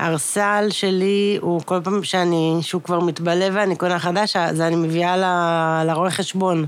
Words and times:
הארסל 0.00 0.68
שלי 0.70 1.38
הוא 1.40 1.62
כל 1.64 1.80
פעם 1.84 2.04
שאני, 2.04 2.58
שהוא 2.62 2.82
כבר 2.82 3.00
מתבלה 3.00 3.48
ואני 3.52 3.76
קונה 3.76 3.98
חדש, 3.98 4.36
אז 4.36 4.60
אני 4.60 4.76
מביאה 4.76 5.16
ל- 5.16 5.84
לרואה 5.86 6.10
חשבון. 6.10 6.66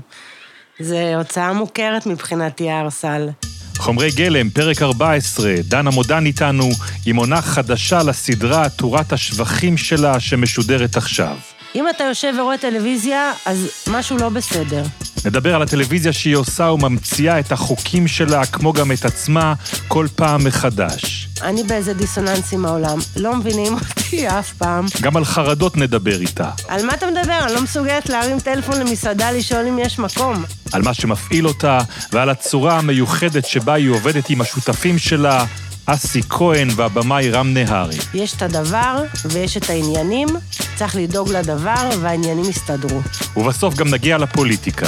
זה 0.79 1.13
הוצאה 1.17 1.53
מוכרת 1.53 2.05
מבחינתי, 2.05 2.69
הארסל. 2.69 3.29
חומרי 3.77 4.11
גלם, 4.11 4.49
פרק 4.49 4.81
14, 4.81 5.53
דנה 5.63 5.91
מודן 5.91 6.25
איתנו, 6.25 6.69
עם 7.05 7.15
עונה 7.15 7.41
חדשה 7.41 8.03
לסדרה 8.03 8.65
עטורת 8.65 9.13
השבחים 9.13 9.77
שלה 9.77 10.19
שמשודרת 10.19 10.97
עכשיו. 10.97 11.35
אם 11.75 11.85
אתה 11.89 12.03
יושב 12.03 12.33
ורואה 12.39 12.57
טלוויזיה, 12.57 13.31
אז 13.45 13.69
משהו 13.91 14.17
לא 14.17 14.29
בסדר. 14.29 14.83
נדבר 15.25 15.55
על 15.55 15.61
הטלוויזיה 15.61 16.13
שהיא 16.13 16.35
עושה 16.35 16.63
וממציאה 16.63 17.39
את 17.39 17.51
החוקים 17.51 18.07
שלה, 18.07 18.45
כמו 18.45 18.73
גם 18.73 18.91
את 18.91 19.05
עצמה, 19.05 19.53
כל 19.87 20.07
פעם 20.15 20.43
מחדש. 20.43 21.22
אני 21.43 21.63
באיזה 21.63 21.93
דיסוננס 21.93 22.53
עם 22.53 22.65
העולם, 22.65 22.97
לא 23.15 23.35
מבינים 23.35 23.73
אותי 23.73 24.27
אף 24.27 24.53
פעם. 24.53 24.85
גם 25.01 25.17
על 25.17 25.25
חרדות 25.25 25.77
נדבר 25.77 26.21
איתה. 26.21 26.49
על 26.67 26.85
מה 26.85 26.93
אתה 26.93 27.07
מדבר? 27.07 27.39
אני 27.45 27.53
לא 27.53 27.61
מסוגלת 27.61 28.09
להרים 28.09 28.39
טלפון 28.39 28.79
למסעדה 28.79 29.31
לשאול 29.31 29.67
אם 29.67 29.79
יש 29.79 29.99
מקום. 29.99 30.43
על 30.71 30.81
מה 30.81 30.93
שמפעיל 30.93 31.47
אותה, 31.47 31.79
ועל 32.11 32.29
הצורה 32.29 32.77
המיוחדת 32.77 33.45
שבה 33.45 33.73
היא 33.73 33.89
עובדת 33.89 34.29
עם 34.29 34.41
השותפים 34.41 34.97
שלה, 34.97 35.45
אסי 35.85 36.21
כהן 36.29 36.67
והבמאי 36.75 37.29
רם 37.29 37.53
נהרי. 37.53 37.97
יש 38.13 38.33
את 38.33 38.41
הדבר 38.41 39.03
ויש 39.25 39.57
את 39.57 39.69
העניינים, 39.69 40.27
צריך 40.75 40.95
לדאוג 40.95 41.29
לדבר 41.29 41.89
והעניינים 42.01 42.49
יסתדרו. 42.49 43.01
ובסוף 43.37 43.75
גם 43.75 43.89
נגיע 43.89 44.17
לפוליטיקה. 44.17 44.87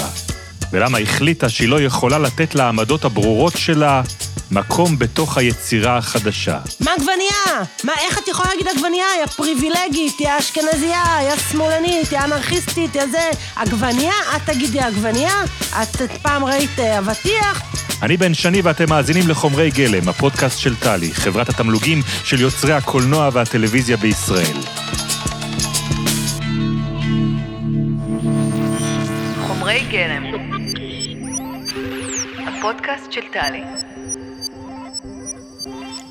ולמה 0.75 0.97
החליטה 0.97 1.49
שהיא 1.49 1.70
לא 1.70 1.81
יכולה 1.81 2.20
לתת 2.20 2.55
לעמדות 2.55 3.05
הברורות 3.05 3.57
שלה 3.57 4.02
מקום 4.52 4.99
בתוך 4.99 5.38
היצירה 5.38 5.98
החדשה. 5.98 6.59
מה 6.79 6.91
עגבנייה? 6.93 7.63
מה, 7.84 7.91
איך 8.05 8.17
את 8.17 8.27
יכולה 8.27 8.49
להגיד 8.49 8.67
עגבנייה? 8.67 9.05
יא 9.21 9.25
פריבילגית, 9.25 10.21
יא 10.21 10.29
אשכנזייה, 10.39 11.03
יא 11.29 11.35
שמאלנית, 11.51 12.11
יא 12.11 12.20
אנרכיסטית, 12.20 12.96
יא 12.96 13.05
זה... 13.05 13.29
עגבנייה? 13.55 14.13
את 14.35 14.41
תגידי 14.46 14.79
עגבנייה? 14.79 15.43
את 15.81 16.01
פעם 16.21 16.46
ראית 16.46 16.79
אה, 16.79 16.99
אבטיח? 16.99 17.62
אני 18.01 18.18
בן 18.18 18.34
שני 18.34 18.62
ואתם 18.62 18.90
מאזינים 18.90 19.27
לחומרי 19.27 19.71
גלם, 19.71 20.09
הפודקאסט 20.09 20.59
של 20.59 20.76
טלי, 20.76 21.13
חברת 21.13 21.49
התמלוגים 21.49 22.01
של 22.23 22.41
יוצרי 22.41 22.73
הקולנוע 22.73 23.29
והטלוויזיה 23.34 23.98
בישראל. 23.98 24.57
חומרי 29.48 29.85
גלם. 29.91 30.54
הפודקאסט 32.70 33.12
של 33.12 33.21
טלי. 33.34 33.63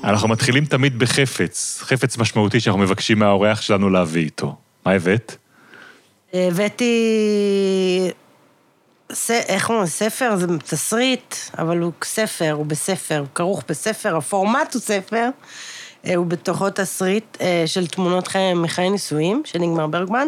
אנחנו 0.03 0.27
מתחילים 0.27 0.65
תמיד 0.65 0.99
בחפץ, 0.99 1.79
חפץ 1.81 2.17
משמעותי 2.17 2.59
שאנחנו 2.59 2.81
מבקשים 2.81 3.19
מהאורח 3.19 3.61
שלנו 3.61 3.89
להביא 3.89 4.23
איתו. 4.23 4.55
מה 4.85 4.91
הבאת? 4.91 5.35
הבאתי... 6.33 6.93
ס... 9.11 9.31
איך 9.31 9.69
אומרים? 9.69 9.87
ספר 9.87 10.35
זה 10.35 10.47
תסריט, 10.57 11.35
אבל 11.57 11.79
הוא 11.79 11.91
ספר, 12.03 12.51
הוא 12.51 12.65
בספר, 12.65 13.19
הוא 13.19 13.27
כרוך 13.35 13.63
בספר, 13.69 14.15
הפורמט 14.17 14.73
הוא 14.73 14.81
ספר, 14.81 15.29
אה, 16.05 16.15
הוא 16.15 16.25
בתוכו 16.25 16.69
תסריט 16.69 17.37
אה, 17.41 17.63
של 17.65 17.87
תמונות 17.87 18.27
חיי, 18.27 18.53
מחיי 18.53 18.89
נישואים, 18.89 19.41
של 19.45 19.59
נגמר 19.59 19.87
ברגמן. 19.87 20.27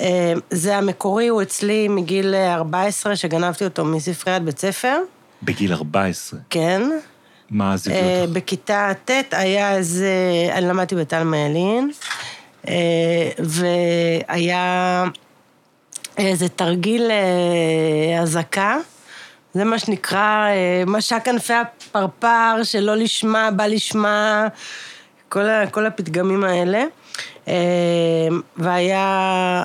אה, 0.00 0.32
זה 0.50 0.76
המקורי, 0.76 1.28
הוא 1.28 1.42
אצלי 1.42 1.88
מגיל 1.88 2.34
14, 2.34 3.16
שגנבתי 3.16 3.64
אותו 3.64 3.84
מספריית 3.84 4.42
בית 4.42 4.58
ספר. 4.58 4.98
בגיל 5.42 5.72
14. 5.72 6.40
כן. 6.50 6.82
מה 7.50 7.76
זה 7.76 7.90
אה, 7.92 8.00
הביא 8.00 8.20
אותך? 8.22 8.32
בכיתה 8.32 8.90
ט' 9.04 9.10
היה 9.32 9.74
איזה, 9.76 10.12
אני 10.52 10.66
למדתי 10.68 10.94
בתלמה 10.94 11.36
ילין, 11.38 11.90
אה, 12.68 12.74
והיה 13.38 15.04
איזה 16.18 16.48
תרגיל 16.48 17.10
אה, 17.10 18.20
אזעקה. 18.22 18.76
זה 19.54 19.64
מה 19.64 19.78
שנקרא 19.78 20.18
אה, 20.48 20.82
משק 20.86 21.24
כנפי 21.24 21.52
הפרפר, 21.52 22.60
שלא 22.62 22.94
לשמה, 22.96 23.50
בא 23.50 23.66
לשמה, 23.66 24.46
כל, 25.28 25.48
ה- 25.48 25.66
כל 25.70 25.86
הפתגמים 25.86 26.44
האלה. 26.44 26.84
והיה 28.56 29.64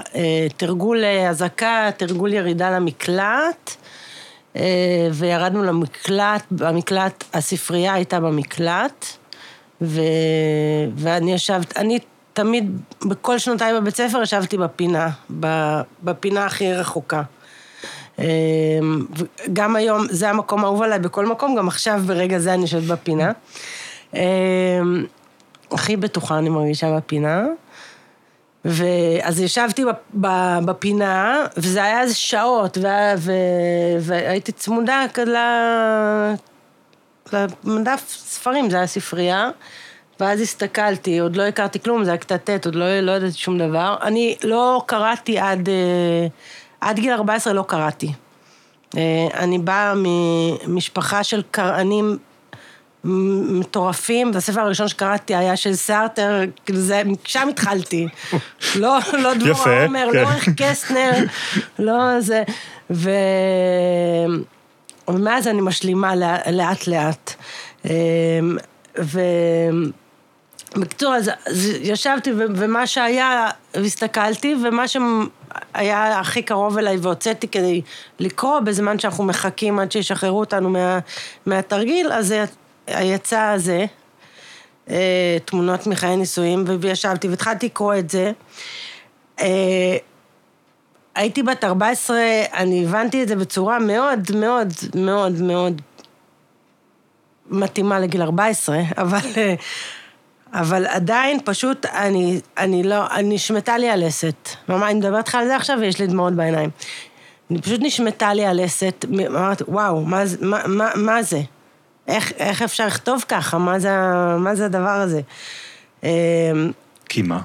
תרגול 0.58 1.04
אזעקה, 1.30 1.90
תרגול 1.98 2.34
ירידה 2.34 2.70
למקלט. 2.72 3.76
אה, 4.56 5.08
וירדנו 5.14 5.64
למקלט, 5.64 6.44
במקלט, 6.52 7.24
הספרייה 7.34 7.94
הייתה 7.94 8.20
במקלט, 8.20 9.06
ו... 9.82 10.02
ואני 10.96 11.34
ישבת, 11.34 11.78
אני 11.78 12.00
תמיד, 12.34 12.82
בכל 13.06 13.38
שנותיי 13.38 13.74
בבית 13.74 13.96
ספר 13.96 14.22
ישבתי 14.22 14.58
בפינה, 14.58 15.10
בפינה 16.04 16.46
הכי 16.46 16.74
רחוקה. 16.74 17.22
אה, 18.20 18.26
גם 19.54 19.76
היום, 19.76 20.06
זה 20.10 20.30
המקום 20.30 20.64
האהוב 20.64 20.82
עליי 20.82 21.00
בכל 21.00 21.26
מקום, 21.26 21.56
גם 21.56 21.68
עכשיו 21.68 22.02
ברגע 22.06 22.40
זה 22.40 22.54
אני 22.54 22.62
יושבת 22.62 22.84
בפינה. 22.84 23.32
אה, 24.16 24.22
הכי 25.72 25.98
בטוחה 25.98 26.38
אני 26.38 26.50
מרגישה 26.50 26.98
בפינה. 26.98 27.46
ואז 28.66 29.40
ישבתי 29.40 29.84
בפינה, 30.66 31.46
וזה 31.58 31.84
היה 31.84 32.02
איזה 32.02 32.16
שעות, 32.16 32.78
וה- 32.82 33.14
ו- 33.18 33.32
והייתי 34.00 34.52
צמודה 34.52 35.06
ל- 35.28 36.34
למדף 37.34 38.04
ספרים, 38.10 38.70
זה 38.70 38.78
היה 38.78 38.88
ספרייה, 38.88 39.50
ואז 40.20 40.42
הסתכלתי, 40.42 41.20
עוד 41.20 41.36
לא 41.36 41.44
הכרתי 41.44 41.80
כלום, 41.80 42.04
זה 42.04 42.10
היה 42.12 42.18
כיתה 42.18 42.38
ט', 42.38 42.66
עוד 42.66 42.76
לא, 42.76 43.00
לא 43.00 43.12
ידעתי 43.12 43.38
שום 43.38 43.58
דבר. 43.58 43.96
אני 44.02 44.36
לא 44.44 44.84
קראתי 44.86 45.40
עד, 45.40 45.70
אה, 45.70 46.28
עד 46.82 47.00
גיל 47.00 47.14
14 47.14 47.54
לא 47.54 47.64
קראתי. 47.68 48.14
אה, 48.98 49.02
אני 49.40 49.60
באה 49.60 49.94
ממשפחה 49.96 51.24
של 51.24 51.44
קרענים 51.52 52.18
מטורפים, 53.04 54.32
והספר 54.34 54.62
הראשון 54.62 54.88
שקראתי 54.88 55.36
היה 55.36 55.56
של 55.56 55.76
סארטר, 55.76 56.42
כאילו 56.66 56.80
זה, 56.80 57.02
שם 57.26 57.48
התחלתי. 57.48 58.08
לא, 58.76 58.98
לא 59.14 59.34
דבור 59.34 59.70
העומר, 59.70 60.08
כן. 60.12 60.24
לא 60.24 60.32
איך 60.32 60.50
קסטנר, 60.58 61.12
לא 61.80 62.20
זה, 62.20 62.44
ו... 62.90 63.10
ומאז 65.08 65.48
אני 65.48 65.62
משלימה 65.62 66.16
לא- 66.16 66.52
לאט 66.52 66.88
לאט. 66.88 67.34
ו... 69.00 69.20
בקיצור, 70.78 71.16
אז, 71.16 71.32
אז 71.46 71.70
ישבתי 71.82 72.32
ו- 72.32 72.46
ומה 72.56 72.88
שהיה, 72.88 73.50
והסתכלתי, 73.74 74.56
ומה 74.64 74.84
שהיה 74.88 76.20
הכי 76.20 76.42
קרוב 76.42 76.78
אליי 76.78 76.98
והוצאתי 76.98 77.48
כדי 77.48 77.82
לקרוא 78.20 78.60
בזמן 78.60 79.00
שאנחנו 79.00 79.24
מחכים 79.24 79.80
עד 79.80 79.92
שישחררו 79.92 80.40
אותנו 80.40 80.70
מה, 80.70 81.00
מהתרגיל, 81.46 82.12
אז 82.12 82.28
זה 82.28 82.46
יצא 82.88 83.54
זה, 83.58 83.86
אה, 84.90 85.38
תמונות 85.46 85.88
מחיי 85.88 86.18
נישואים, 86.18 86.66
וישבתי 86.80 87.28
והתחלתי 87.28 87.66
לקרוא 87.66 87.96
את 87.96 88.10
זה. 88.10 88.32
אה, 89.40 89.98
הייתי 91.16 91.44
בת 91.44 91.64
14, 91.64 92.18
אני 92.54 92.86
הבנתי 92.86 93.24
את 93.24 93.28
זה 93.28 93.36
בצורה 93.36 93.80
מאוד 93.80 94.20
מאוד 94.36 94.74
מאוד 94.96 95.42
מאוד 95.42 95.82
מתאימה 97.50 98.00
לגיל 98.00 98.22
14, 98.22 98.78
אבל, 98.98 99.20
אה, 99.38 99.56
אבל 100.54 100.86
עדיין 100.86 101.40
פשוט 101.46 101.86
אני, 101.86 102.40
אני 102.58 102.84
לא, 102.84 103.04
נשמטה 103.24 103.78
לי 103.78 103.90
הלסת. 103.90 104.50
ממש, 104.70 104.84
אני 104.84 104.94
מדברת 104.94 105.28
לך 105.28 105.36
על 105.36 105.48
זה 105.48 105.56
עכשיו 105.56 105.78
ויש 105.82 106.00
לי 106.00 106.08
דמעות 106.08 106.34
בעיניים. 106.34 106.70
אני 107.52 107.62
פשוט 107.62 107.80
נשמטה 107.84 108.34
לי 108.34 108.46
הלסת, 108.46 109.06
אמרתי, 109.28 109.64
וואו, 109.68 110.02
מה, 110.02 110.24
מה, 110.42 110.68
מה, 110.68 110.90
מה 110.96 111.24
זה? 111.24 111.42
איך, 112.08 112.32
איך 112.38 112.62
אפשר 112.62 112.88
לכתוב 112.88 113.26
ככה? 113.28 113.58
מה 113.58 113.80
זה, 113.80 113.98
מה 114.38 114.56
זה 114.56 114.66
הדבר 114.66 114.90
הזה? 114.90 115.22
אמ, 116.04 116.72
כי 117.10 117.22
מה? 117.22 117.40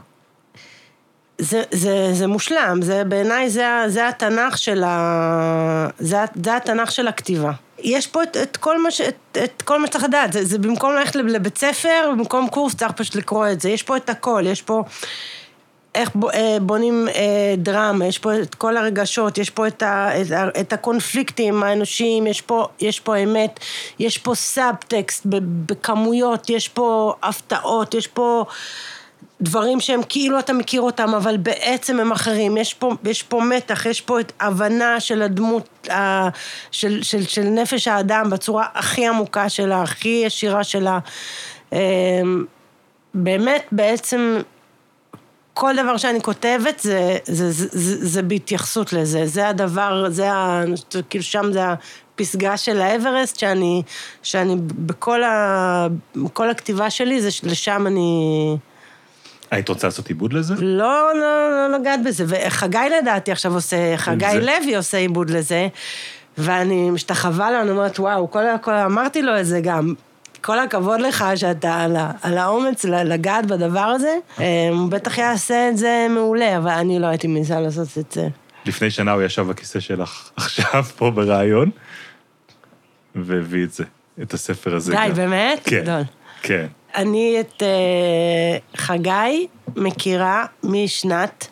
זה, 1.38 1.62
זה, 1.72 2.10
זה 2.12 2.26
מושלם, 2.26 2.78
זה 2.82 3.04
בעיניי 3.04 3.50
זה, 3.50 3.66
זה 3.86 4.08
התנ"ך 4.08 4.58
של 4.58 4.84
ה... 4.84 5.88
זה, 5.98 6.16
זה 6.44 6.56
התנ"ך 6.56 6.92
של 6.92 7.08
הכתיבה. 7.08 7.52
יש 7.78 8.06
פה 8.06 8.22
את, 8.22 8.36
את, 8.36 8.56
כל 8.56 8.82
מה 8.82 8.90
ש, 8.90 9.00
את, 9.00 9.38
את 9.44 9.62
כל 9.62 9.80
מה 9.80 9.86
שצריך 9.86 10.04
לדעת, 10.04 10.32
זה, 10.32 10.44
זה 10.44 10.58
במקום 10.58 10.94
ללכת 10.94 11.16
לב- 11.16 11.26
לבית 11.26 11.58
ספר, 11.58 12.10
במקום 12.12 12.48
קורס 12.48 12.74
צריך 12.74 12.92
פשוט 12.92 13.14
לקרוא 13.14 13.48
את 13.48 13.60
זה, 13.60 13.70
יש 13.70 13.82
פה 13.82 13.96
את 13.96 14.10
הכל, 14.10 14.42
יש 14.46 14.62
פה 14.62 14.84
איך 15.94 16.10
אה, 16.34 16.56
בונים 16.62 17.08
אה, 17.08 17.54
דרמה, 17.56 18.06
יש 18.06 18.18
פה 18.18 18.40
את 18.40 18.54
כל 18.54 18.76
הרגשות, 18.76 19.38
יש 19.38 19.50
פה 19.50 19.66
את, 19.66 19.82
ה, 19.82 20.20
את, 20.20 20.26
את 20.60 20.72
הקונפליקטים 20.72 21.62
האנושיים, 21.62 22.26
יש 22.26 22.40
פה, 22.40 22.66
יש 22.80 23.00
פה 23.00 23.16
אמת, 23.16 23.60
יש 23.98 24.18
פה 24.18 24.34
סאבטקסט 24.34 25.26
בכמויות, 25.66 26.50
יש 26.50 26.68
פה 26.68 27.14
הפתעות, 27.22 27.94
יש 27.94 28.06
פה... 28.06 28.44
דברים 29.40 29.80
שהם 29.80 30.00
כאילו 30.08 30.38
אתה 30.38 30.52
מכיר 30.52 30.80
אותם, 30.80 31.14
אבל 31.14 31.36
בעצם 31.36 32.00
הם 32.00 32.12
אחרים. 32.12 32.56
יש 32.56 32.74
פה, 32.74 32.92
יש 33.04 33.22
פה 33.22 33.40
מתח, 33.40 33.86
יש 33.86 34.00
פה 34.00 34.20
את 34.20 34.32
הבנה 34.40 35.00
של 35.00 35.22
הדמות, 35.22 35.88
ה, 35.90 36.28
של, 36.70 37.02
של, 37.02 37.22
של 37.22 37.42
נפש 37.42 37.88
האדם 37.88 38.30
בצורה 38.30 38.66
הכי 38.74 39.06
עמוקה 39.06 39.48
שלה, 39.48 39.82
הכי 39.82 40.22
ישירה 40.26 40.64
שלה. 40.64 40.98
אמ, 41.72 41.78
באמת, 43.14 43.64
בעצם, 43.72 44.40
כל 45.60 45.74
דבר 45.76 45.96
שאני 45.96 46.20
כותבת 46.22 46.78
זה, 46.80 47.16
זה, 47.26 47.50
זה, 47.52 47.66
זה, 47.72 48.06
זה 48.06 48.22
בהתייחסות 48.22 48.92
לזה. 48.92 49.26
זה 49.26 49.48
הדבר, 49.48 50.04
זה 50.08 50.32
ה... 50.32 50.62
כאילו 51.10 51.24
שם 51.24 51.52
זה 51.52 51.60
הפסגה 51.64 52.56
של 52.56 52.80
האברסט, 52.80 53.38
שאני, 53.38 53.82
שאני 54.22 54.56
בכל 54.60 55.22
ה, 55.22 55.86
בכל 56.16 56.50
הכתיבה 56.50 56.90
שלי, 56.90 57.20
זה, 57.20 57.28
לשם 57.42 57.86
אני... 57.86 58.56
היית 59.50 59.68
רוצה 59.68 59.86
לעשות 59.86 60.08
עיבוד 60.08 60.32
לזה? 60.32 60.54
לא, 60.58 61.10
לא, 61.14 61.50
לא 61.50 61.78
לגעת 61.78 62.00
בזה. 62.04 62.24
וחגי 62.28 62.78
לדעתי 63.02 63.32
עכשיו 63.32 63.54
עושה, 63.54 63.96
חגי 63.96 64.32
זה- 64.32 64.40
לוי 64.40 64.76
עושה 64.76 64.98
עיבוד 64.98 65.30
לזה, 65.30 65.68
ואני 66.38 66.90
משתחווה 66.90 67.50
לו, 67.50 67.60
אני 67.60 67.70
אומרת, 67.70 67.98
וואו, 67.98 68.30
כל, 68.30 68.42
כל, 68.62 68.72
אמרתי 68.72 69.22
לו 69.22 69.40
את 69.40 69.46
זה 69.46 69.60
גם. 69.60 69.94
כל 70.40 70.58
הכבוד 70.58 71.00
לך 71.00 71.24
שאתה 71.36 71.74
על, 71.74 71.96
על 72.22 72.38
האומץ 72.38 72.84
לגעת 72.84 73.46
בדבר 73.46 73.80
הזה. 73.80 74.16
אה, 74.40 74.68
הוא 74.70 74.90
בטח 74.90 75.18
יעשה 75.18 75.68
את 75.68 75.76
זה 75.76 76.06
מעולה, 76.10 76.56
אבל 76.56 76.70
אני 76.70 76.98
לא 76.98 77.06
הייתי 77.06 77.26
מנסה 77.26 77.60
לעשות 77.60 77.98
את 77.98 78.12
זה. 78.12 78.28
לפני 78.66 78.90
שנה 78.90 79.12
הוא 79.12 79.22
ישב 79.22 79.42
בכיסא 79.42 79.80
שלך 79.80 80.30
עכשיו 80.36 80.84
פה 80.84 81.10
בריאיון, 81.10 81.70
והביא 83.14 83.64
את 83.64 83.72
זה, 83.72 83.84
את 84.22 84.34
הספר 84.34 84.74
הזה 84.74 84.92
די, 84.92 85.08
גם. 85.08 85.14
באמת? 85.14 85.60
כן, 85.64 85.82
גדול. 85.82 86.02
כן. 86.42 86.66
אני 86.94 87.36
את 87.40 87.62
אה, 87.62 88.58
חגי 88.76 89.46
מכירה 89.76 90.44
משנת 90.62 91.48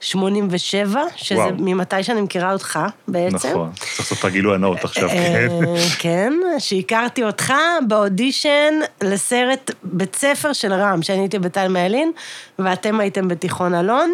87, 0.00 1.00
שזה 1.16 1.38
וואו. 1.40 1.50
ממתי 1.58 2.02
שאני 2.02 2.20
מכירה 2.20 2.52
אותך 2.52 2.78
בעצם. 3.08 3.48
נכון. 3.50 3.70
צריך 3.74 4.00
לעשות 4.00 4.18
את 4.18 4.24
הגילוי 4.24 4.54
הנאות 4.54 4.84
עכשיו, 4.84 5.08
כן. 5.08 5.48
אה, 5.66 5.74
כן, 5.98 6.32
שהכרתי 6.58 7.24
אותך 7.24 7.52
באודישן 7.88 8.74
לסרט 9.02 9.70
בית 9.82 10.16
ספר 10.16 10.52
של 10.52 10.72
רם, 10.72 11.02
שאני 11.02 11.18
הייתי 11.18 11.38
בתלמה 11.38 11.68
ילין, 11.68 12.12
ואתם 12.58 13.00
הייתם 13.00 13.28
בתיכון 13.28 13.74
אלון, 13.74 14.12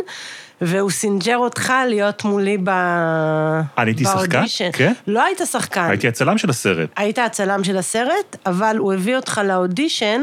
והוא 0.61 0.91
סינג'ר 0.91 1.37
אותך 1.37 1.73
להיות 1.89 2.25
מולי 2.25 2.57
ב... 2.65 2.69
אני 2.69 3.91
הייתי 3.91 4.05
שחקן? 4.05 4.45
כן? 4.73 4.93
לא 5.07 5.25
היית 5.25 5.41
שחקן. 5.51 5.87
הייתי 5.89 6.09
הצלם 6.09 6.39
של 6.39 6.51
הסרט. 6.51 6.89
היית 6.97 7.19
הצלם 7.19 7.65
של 7.65 7.77
הסרט, 7.77 8.37
אבל 8.47 8.77
הוא 8.79 8.93
הביא 8.93 9.17
אותך 9.17 9.41
לאודישן 9.45 10.23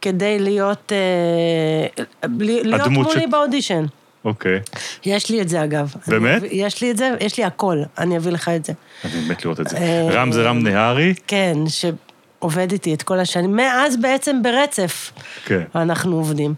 כדי 0.00 0.38
להיות, 0.38 0.92
אה, 0.92 2.04
להיות 2.38 2.86
מולי 2.86 3.20
ש- 3.22 3.30
באודישן. 3.30 3.84
אוקיי. 4.24 4.60
יש 5.04 5.30
לי 5.30 5.40
את 5.42 5.48
זה 5.48 5.64
אגב. 5.64 5.94
באמת? 6.06 6.42
אני, 6.42 6.48
יש 6.52 6.82
לי 6.82 6.90
את 6.90 6.96
זה, 6.96 7.10
יש 7.20 7.38
לי 7.38 7.44
הכל, 7.44 7.78
אני 7.98 8.16
אביא 8.16 8.32
לך 8.32 8.48
את 8.48 8.64
זה. 8.64 8.72
אני 9.04 9.28
מת 9.28 9.44
לראות 9.44 9.60
את 9.60 9.68
זה. 9.68 9.76
אה, 9.76 10.08
רם 10.10 10.32
זה 10.32 10.42
רם 10.42 10.58
נהרי? 10.58 11.14
כן, 11.26 11.54
שעובד 11.68 12.72
איתי 12.72 12.94
את 12.94 13.02
כל 13.02 13.18
השנים, 13.18 13.56
מאז 13.56 13.96
בעצם 13.96 14.42
ברצף 14.42 15.12
כן. 15.44 15.62
אנחנו 15.74 16.16
עובדים. 16.16 16.54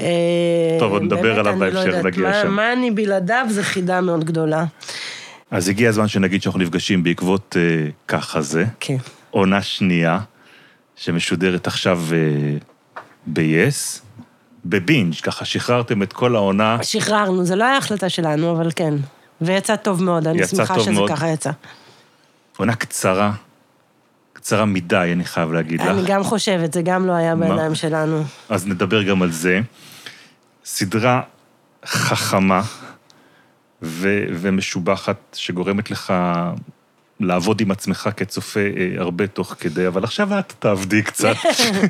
אה, 0.00 0.06
טוב, 0.78 0.92
עוד 0.92 1.02
נדבר 1.02 1.38
עליו 1.40 1.52
לא 1.52 1.58
בהמשך, 1.58 1.94
נגיע 2.04 2.28
מה- 2.28 2.42
שם. 2.42 2.50
מה 2.50 2.72
אני 2.72 2.90
בלעדיו 2.90 3.46
זה 3.48 3.62
חידה 3.62 4.00
מאוד 4.00 4.24
גדולה. 4.24 4.64
אז 5.50 5.68
הגיע 5.68 5.88
הזמן 5.88 6.08
שנגיד 6.08 6.42
שאנחנו 6.42 6.60
נפגשים 6.60 7.02
בעקבות 7.02 7.56
אה, 7.58 7.88
ככה 8.08 8.40
זה, 8.42 8.64
כן. 8.80 8.96
עונה 9.30 9.62
שנייה, 9.62 10.18
שמשודרת 10.96 11.66
עכשיו 11.66 12.00
אה, 12.12 12.18
ב-yes, 13.26 14.00
בבינג', 14.64 15.14
ככה 15.14 15.44
שחררתם 15.44 16.02
את 16.02 16.12
כל 16.12 16.36
העונה. 16.36 16.78
שחררנו, 16.82 17.44
זה 17.44 17.56
לא 17.56 17.64
היה 17.64 17.76
החלטה 17.76 18.08
שלנו, 18.08 18.52
אבל 18.52 18.70
כן. 18.76 18.94
ויצא 19.40 19.76
טוב 19.76 20.02
מאוד, 20.02 20.26
אני 20.26 20.46
שמחה 20.46 20.80
שזה 20.80 20.90
מאוד. 20.90 21.10
ככה 21.10 21.28
יצא. 21.28 21.50
עונה 22.56 22.74
קצרה, 22.74 23.32
קצרה 24.32 24.64
מדי, 24.64 25.10
אני 25.12 25.24
חייב 25.24 25.52
להגיד 25.52 25.80
לך. 25.80 25.86
אני 25.86 26.02
גם 26.06 26.24
חושבת, 26.24 26.72
זה 26.72 26.82
גם 26.82 27.06
לא 27.06 27.12
היה 27.12 27.34
מה? 27.34 27.46
בעיניים 27.46 27.74
שלנו. 27.74 28.24
אז 28.48 28.66
נדבר 28.66 29.02
גם 29.02 29.22
על 29.22 29.32
זה. 29.32 29.60
סדרה 30.64 31.20
חכמה 31.86 32.62
ו- 33.82 34.24
ומשובחת, 34.32 35.16
שגורמת 35.32 35.90
לך 35.90 36.12
לעבוד 37.20 37.60
עם 37.60 37.70
עצמך 37.70 38.08
כצופה 38.16 38.60
אה, 38.60 38.66
הרבה 38.98 39.26
תוך 39.26 39.54
כדי, 39.60 39.86
אבל 39.86 40.04
עכשיו 40.04 40.38
את 40.38 40.52
תעבדי 40.58 41.02
קצת. 41.02 41.34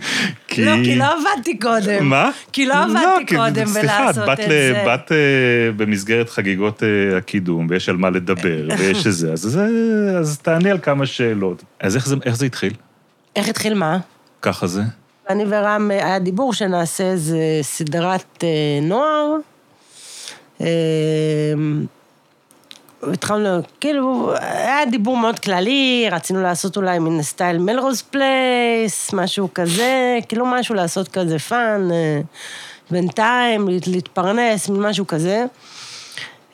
כי... 0.49 0.65
לא, 0.65 0.73
כי 0.85 0.97
לא 0.97 1.05
עבדתי 1.05 1.59
קודם. 1.59 2.05
מה? 2.09 2.31
כי 2.53 2.67
לא 2.67 2.75
עבדתי 2.75 3.27
כי- 3.27 3.37
קודם 3.37 3.67
סליחה, 3.67 4.11
את 4.11 4.15
בלעשות 4.17 4.29
את 4.33 4.45
ל- 4.45 4.49
זה. 4.49 4.83
באת 4.87 5.13
אה, 5.13 5.17
במסגרת 5.77 6.31
חגיגות 6.31 6.83
אה, 6.83 7.17
הקידום, 7.19 7.67
ויש 7.71 7.89
על 7.89 7.97
מה 7.97 8.11
לדבר, 8.11 8.69
ויש 8.79 9.07
את 9.07 9.13
זה, 9.13 9.33
אז, 9.33 9.41
זה- 9.41 9.69
אז 10.21 10.39
תעני 10.39 10.71
על 10.71 10.79
כמה 10.83 11.07
שאלות. 11.07 11.63
אז 11.81 11.97
איך 11.97 12.07
זה, 12.07 12.17
איך 12.25 12.37
זה 12.37 12.47
התחיל? 12.47 12.73
איך 13.37 13.49
התחיל 13.49 13.75
מה? 13.75 13.99
ככה 14.43 14.67
זה? 14.67 14.83
אני 15.29 15.45
ורם, 15.49 15.91
אה, 15.91 16.07
היה 16.07 16.19
דיבור 16.19 16.55
שנעשה 16.55 17.05
איזה 17.05 17.39
סדרת 17.63 18.45
אה, 18.45 18.49
נוער. 18.83 19.37
אה, 20.61 20.67
התחלנו, 23.13 23.49
כאילו, 23.81 24.33
היה 24.41 24.85
דיבור 24.91 25.17
מאוד 25.17 25.39
כללי, 25.39 26.09
רצינו 26.13 26.43
לעשות 26.43 26.77
אולי 26.77 26.99
מין 26.99 27.23
style 27.23 27.59
מלרוז 27.59 28.03
פלייס, 28.03 29.13
משהו 29.13 29.49
כזה, 29.55 29.93
כאילו 30.29 30.47
משהו 30.47 30.75
לעשות 30.75 31.09
כזה 31.09 31.39
fun, 31.39 31.89
אה, 31.93 32.21
בינתיים, 32.91 33.69
להת- 33.69 33.87
להתפרנס, 33.87 34.69
משהו 34.69 35.07
כזה. 35.07 35.45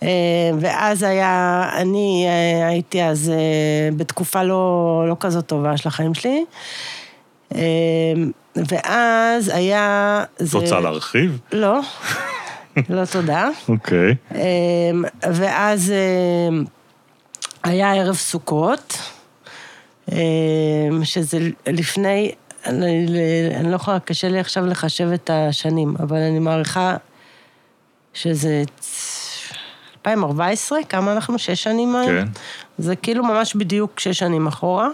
אה, 0.02 0.08
ואז 0.60 1.02
היה, 1.02 1.64
אני 1.76 2.26
אה, 2.28 2.68
הייתי 2.68 3.02
אז 3.02 3.32
בתקופה 3.96 4.42
לא, 4.42 4.64
לא 5.08 5.16
כזאת 5.20 5.46
טובה 5.46 5.76
של 5.76 5.88
החיים 5.88 6.14
שלי. 6.14 6.44
ואז 8.56 9.48
היה... 9.54 10.24
את 10.42 10.46
זה- 10.46 10.58
רוצה 10.58 10.80
להרחיב? 10.80 11.38
לא, 11.52 11.80
לא 12.88 13.04
תודה. 13.04 13.48
אוקיי. 13.68 14.14
אמ, 14.34 15.04
ואז 15.32 15.92
אמ, 16.50 16.64
היה 17.62 17.94
ערב 17.94 18.14
סוכות, 18.14 18.98
אמ, 20.12 21.04
שזה 21.04 21.38
לפני, 21.66 22.32
אני, 22.66 23.06
אני 23.54 23.70
לא 23.70 23.76
יכולה, 23.76 24.00
קשה 24.00 24.28
לי 24.28 24.38
עכשיו 24.38 24.66
לחשב 24.66 25.08
את 25.14 25.30
השנים, 25.32 25.94
אבל 26.00 26.16
אני 26.16 26.38
מעריכה 26.38 26.96
שזה 28.14 28.62
2014, 29.96 30.78
כמה 30.88 31.12
אנחנו? 31.12 31.38
שש 31.38 31.62
שנים 31.62 31.96
היום? 31.96 32.06
כן. 32.06 32.28
זה 32.78 32.96
כאילו 32.96 33.24
ממש 33.24 33.54
בדיוק 33.54 34.00
שש 34.00 34.18
שנים 34.18 34.46
אחורה. 34.46 34.88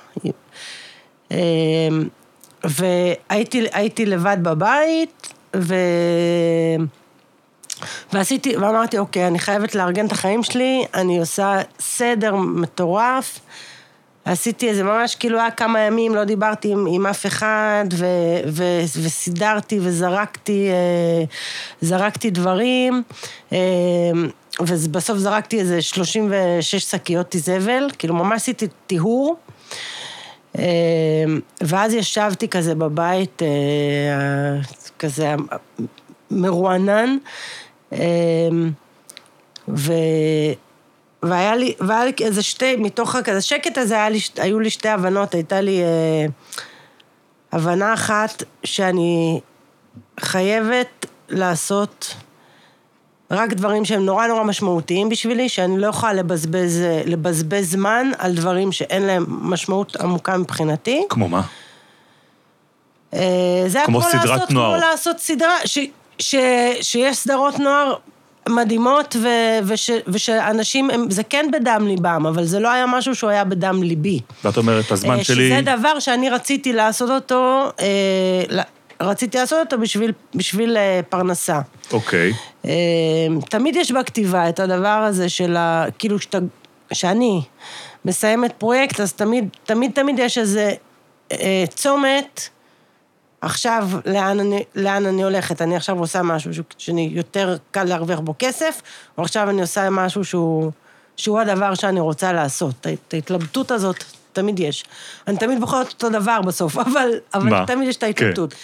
והייתי 2.64 3.66
הייתי 3.72 4.06
לבד 4.06 4.36
בבית, 4.42 5.34
ו... 5.56 5.74
ועשיתי, 8.12 8.56
ואמרתי, 8.56 8.98
אוקיי, 8.98 9.26
אני 9.26 9.38
חייבת 9.38 9.74
לארגן 9.74 10.06
את 10.06 10.12
החיים 10.12 10.42
שלי, 10.42 10.84
אני 10.94 11.18
עושה 11.18 11.60
סדר 11.80 12.34
מטורף. 12.34 13.40
עשיתי 14.24 14.68
איזה 14.68 14.82
ממש, 14.82 15.14
כאילו 15.14 15.40
היה 15.40 15.50
כמה 15.50 15.80
ימים, 15.80 16.14
לא 16.14 16.24
דיברתי 16.24 16.72
עם, 16.72 16.86
עם 16.90 17.06
אף 17.06 17.26
אחד, 17.26 17.84
ו, 17.92 18.06
ו, 18.46 18.62
וסידרתי 19.02 19.78
וזרקתי 19.82 20.68
אה, 20.70 21.24
זרקתי 21.80 22.30
דברים, 22.30 23.02
אה, 23.52 23.58
ובסוף 24.60 25.18
זרקתי 25.18 25.60
איזה 25.60 25.82
36 25.82 26.74
שקיות 26.74 27.36
זבל, 27.38 27.90
כאילו 27.98 28.14
ממש 28.14 28.42
עשיתי 28.42 28.66
טיהור. 28.86 29.36
אה, 30.58 30.64
ואז 31.60 31.94
ישבתי 31.94 32.48
כזה 32.48 32.74
בבית, 32.74 33.42
כזה 34.98 35.34
מרוענן, 36.30 37.16
ו... 39.68 39.92
והיה 41.22 41.56
לי, 41.56 41.74
והיה 41.80 42.04
לי 42.04 42.12
איזה 42.20 42.42
שתי, 42.42 42.76
מתוך 42.76 43.14
הכזה 43.14 43.40
שקט 43.40 43.78
הזה 43.78 43.94
היה 43.94 44.08
לי, 44.08 44.18
היו 44.36 44.60
לי 44.60 44.70
שתי 44.70 44.88
הבנות, 44.88 45.34
הייתה 45.34 45.60
לי 45.60 45.82
אה, 45.82 46.26
הבנה 47.52 47.94
אחת 47.94 48.42
שאני 48.64 49.40
חייבת 50.20 51.06
לעשות 51.28 52.14
רק 53.30 53.52
דברים 53.52 53.84
שהם 53.84 54.04
נורא 54.04 54.26
נורא 54.26 54.44
משמעותיים 54.44 55.08
בשבילי, 55.08 55.48
שאני 55.48 55.78
לא 55.78 55.86
יכולה 55.86 56.12
לבזבז, 56.12 56.82
לבזבז 57.06 57.70
זמן 57.70 58.10
על 58.18 58.34
דברים 58.34 58.72
שאין 58.72 59.02
להם 59.02 59.24
משמעות 59.28 59.96
עמוקה 59.96 60.36
מבחינתי. 60.36 61.06
כמו 61.08 61.28
מה? 61.28 61.42
אה, 63.14 63.64
זה 63.66 63.78
היה 63.78 63.86
כמו 63.86 64.00
כמו 64.00 64.10
סדרת 64.10 64.24
לעשות, 64.24 64.50
נוער. 64.50 64.78
כמו 64.78 64.90
לעשות 64.90 65.18
סדרה, 65.18 65.56
ש, 65.64 65.78
ש, 66.18 66.34
שיש 66.80 67.16
סדרות 67.16 67.58
נוער 67.58 67.94
מדהימות, 68.48 69.16
ו, 69.20 69.28
וש, 69.64 69.90
ושאנשים, 70.08 70.90
הם, 70.90 71.10
זה 71.10 71.22
כן 71.22 71.46
בדם 71.52 71.86
ליבם, 71.86 72.26
אבל 72.28 72.44
זה 72.44 72.60
לא 72.60 72.70
היה 72.70 72.86
משהו 72.86 73.14
שהוא 73.14 73.30
היה 73.30 73.44
בדם 73.44 73.82
ליבי. 73.82 74.20
ואת 74.44 74.56
אומרת, 74.56 74.90
הזמן 74.90 75.18
אה, 75.18 75.24
שלי... 75.24 75.50
שזה 75.50 75.60
דבר 75.62 75.98
שאני 75.98 76.30
רציתי 76.30 76.72
לעשות 76.72 77.10
אותו, 77.10 77.70
אה, 77.80 78.62
רציתי 79.00 79.38
לעשות 79.38 79.58
אותו 79.60 79.78
בשביל, 79.78 80.12
בשביל 80.34 80.76
אה, 80.76 81.00
פרנסה. 81.08 81.60
אוקיי. 81.92 82.32
אה, 82.64 82.70
תמיד 83.48 83.76
יש 83.76 83.92
בכתיבה 83.92 84.48
את 84.48 84.60
הדבר 84.60 84.88
הזה 84.88 85.28
של 85.28 85.56
ה... 85.56 85.84
כאילו, 85.98 86.18
שאתה, 86.18 86.38
שאני 86.92 87.42
מסיימת 88.04 88.52
פרויקט, 88.58 89.00
אז 89.00 89.12
תמיד, 89.12 89.48
תמיד, 89.64 89.90
תמיד 89.94 90.18
יש 90.18 90.38
איזה 90.38 90.72
צומת 91.74 92.48
עכשיו, 93.44 93.88
לאן 94.06 94.40
אני, 94.40 94.64
לאן 94.74 95.06
אני 95.06 95.22
הולכת? 95.22 95.62
אני 95.62 95.76
עכשיו 95.76 95.98
עושה 95.98 96.22
משהו 96.22 96.54
ש- 96.54 96.60
שאני 96.78 97.10
יותר 97.12 97.56
קל 97.70 97.84
להרוויח 97.84 98.20
בו 98.20 98.34
כסף, 98.38 98.82
או 99.18 99.22
עכשיו 99.22 99.50
אני 99.50 99.60
עושה 99.60 99.90
משהו 99.90 100.24
שהוא, 100.24 100.70
שהוא 101.16 101.40
הדבר 101.40 101.74
שאני 101.74 102.00
רוצה 102.00 102.32
לעשות. 102.32 102.86
את 102.86 103.14
ההתלבטות 103.14 103.70
הזאת 103.70 104.04
תמיד 104.32 104.60
יש. 104.60 104.84
אני 105.28 105.36
תמיד 105.38 105.60
בוחרת 105.60 105.88
אותו 105.92 106.08
דבר 106.10 106.40
בסוף, 106.42 106.76
אבל, 106.86 107.08
אבל 107.34 107.48
מה? 107.50 107.64
תמיד 107.66 107.88
יש 107.88 107.96
את 107.96 108.02
ההתלבטות. 108.02 108.54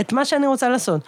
את 0.00 0.12
מה 0.12 0.24
שאני 0.24 0.46
רוצה 0.46 0.68
לעשות. 0.68 1.00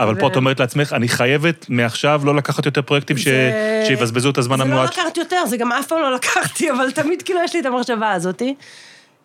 אבל 0.00 0.20
פה 0.20 0.26
ו- 0.26 0.28
את 0.30 0.36
אומרת 0.36 0.60
לעצמך, 0.60 0.92
אני 0.92 1.08
חייבת 1.08 1.66
מעכשיו 1.68 2.20
לא 2.24 2.34
לקחת 2.36 2.66
יותר 2.66 2.82
פרויקטים 2.82 3.16
ש- 3.18 3.24
זה- 3.24 3.84
שיבזבזו 3.88 4.30
את 4.30 4.38
הזמן 4.38 4.56
זה 4.58 4.64
לא 4.64 4.68
המועט. 4.68 4.98
לקחת 4.98 5.16
יותר, 5.16 5.42
זה 5.46 5.56
גם 5.56 5.72
אף 5.72 5.86
פעם 5.86 5.98
לא 6.02 6.14
לקחתי, 6.14 6.70
אבל 6.72 6.90
תמיד 6.90 7.22
כאילו 7.22 7.40
יש 7.44 7.54
לי 7.54 7.60
את 7.60 7.66
המחשבה 7.66 8.12
הזאתי. 8.12 8.54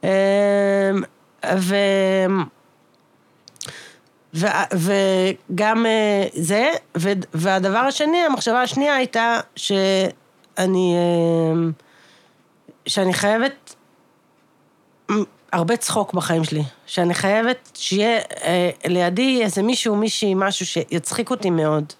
אמ, 0.03 0.09
ו... 1.57 1.75
ו... 4.33 4.47
וגם 4.73 5.85
אה, 5.85 6.27
זה, 6.33 6.71
ו... 6.97 7.09
והדבר 7.33 7.77
השני, 7.77 8.17
המחשבה 8.17 8.61
השנייה 8.61 8.95
הייתה 8.95 9.39
שאני... 9.55 10.95
אמ, 11.53 11.71
שאני 12.85 13.13
חייבת 13.13 13.75
הרבה 15.51 15.77
צחוק 15.77 16.13
בחיים 16.13 16.43
שלי. 16.43 16.63
שאני 16.85 17.13
חייבת 17.13 17.69
שיהיה 17.73 18.19
אה, 18.43 18.69
לידי 18.85 19.43
איזה 19.43 19.63
מישהו, 19.63 19.95
מישהי, 19.95 20.33
משהו 20.35 20.65
שיצחיק 20.65 21.29
אותי 21.31 21.49
מאוד. 21.49 21.93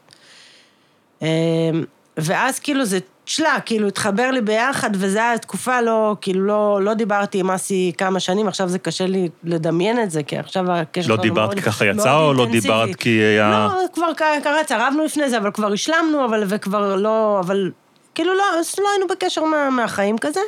ואז 2.17 2.59
כאילו 2.59 2.85
זה 2.85 2.99
צ'לה, 3.29 3.57
כאילו 3.65 3.87
התחבר 3.87 4.31
לי 4.31 4.41
ביחד, 4.41 4.89
וזו 4.93 5.19
הייתה 5.19 5.37
תקופה 5.37 5.81
לא, 5.81 6.15
כאילו 6.21 6.45
לא, 6.45 6.79
לא 6.81 6.93
דיברתי 6.93 7.39
עם 7.39 7.51
אסי 7.51 7.91
כמה 7.97 8.19
שנים, 8.19 8.47
עכשיו 8.47 8.69
זה 8.69 8.79
קשה 8.79 9.05
לי 9.05 9.29
לדמיין 9.43 10.03
את 10.03 10.11
זה, 10.11 10.23
כי 10.23 10.37
עכשיו 10.37 10.71
הקשר 10.71 11.09
לא 11.09 11.21
דיברת 11.21 11.53
כי 11.53 11.61
ככה 11.61 11.85
יצא, 11.85 12.15
או 12.17 12.33
לא. 12.33 12.45
דיברת 12.45 12.95
כי 12.95 13.09
היה... 13.09 13.49
לא, 13.49 13.81
כבר 13.93 14.13
ק- 14.13 14.43
קרה, 14.43 14.63
צרבנו 14.63 15.05
לפני 15.05 15.29
זה, 15.29 15.37
אבל 15.37 15.51
כבר 15.51 15.73
השלמנו, 15.73 16.25
אבל, 16.25 16.43
וכבר 16.47 16.95
לא, 16.95 17.39
אבל 17.39 17.71
כאילו 18.15 18.33
לא, 18.33 18.43
אז 18.59 18.75
לא 18.79 18.89
היינו 18.89 19.07
בקשר 19.07 19.43
מה, 19.43 19.69
מהחיים 19.69 20.17
כזה. 20.17 20.41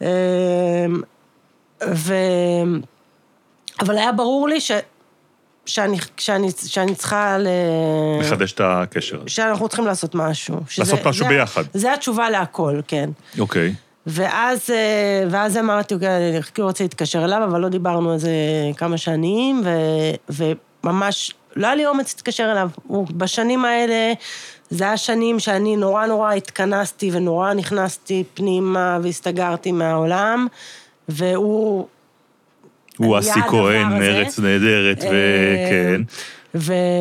אמ, 0.00 0.06
ו... 1.88 2.14
אבל 3.80 3.98
היה 3.98 4.12
ברור 4.12 4.48
לי 4.48 4.60
ש... 4.60 4.70
שאני, 5.66 5.96
שאני, 6.16 6.48
שאני 6.66 6.94
צריכה 6.94 7.38
ל... 7.38 7.46
לחדש 8.20 8.52
את 8.52 8.60
הקשר. 8.64 9.22
שאנחנו 9.26 9.68
צריכים 9.68 9.86
לעשות 9.86 10.14
משהו. 10.14 10.56
שזה- 10.68 10.82
לעשות 10.82 11.06
משהו 11.06 11.24
זה- 11.24 11.28
ביחד. 11.28 11.64
זה 11.74 11.94
התשובה 11.94 12.30
להכל, 12.30 12.80
כן. 12.88 13.10
אוקיי. 13.38 13.74
ואז, 14.06 14.70
אה, 14.70 15.24
ואז 15.30 15.56
אמרתי, 15.56 15.94
אוקיי, 15.94 16.08
אני 16.32 16.42
כאילו 16.42 16.68
רוצה 16.68 16.84
להתקשר 16.84 17.24
אליו, 17.24 17.44
אבל 17.44 17.60
לא 17.60 17.68
דיברנו 17.68 18.12
על 18.12 18.18
זה 18.18 18.30
כמה 18.76 18.96
שנים, 18.98 19.62
ו, 19.64 19.70
וממש, 20.84 21.34
לא 21.56 21.66
היה 21.66 21.76
לי 21.76 21.86
אומץ 21.86 22.14
להתקשר 22.14 22.48
אליו. 22.52 22.68
הוא, 22.86 23.06
בשנים 23.10 23.64
האלה, 23.64 24.12
זה 24.70 24.84
היה 24.84 24.96
שנים 24.96 25.38
שאני 25.40 25.76
נורא 25.76 26.06
נורא 26.06 26.32
התכנסתי 26.32 27.10
ונורא 27.12 27.52
נכנסתי 27.52 28.24
פנימה 28.34 28.98
והסתגרתי 29.02 29.72
מהעולם, 29.72 30.46
והוא... 31.08 31.86
הוא 33.04 33.18
אסי 33.18 33.40
כהן. 33.48 34.02
ארץ 34.02 34.38
נהדרת, 34.38 35.04
אה, 35.04 35.10
וכן. 35.66 36.02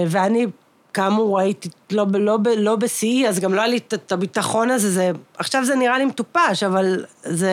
ואני, 0.07 0.45
כאמור, 0.93 1.39
הייתי 1.39 1.69
לא, 1.91 2.05
לא, 2.13 2.37
לא 2.57 2.75
בשיאי, 2.75 3.27
אז 3.27 3.39
גם 3.39 3.53
לא 3.53 3.61
היה 3.61 3.67
לי 3.69 3.77
את- 3.77 3.93
את 3.93 4.11
הביטחון 4.11 4.69
הזה, 4.71 4.89
זה... 4.91 5.11
עכשיו 5.37 5.65
זה 5.65 5.75
נראה 5.75 5.97
לי 5.97 6.05
מטופש, 6.05 6.63
אבל 6.63 7.05
זה... 7.23 7.51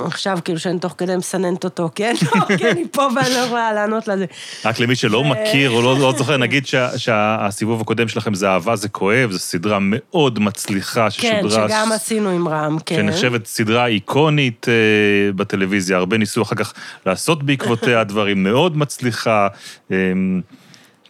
אמ, 0.00 0.06
עכשיו, 0.06 0.38
כאילו, 0.44 0.58
שאני 0.58 0.78
תוך 0.78 0.94
כדי 0.98 1.16
מסננת 1.16 1.64
אותו, 1.64 1.90
כן? 1.94 2.14
כי 2.58 2.70
אני 2.70 2.84
פה 2.92 3.08
ואני 3.16 3.30
לא 3.30 3.38
יכולה 3.38 3.72
לענות 3.72 4.08
לזה. 4.08 4.24
רק 4.64 4.80
למי 4.80 4.96
שלא 4.96 5.24
מכיר 5.24 5.70
או 5.70 5.82
לא, 5.82 5.98
לא 5.98 6.12
זוכר, 6.18 6.36
נגיד 6.36 6.66
שה, 6.66 6.98
שהסיבוב 6.98 7.80
הקודם 7.80 8.08
שלכם 8.08 8.34
זה 8.34 8.48
אהבה 8.48 8.76
זה 8.76 8.88
כואב, 8.88 9.30
זו 9.30 9.38
סדרה 9.38 9.78
מאוד 9.80 10.38
מצליחה 10.38 11.08
כן, 11.18 11.38
ששודרה... 11.40 11.68
שגם 11.68 11.92
עשינו 11.92 12.30
עם 12.30 12.48
רם, 12.48 12.78
כן. 12.86 12.96
שנחשבת 12.96 13.46
סדרה 13.46 13.86
איקונית 13.86 14.66
אה, 14.68 15.32
בטלוויזיה, 15.32 15.96
הרבה 15.96 16.18
ניסו 16.18 16.42
אחר 16.42 16.56
כך 16.56 16.72
לעשות 17.06 17.42
בעקבותיה 17.42 18.04
דברים, 18.10 18.42
מאוד 18.42 18.76
מצליחה. 18.76 19.48
אה, 19.92 19.96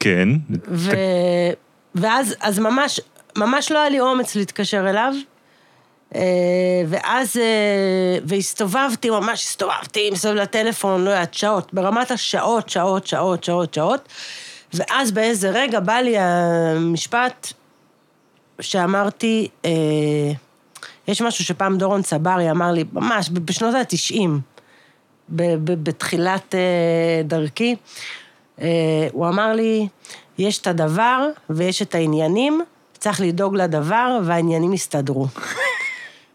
כן. 0.01 0.29
ואז, 1.95 2.35
אז 2.41 2.59
ממש, 2.59 3.01
ממש 3.37 3.73
לא 3.73 3.79
היה 3.79 3.89
לי 3.89 4.01
אומץ 4.01 4.37
להתקשר 4.37 4.91
אליו. 4.91 5.13
אה, 6.15 6.21
ואז, 6.89 7.37
אה, 7.37 8.19
והסתובבתי, 8.25 9.11
ממש 9.11 9.45
הסתובבתי 9.45 10.11
מסביב 10.11 10.35
לטלפון, 10.35 11.05
לא 11.05 11.11
יודעת, 11.11 11.35
שעות, 11.35 11.75
ברמת 11.75 12.11
השעות, 12.11 12.69
שעות, 12.69 13.07
שעות, 13.07 13.45
שעות, 13.45 13.75
שעות. 13.75 14.09
ואז 14.75 15.11
באיזה 15.11 15.51
רגע 15.51 15.81
בא 15.81 15.95
לי 15.95 16.15
המשפט 16.19 17.53
שאמרתי, 18.61 19.49
אה, 19.65 19.71
יש 21.09 21.23
משהו 21.23 21.45
שפעם 21.45 21.79
דורון 21.79 22.03
צברי 22.03 22.51
אמר 22.51 22.73
לי, 22.73 22.85
ממש, 22.93 23.31
בשנות 23.33 23.75
ה-90, 23.75 24.29
בתחילת 25.29 26.55
דרכי, 27.25 27.77
הוא 29.13 29.29
אמר 29.29 29.53
לי, 29.53 29.89
יש 30.39 30.59
את 30.59 30.67
הדבר 30.67 31.29
ויש 31.51 31.83
את 31.83 31.95
העניינים, 31.95 32.63
צריך 32.99 33.21
לדאוג 33.21 33.57
לדבר 33.57 34.19
והעניינים 34.25 34.73
יסתדרו. 34.73 35.27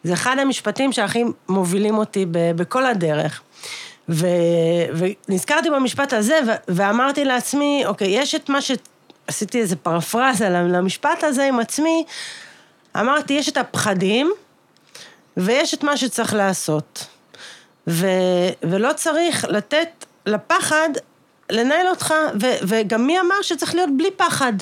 זה 0.04 0.14
אחד 0.14 0.40
המשפטים 0.40 0.92
שהכי 0.92 1.24
מובילים 1.50 1.98
אותי 1.98 2.26
ב- 2.32 2.52
בכל 2.56 2.86
הדרך. 2.86 3.42
ו, 4.10 4.28
ונזכרתי 5.28 5.70
במשפט 5.70 6.14
הזה, 6.14 6.40
ו, 6.48 6.52
ואמרתי 6.68 7.26
לעצמי, 7.26 7.84
אוקיי, 7.86 8.08
יש 8.08 8.36
את 8.36 8.50
מה 8.50 8.62
ש... 8.62 8.72
עשיתי 9.28 9.60
איזה 9.60 9.76
פרפרזה 9.76 10.50
למשפט 10.50 11.24
הזה 11.24 11.44
עם 11.44 11.60
עצמי, 11.60 12.06
אמרתי, 13.00 13.34
יש 13.34 13.50
את 13.50 13.58
הפחדים, 13.58 14.32
ויש 15.38 15.74
את 15.74 15.84
מה 15.84 15.98
שצריך 15.98 16.34
לעשות. 16.34 17.08
ו, 17.88 18.08
ולא 18.64 18.94
צריך 18.96 19.46
לתת 19.50 20.06
לפחד 20.26 20.90
לנהל 21.50 21.88
אותך, 21.88 22.14
ו, 22.42 22.46
וגם 22.68 23.08
מי 23.08 23.20
אמר 23.20 23.42
שצריך 23.42 23.76
להיות 23.76 23.90
בלי 23.98 24.12
פחד? 24.18 24.54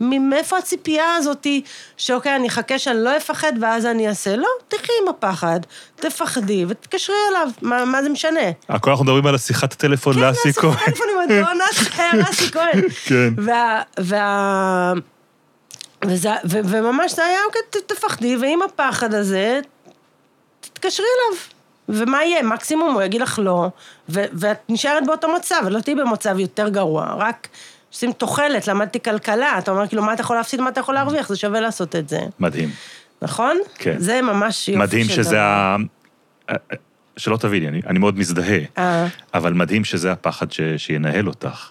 מאיפה 0.00 0.58
הציפייה 0.58 1.14
הזאתי, 1.14 1.62
שאוקיי, 1.96 2.36
אני 2.36 2.48
אחכה 2.48 2.78
שאני 2.78 3.04
לא 3.04 3.16
אפחד 3.16 3.52
ואז 3.60 3.86
אני 3.86 4.08
אעשה? 4.08 4.36
לא, 4.36 4.48
תחי 4.68 4.92
עם 5.02 5.08
הפחד, 5.08 5.60
תפחדי 5.96 6.64
ותתקשרי 6.68 7.16
אליו, 7.30 7.48
מה, 7.62 7.84
מה 7.84 8.02
זה 8.02 8.08
משנה? 8.08 8.40
הכל 8.68 8.90
אנחנו 8.90 9.04
מדברים 9.04 9.26
על 9.26 9.34
השיחת 9.34 9.72
הטלפון 9.72 10.14
כן, 10.14 10.20
לאסי 10.20 10.52
כהן. 10.52 10.74
טלפון 10.84 11.06
עם 11.14 11.30
אדון 11.30 11.58
אסי 12.30 12.50
כהן. 12.52 12.88
כן. 13.04 13.28
וה... 13.36 13.82
וה... 13.98 14.92
וזה, 16.04 16.30
ו, 16.44 16.58
וממש 16.64 17.14
זה 17.14 17.24
היה, 17.24 17.38
אוקיי, 17.46 17.82
תפחדי, 17.86 18.36
ועם 18.36 18.62
הפחד 18.62 19.14
הזה, 19.14 19.60
תתקשרי 20.60 21.06
אליו. 21.06 21.40
ומה 21.88 22.24
יהיה? 22.24 22.42
מקסימום 22.42 22.94
הוא 22.94 23.02
יגיד 23.02 23.20
לך 23.20 23.38
לא, 23.42 23.68
ו, 24.08 24.24
ואת 24.32 24.58
נשארת 24.68 25.06
באותו 25.06 25.28
מצב, 25.36 25.62
לא 25.70 25.80
תהיי 25.80 25.94
במצב 25.94 26.38
יותר 26.38 26.68
גרוע, 26.68 27.14
רק 27.18 27.48
עושים 27.92 28.12
תוחלת, 28.12 28.66
למדתי 28.66 29.02
כלכלה, 29.02 29.58
אתה 29.58 29.70
אומר, 29.70 29.86
כאילו, 29.86 30.02
מה 30.02 30.12
אתה 30.12 30.20
יכול 30.20 30.36
להפסיד, 30.36 30.60
מה 30.60 30.68
אתה 30.68 30.80
יכול 30.80 30.94
להרוויח, 30.94 31.28
זה 31.28 31.36
שווה 31.36 31.60
לעשות 31.60 31.96
את 31.96 32.08
זה, 32.08 32.20
מדהים. 32.40 32.70
נכון? 33.22 33.58
כן. 33.74 33.94
זה 33.98 34.22
ממש 34.22 34.68
יופי 34.68 34.80
מדהים 34.80 35.06
שזה. 35.06 35.42
ה... 35.42 35.76
שלא 37.16 37.36
תביני, 37.36 37.68
אני, 37.68 37.80
אני 37.86 37.98
מאוד 37.98 38.18
מזדהה, 38.18 38.58
אה, 38.78 39.06
אבל 39.34 39.52
מדהים 39.52 39.84
שזה 39.84 40.12
הפחד 40.12 40.52
ש, 40.52 40.60
שינהל 40.76 41.28
אותך. 41.28 41.70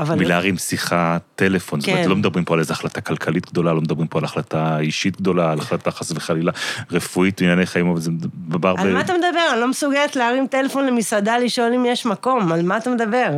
אבל... 0.00 0.18
מלהרים 0.18 0.58
שיחה, 0.58 1.18
טלפון, 1.34 1.80
זאת 1.80 1.88
אומרת, 1.88 2.04
כן. 2.04 2.08
לא 2.08 2.16
מדברים 2.16 2.44
פה 2.44 2.54
על 2.54 2.60
איזו 2.60 2.72
החלטה 2.72 3.00
כלכלית 3.00 3.50
גדולה, 3.50 3.72
לא 3.72 3.80
מדברים 3.80 4.08
פה 4.08 4.18
על 4.18 4.24
החלטה 4.24 4.78
אישית 4.78 5.20
גדולה, 5.20 5.52
על 5.52 5.58
החלטה 5.58 5.90
חס 5.90 6.12
וחלילה 6.12 6.52
רפואית, 6.90 7.40
ענייני 7.40 7.66
חיים, 7.66 7.90
אבל 7.90 8.00
זה 8.00 8.10
מדובר 8.10 8.74
ב... 8.74 8.80
על 8.80 8.92
מה 8.92 9.00
אתה 9.00 9.12
מדבר? 9.12 9.48
אני 9.52 9.60
לא 9.60 9.68
מסוגלת 9.68 10.16
להרים 10.16 10.46
טלפון 10.46 10.86
למסעדה 10.86 11.38
לשאול 11.38 11.72
אם 11.74 11.86
יש 11.86 12.06
מקום, 12.06 12.52
על 12.52 12.62
מה 12.62 12.76
אתה 12.76 12.90
מדבר? 12.90 13.30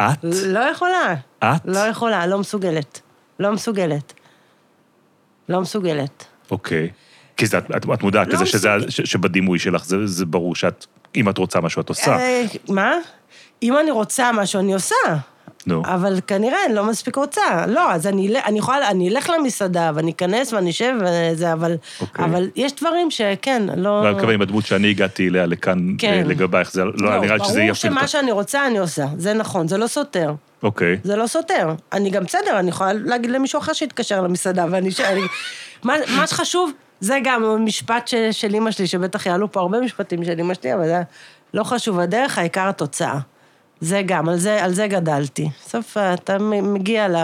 את? 0.00 0.24
לא 0.46 0.60
יכולה. 0.60 1.14
את? 1.38 1.60
לא 1.64 1.78
יכולה, 1.78 2.26
לא 2.26 2.38
מסוגלת. 2.38 3.00
לא 3.40 3.52
מסוגלת. 3.52 4.12
לא 5.48 5.60
מסוגלת. 5.60 6.24
אוקיי. 6.50 6.90
כי 7.36 7.46
זה, 7.46 7.58
את, 7.58 7.64
את, 7.76 8.02
מודעת 8.02 8.28
לא 8.28 8.34
לזה 8.34 8.46
שזה. 8.46 8.68
ש, 8.88 9.00
שבדימוי 9.00 9.58
שלך 9.58 9.84
זה, 9.84 10.06
זה 10.06 10.26
ברור 10.26 10.54
שאת, 10.54 10.86
אם 11.16 11.28
את 11.28 11.38
רוצה 11.38 11.60
משהו, 11.60 11.82
את 11.82 11.88
עושה. 11.88 12.16
אה, 12.16 12.44
מה? 12.68 12.92
אם 13.62 13.78
אני 13.78 13.90
רוצה 13.90 14.32
משהו, 14.32 14.60
אני 14.60 14.74
עושה. 14.74 14.94
נו. 15.66 15.82
אבל 15.84 16.20
כנראה 16.26 16.58
אני 16.66 16.74
לא 16.74 16.84
מספיק 16.84 17.16
רוצה. 17.16 17.66
לא, 17.66 17.92
אז 17.92 18.06
אני, 18.06 18.34
אני 18.44 18.58
יכולה, 18.58 18.88
אני 18.88 19.08
אלך 19.08 19.30
למסעדה 19.38 19.90
ואני 19.94 20.10
אכנס 20.10 20.52
ואני 20.52 20.70
אשב 20.70 20.92
וזה, 21.00 21.52
אבל, 21.52 21.76
אוקיי. 22.00 22.24
אבל 22.24 22.48
יש 22.56 22.72
דברים 22.74 23.10
שכן, 23.10 23.62
לא... 23.76 24.02
לא, 24.02 24.06
אני 24.08 24.14
מתכוון 24.14 24.34
עם 24.34 24.42
הדמות 24.42 24.66
שאני 24.66 24.90
הגעתי 24.90 25.28
אליה 25.28 25.46
לכאן 25.46 25.94
כן. 25.98 26.12
אה, 26.12 26.22
לגבייך, 26.24 26.72
זה 26.72 26.84
לא, 26.84 27.20
נראה 27.20 27.36
לי 27.36 27.44
שזה 27.44 27.52
ברור 27.52 27.70
יפיל 27.70 27.74
שמה 27.74 28.00
אותך. 28.00 28.08
שאני 28.08 28.32
רוצה, 28.32 28.66
אני 28.66 28.78
עושה. 28.78 29.06
זה 29.16 29.34
נכון, 29.34 29.68
זה 29.68 29.78
לא 29.78 29.86
סותר. 29.86 30.32
אוקיי. 30.62 30.96
זה 31.04 31.16
לא 31.16 31.26
סותר. 31.26 31.74
אני 31.92 32.10
גם 32.10 32.24
בסדר, 32.24 32.58
אני 32.58 32.68
יכולה 32.68 32.92
להגיד 32.92 33.30
למישהו 33.30 33.58
אחר 33.58 33.72
שיתקשר 33.72 34.20
למסעדה, 34.20 34.66
ואני... 34.70 34.90
ש- 34.90 35.00
אני, 35.00 35.20
מה, 35.82 35.94
מה 36.16 36.26
שחשוב, 36.26 36.70
זה 37.00 37.18
גם 37.24 37.64
משפט 37.64 38.08
ש, 38.08 38.14
של 38.30 38.54
אימא 38.54 38.70
שלי, 38.70 38.86
שבטח 38.86 39.26
יעלו 39.26 39.52
פה 39.52 39.60
הרבה 39.60 39.80
משפטים 39.80 40.24
של 40.24 40.38
אימא 40.38 40.54
שלי, 40.54 40.74
אבל 40.74 40.84
זה... 40.86 41.02
לא 41.54 41.64
חשוב 41.64 42.00
הדרך, 42.00 42.38
העיקר 42.38 42.68
התוצאה. 42.68 43.18
זה 43.80 44.02
גם, 44.06 44.28
על 44.28 44.36
זה, 44.38 44.64
על 44.64 44.74
זה 44.74 44.86
גדלתי. 44.86 45.48
בסוף 45.66 45.96
אתה 45.96 46.38
מ- 46.38 46.74
מגיע 46.74 47.08
ל... 47.08 47.16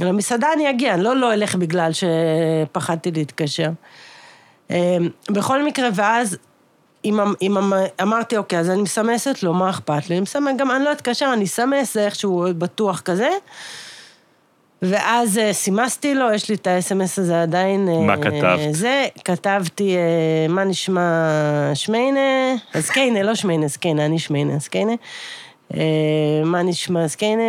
למסעדה 0.00 0.52
אני 0.52 0.70
אגיע, 0.70 0.94
אני 0.94 1.02
לא 1.02 1.16
לא 1.16 1.32
אלך 1.34 1.54
בגלל 1.54 1.90
שפחדתי 1.92 3.10
להתקשר. 3.10 3.68
אמ, 4.70 4.76
בכל 5.30 5.64
מקרה, 5.64 5.88
ואז 5.94 6.36
אם, 7.04 7.20
אמ- 7.20 7.34
אם 7.42 7.58
אמ- 7.58 7.72
אמרתי, 8.02 8.36
אוקיי, 8.36 8.58
אז 8.58 8.70
אני 8.70 8.82
מסמסת 8.82 9.42
לו, 9.42 9.54
מה 9.54 9.70
אכפת 9.70 10.08
לי? 10.08 10.14
אני 10.14 10.20
מסמס, 10.20 10.52
גם 10.58 10.70
אני 10.70 10.84
לא 10.84 10.92
אתקשר, 10.92 11.30
אני 11.32 11.44
אסמס, 11.44 11.94
זה 11.94 12.04
איכשהו 12.04 12.46
בטוח 12.58 13.00
כזה. 13.00 13.28
ואז 14.82 15.38
אה, 15.38 15.52
סימסתי 15.52 16.14
לו, 16.14 16.32
יש 16.32 16.48
לי 16.48 16.54
את 16.54 16.66
האס.אם.אס 16.66 17.18
הזה 17.18 17.42
עדיין. 17.42 17.88
אה, 17.88 18.00
מה 18.00 18.16
כתבת? 18.16 18.58
זה, 18.70 19.06
כתבתי, 19.24 19.96
אה, 19.96 20.46
מה 20.48 20.64
נשמע 20.64 21.70
שמיינה, 21.74 22.54
אז 22.74 22.90
קיינה, 22.90 23.22
לא 23.22 23.34
שמיינה, 23.34 23.68
סקיינה, 23.68 24.06
אני 24.06 24.18
שמיינה, 24.18 24.60
סקיינה. 24.60 24.92
אה, 25.74 25.80
מה 26.44 26.62
נשמע 26.62 27.08
סקיינה, 27.08 27.42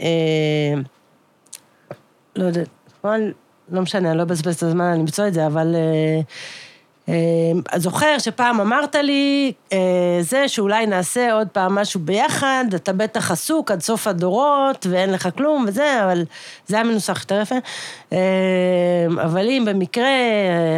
אה, 0.00 0.80
לא 2.36 2.44
יודעת, 2.44 2.68
לא 3.72 3.82
משנה, 3.82 4.10
אני 4.10 4.18
לא 4.18 4.22
אבזבז 4.22 4.54
את 4.54 4.62
הזמן 4.62 4.84
על 4.84 4.98
למצוא 4.98 5.26
את 5.26 5.34
זה, 5.34 5.46
אבל... 5.46 5.76
אה, 7.08 7.78
זוכר 7.78 8.18
שפעם 8.18 8.60
אמרת 8.60 8.94
לי, 8.94 9.52
אה, 9.72 9.78
זה 10.20 10.48
שאולי 10.48 10.86
נעשה 10.86 11.32
עוד 11.32 11.48
פעם 11.48 11.74
משהו 11.74 12.00
ביחד, 12.00 12.64
אתה 12.74 12.92
בטח 12.92 13.30
עסוק 13.30 13.70
עד 13.70 13.82
סוף 13.82 14.06
הדורות 14.06 14.86
ואין 14.90 15.12
לך 15.12 15.28
כלום 15.36 15.64
וזה, 15.68 16.04
אבל 16.04 16.24
זה 16.66 16.76
היה 16.76 16.84
מנוסח 16.84 17.20
יותר 17.20 17.40
יפה. 17.40 17.54
אה, 18.12 18.18
אבל 19.24 19.48
אם 19.48 19.64
במקרה 19.66 20.08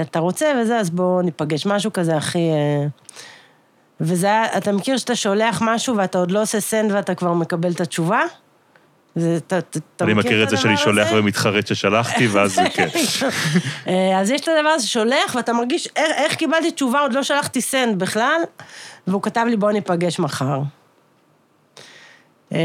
אתה 0.01 0.19
רוצה 0.19 0.47
וזה, 0.63 0.79
אז 0.79 0.91
בואו 0.91 1.23
ניפגש, 1.23 1.67
משהו 1.67 1.93
כזה 1.93 2.17
הכי... 2.17 2.51
וזה 4.01 4.27
היה, 4.27 4.57
אתה 4.57 4.73
מכיר 4.73 4.97
שאתה 4.97 5.15
שולח 5.15 5.63
משהו 5.65 5.97
ואתה 5.97 6.19
עוד 6.19 6.31
לא 6.31 6.43
עושה 6.43 6.61
send 6.61 6.93
ואתה 6.93 7.15
כבר 7.15 7.33
מקבל 7.33 7.73
את 7.73 7.81
התשובה? 7.81 8.23
זה, 9.15 9.37
אתה, 9.37 9.59
אתה 9.59 9.79
אתה 9.97 10.05
אני 10.05 10.15
מכיר 10.15 10.43
את 10.43 10.51
זה 10.51 10.57
שאני 10.57 10.77
שולח? 10.77 11.09
ומתחרט 11.13 11.67
ששלחתי, 11.67 12.27
ואז 12.33 12.55
זה 12.55 12.63
כן. 12.75 12.89
אה, 13.89 14.21
אז 14.21 14.31
יש 14.31 14.41
את 14.41 14.49
הדבר 14.49 14.69
הזה 14.69 14.87
שולח, 14.89 15.35
ואתה 15.35 15.53
מרגיש, 15.53 15.89
איך, 15.97 16.13
איך 16.17 16.35
קיבלתי 16.35 16.71
תשובה, 16.71 17.01
עוד 17.01 17.13
לא 17.13 17.23
שלחתי 17.23 17.61
send 17.61 17.99
בכלל, 17.99 18.41
והוא 19.07 19.23
כתב 19.23 19.45
לי, 19.49 19.57
בוא 19.57 19.73
ניפגש 19.73 20.19
מחר. 20.19 20.61
אה, 22.53 22.59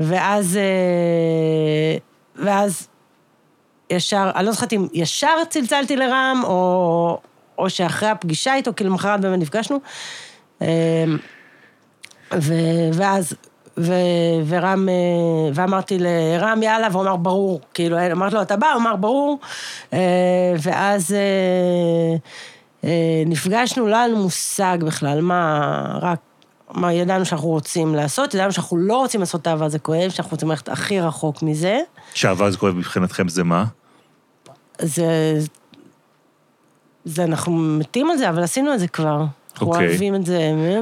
ואז, 0.00 0.56
אה, 0.56 1.98
ואז 2.44 2.88
ישר, 3.90 4.30
אני 4.34 4.46
לא 4.46 4.52
זוכרת 4.52 4.72
אם 4.72 4.86
ישר 4.92 5.44
צלצלתי 5.50 5.96
לרם, 5.96 6.40
או, 6.44 7.20
או 7.58 7.70
שאחרי 7.70 8.08
הפגישה 8.08 8.54
איתו, 8.54 8.72
כי 8.76 8.84
למחרת 8.84 9.20
באמת 9.20 9.38
נפגשנו. 9.38 9.80
ו, 12.34 12.54
ואז, 12.92 13.34
ו, 13.78 13.94
ורם, 14.46 14.88
אה, 14.88 14.94
ואמרתי 15.54 15.98
לרם, 15.98 16.62
יאללה, 16.62 16.88
והוא 16.92 17.02
אמר, 17.02 17.16
ברור. 17.16 17.60
כאילו, 17.74 17.96
אמרתי 18.12 18.34
לו, 18.34 18.42
אתה 18.42 18.56
בא? 18.56 18.72
הוא 18.72 18.80
אמר, 18.80 18.96
ברור. 18.96 19.38
אה, 19.92 19.98
ואז 20.62 21.12
אה, 21.12 22.16
אה, 22.84 23.22
נפגשנו, 23.26 23.86
לא 23.88 23.96
היה 23.96 24.08
לנו 24.08 24.22
מושג 24.22 24.78
בכלל, 24.86 25.20
מה, 25.20 25.98
רק, 26.02 26.18
מה 26.70 26.92
ידענו 26.92 27.24
שאנחנו 27.24 27.48
רוצים 27.48 27.94
לעשות, 27.94 28.34
ידענו 28.34 28.52
שאנחנו 28.52 28.76
לא 28.76 28.96
רוצים 28.96 29.20
לעשות 29.20 29.42
את 29.42 29.46
האהבה 29.46 29.68
זה 29.68 29.78
כואב, 29.78 30.10
שאנחנו 30.10 30.30
רוצים 30.30 30.50
ללכת 30.50 30.68
הכי 30.68 31.00
רחוק 31.00 31.42
מזה. 31.42 31.78
שאהבה 32.14 32.50
זה 32.50 32.58
כואב 32.58 32.74
מבחינתכם 32.74 33.28
זה 33.28 33.44
מה? 33.44 33.64
זה, 34.78 35.38
זה, 37.04 37.24
אנחנו 37.24 37.52
מתים 37.52 38.10
על 38.10 38.16
זה, 38.16 38.28
אבל 38.28 38.42
עשינו 38.42 38.74
את 38.74 38.80
זה 38.80 38.88
כבר. 38.88 39.24
אנחנו 39.56 39.72
אוקיי. 39.72 39.88
אוהבים 39.88 40.14
את 40.14 40.26
זה. 40.26 40.38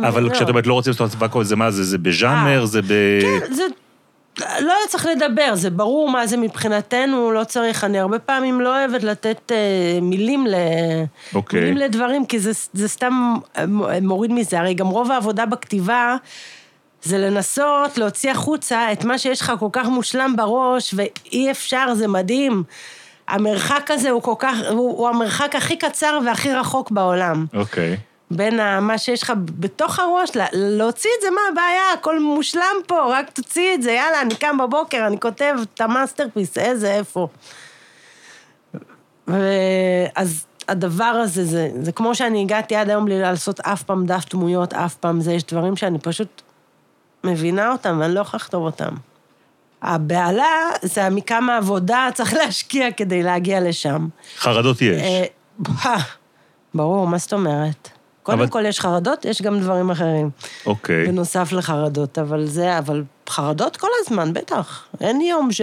אבל 0.08 0.22
מאוד. 0.22 0.32
כשאת 0.32 0.48
אומרת 0.48 0.66
לא 0.66 0.74
רוצים 0.74 0.92
לעשות 1.00 1.30
כואב, 1.30 1.42
זה 1.42 1.56
מה? 1.56 1.70
זה 1.70 1.84
זה 1.84 1.98
בז'אנר? 1.98 2.60
אה, 2.60 2.66
זה 2.66 2.82
ב... 2.82 2.86
כן, 3.20 3.54
זה... 3.54 3.62
לא 4.38 4.72
היה 4.72 4.88
צריך 4.88 5.06
לדבר, 5.06 5.54
זה 5.54 5.70
ברור 5.70 6.10
מה 6.10 6.26
זה 6.26 6.36
מבחינתנו, 6.36 7.32
לא 7.32 7.44
צריך, 7.44 7.84
אני 7.84 7.98
הרבה 7.98 8.18
פעמים 8.18 8.60
לא 8.60 8.78
אוהבת 8.78 9.02
לתת 9.02 9.52
אה, 9.52 9.98
מילים, 10.02 10.46
ל... 10.46 10.54
אוקיי. 11.34 11.60
מילים 11.60 11.76
לדברים, 11.76 12.26
כי 12.26 12.38
זה, 12.38 12.50
זה 12.72 12.88
סתם 12.88 13.34
אה, 13.56 13.64
מוריד 14.02 14.32
מזה, 14.32 14.60
הרי 14.60 14.74
גם 14.74 14.86
רוב 14.86 15.10
העבודה 15.10 15.46
בכתיבה 15.46 16.16
זה 17.02 17.18
לנסות 17.18 17.98
להוציא 17.98 18.30
החוצה 18.30 18.92
את 18.92 19.04
מה 19.04 19.18
שיש 19.18 19.40
לך 19.40 19.52
כל 19.58 19.68
כך 19.72 19.86
מושלם 19.86 20.34
בראש, 20.36 20.94
ואי 20.96 21.50
אפשר, 21.50 21.94
זה 21.94 22.08
מדהים. 22.08 22.62
המרחק 23.28 23.90
הזה 23.90 24.10
הוא 24.10 24.22
כל 24.22 24.34
כך, 24.38 24.56
הוא, 24.70 24.98
הוא 24.98 25.08
המרחק 25.08 25.54
הכי 25.56 25.76
קצר 25.76 26.18
והכי 26.26 26.52
רחוק 26.52 26.90
בעולם. 26.90 27.46
אוקיי. 27.54 27.96
בין 28.30 28.60
ה- 28.60 28.80
מה 28.80 28.98
שיש 28.98 29.22
לך 29.22 29.32
בתוך 29.36 29.98
הראש, 29.98 30.36
לה- 30.36 30.46
להוציא 30.52 31.10
את 31.16 31.22
זה, 31.22 31.30
מה 31.30 31.40
הבעיה? 31.52 31.92
הכל 31.98 32.20
מושלם 32.20 32.76
פה, 32.86 33.18
רק 33.18 33.30
תוציא 33.30 33.74
את 33.74 33.82
זה, 33.82 33.92
יאללה, 33.92 34.20
אני 34.20 34.34
קם 34.34 34.58
בבוקר, 34.58 35.06
אני 35.06 35.20
כותב 35.20 35.54
את 35.74 35.80
ה 35.80 35.86
masterpiece, 35.86 36.58
איזה, 36.58 36.94
איפה. 36.94 37.28
אז 40.14 40.44
הדבר 40.68 41.04
הזה, 41.04 41.44
זה, 41.44 41.68
זה 41.80 41.92
כמו 41.92 42.14
שאני 42.14 42.42
הגעתי 42.42 42.76
עד 42.76 42.90
היום 42.90 43.04
בלי 43.04 43.20
לעשות 43.20 43.60
אף 43.60 43.82
פעם 43.82 44.06
דף 44.06 44.24
דמויות, 44.30 44.72
אף 44.74 44.94
פעם 44.94 45.20
זה, 45.20 45.32
יש 45.32 45.44
דברים 45.44 45.76
שאני 45.76 45.98
פשוט 45.98 46.42
מבינה 47.24 47.72
אותם 47.72 47.96
ואני 48.00 48.14
לא 48.14 48.20
יכולה 48.20 48.40
לכתוב 48.42 48.64
אותם. 48.64 48.94
הבהלה 49.82 50.44
זה 50.82 51.10
מכמה 51.10 51.56
עבודה 51.56 52.08
צריך 52.14 52.32
להשקיע 52.44 52.90
כדי 52.92 53.22
להגיע 53.22 53.60
לשם. 53.60 54.08
חרדות 54.38 54.82
יש. 54.82 55.02
אה, 55.86 55.96
ברור, 56.74 57.06
מה 57.06 57.18
זאת 57.18 57.32
אומרת? 57.32 57.88
קודם 58.24 58.38
אבל- 58.38 58.48
כל 58.48 58.64
יש 58.66 58.80
חרדות, 58.80 59.24
יש 59.24 59.42
גם 59.42 59.60
דברים 59.60 59.90
אחרים. 59.90 60.30
אוקיי. 60.66 61.06
בנוסף 61.06 61.52
לחרדות, 61.52 62.18
אבל 62.18 62.46
זה, 62.46 62.78
אבל 62.78 63.04
חרדות 63.28 63.76
כל 63.76 63.88
הזמן, 64.00 64.32
בטח. 64.32 64.84
אין 65.00 65.20
יום 65.20 65.52
ש... 65.52 65.60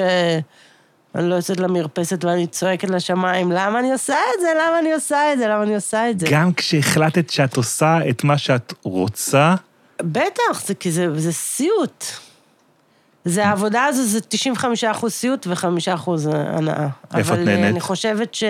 אני 1.15 1.30
לא 1.30 1.36
יוצאת 1.36 1.60
למרפסת 1.60 2.24
ואני 2.26 2.47
צועקת 2.47 2.89
לשמיים, 2.89 3.52
למה 3.52 3.80
אני 3.80 3.91
עושה 3.91 4.15
את 4.36 4.41
זה? 4.41 4.47
למה 4.56 4.80
אני 4.80 4.93
עושה 4.93 5.34
את 5.34 5.39
זה? 5.39 5.47
למה 5.47 5.63
אני 5.63 5.76
עושה 5.76 6.10
את 6.10 6.19
זה? 6.19 6.28
גם 6.32 6.54
כשהחלטת 6.54 7.30
שאת 7.30 7.58
עושה 7.58 7.97
את 8.10 8.24
מה 8.24 8.38
שאת 8.38 8.74
רוצה, 8.84 9.56
בטח, 10.02 10.65
זה 10.65 10.74
כי 10.74 10.91
זה, 10.91 11.19
זה 11.19 11.34
סיוט. 11.34 12.06
זה 13.26 13.45
העבודה 13.47 13.84
הזו, 13.86 14.04
זה 14.04 14.19
95 14.21 14.84
אחוז 14.84 15.13
סיוט 15.13 15.47
ו-5 15.47 15.65
אחוז 15.93 16.30
הנאה. 16.34 16.88
איפה 17.15 17.34
את 17.34 17.39
אבל 17.39 17.39
אה, 17.39 17.43
נהנית? 17.56 17.65
אני 17.71 17.80
חושבת 17.80 18.34
ש... 18.34 18.43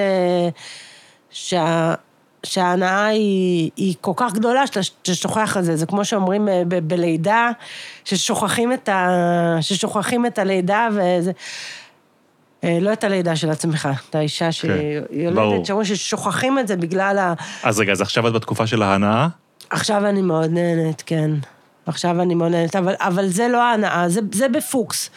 שה... 1.32 1.94
שההנאה 2.44 3.06
היא, 3.06 3.72
היא 3.76 3.96
כל 4.02 4.12
כך 4.16 4.34
גדולה 4.34 4.68
שאתה 4.68 4.82
שוכח 5.14 5.58
את 5.58 5.64
זה. 5.64 5.76
זה 5.76 5.86
כמו 5.86 6.06
שאומרים 6.06 6.50
אה, 6.50 6.64
ב- 6.68 6.88
בלידה, 6.88 7.50
ששוכחים 8.06 8.74
את, 8.74 8.90
ה... 8.90 9.10
ששוכחים 9.62 10.26
את 10.26 10.40
הלידה 10.40 10.88
וזה... 10.92 11.32
אה, 12.64 12.78
לא 12.82 12.94
את 12.94 13.04
הלידה 13.04 13.36
של 13.36 13.50
עצמך, 13.50 13.90
את 14.10 14.16
האישה 14.16 14.50
כן, 14.62 14.68
ברור. 14.68 15.52
שיולדת, 15.52 15.66
שאומרים 15.66 15.86
ששוכחים 15.86 16.60
את 16.60 16.68
זה 16.68 16.76
בגלל 16.76 17.18
ה... 17.18 17.34
אז 17.64 17.80
רגע, 17.80 17.92
אז 17.92 18.02
עכשיו 18.02 18.28
את 18.28 18.34
בתקופה 18.34 18.68
של 18.68 18.82
ההנאה? 18.82 19.28
עכשיו 19.70 20.06
אני 20.06 20.22
מאוד 20.22 20.52
נהנית, 20.52 21.04
כן. 21.06 21.32
עכשיו 21.86 22.22
אני 22.22 22.36
מאוד 22.36 22.52
נהנית, 22.52 22.76
אבל, 22.76 22.94
אבל 23.00 23.28
זה 23.28 23.48
לא 23.48 23.64
ההנאה, 23.64 24.10
זה, 24.10 24.22
זה 24.32 24.50
בפוקס. 24.50 25.10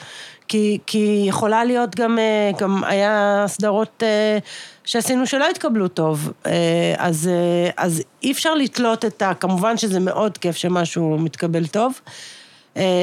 כי, 0.54 0.78
כי 0.86 1.24
יכולה 1.28 1.64
להיות 1.64 1.96
גם, 1.96 2.18
אה, 2.18 2.50
גם 2.58 2.84
היה 2.84 3.44
סדרות 3.46 4.02
אה, 4.02 4.38
שעשינו 4.84 5.26
שלא 5.26 5.50
התקבלו 5.50 5.88
טוב. 5.88 6.32
אה, 6.46 6.94
אז, 6.98 7.30
אז 7.76 8.02
אי 8.22 8.32
אפשר 8.32 8.54
לתלות 8.54 9.04
את 9.04 9.22
ה... 9.22 9.34
כמובן 9.34 9.76
שזה 9.76 10.00
מאוד 10.00 10.38
כיף 10.38 10.56
שמשהו 10.56 11.18
מתקבל 11.18 11.66
טוב. 11.66 12.00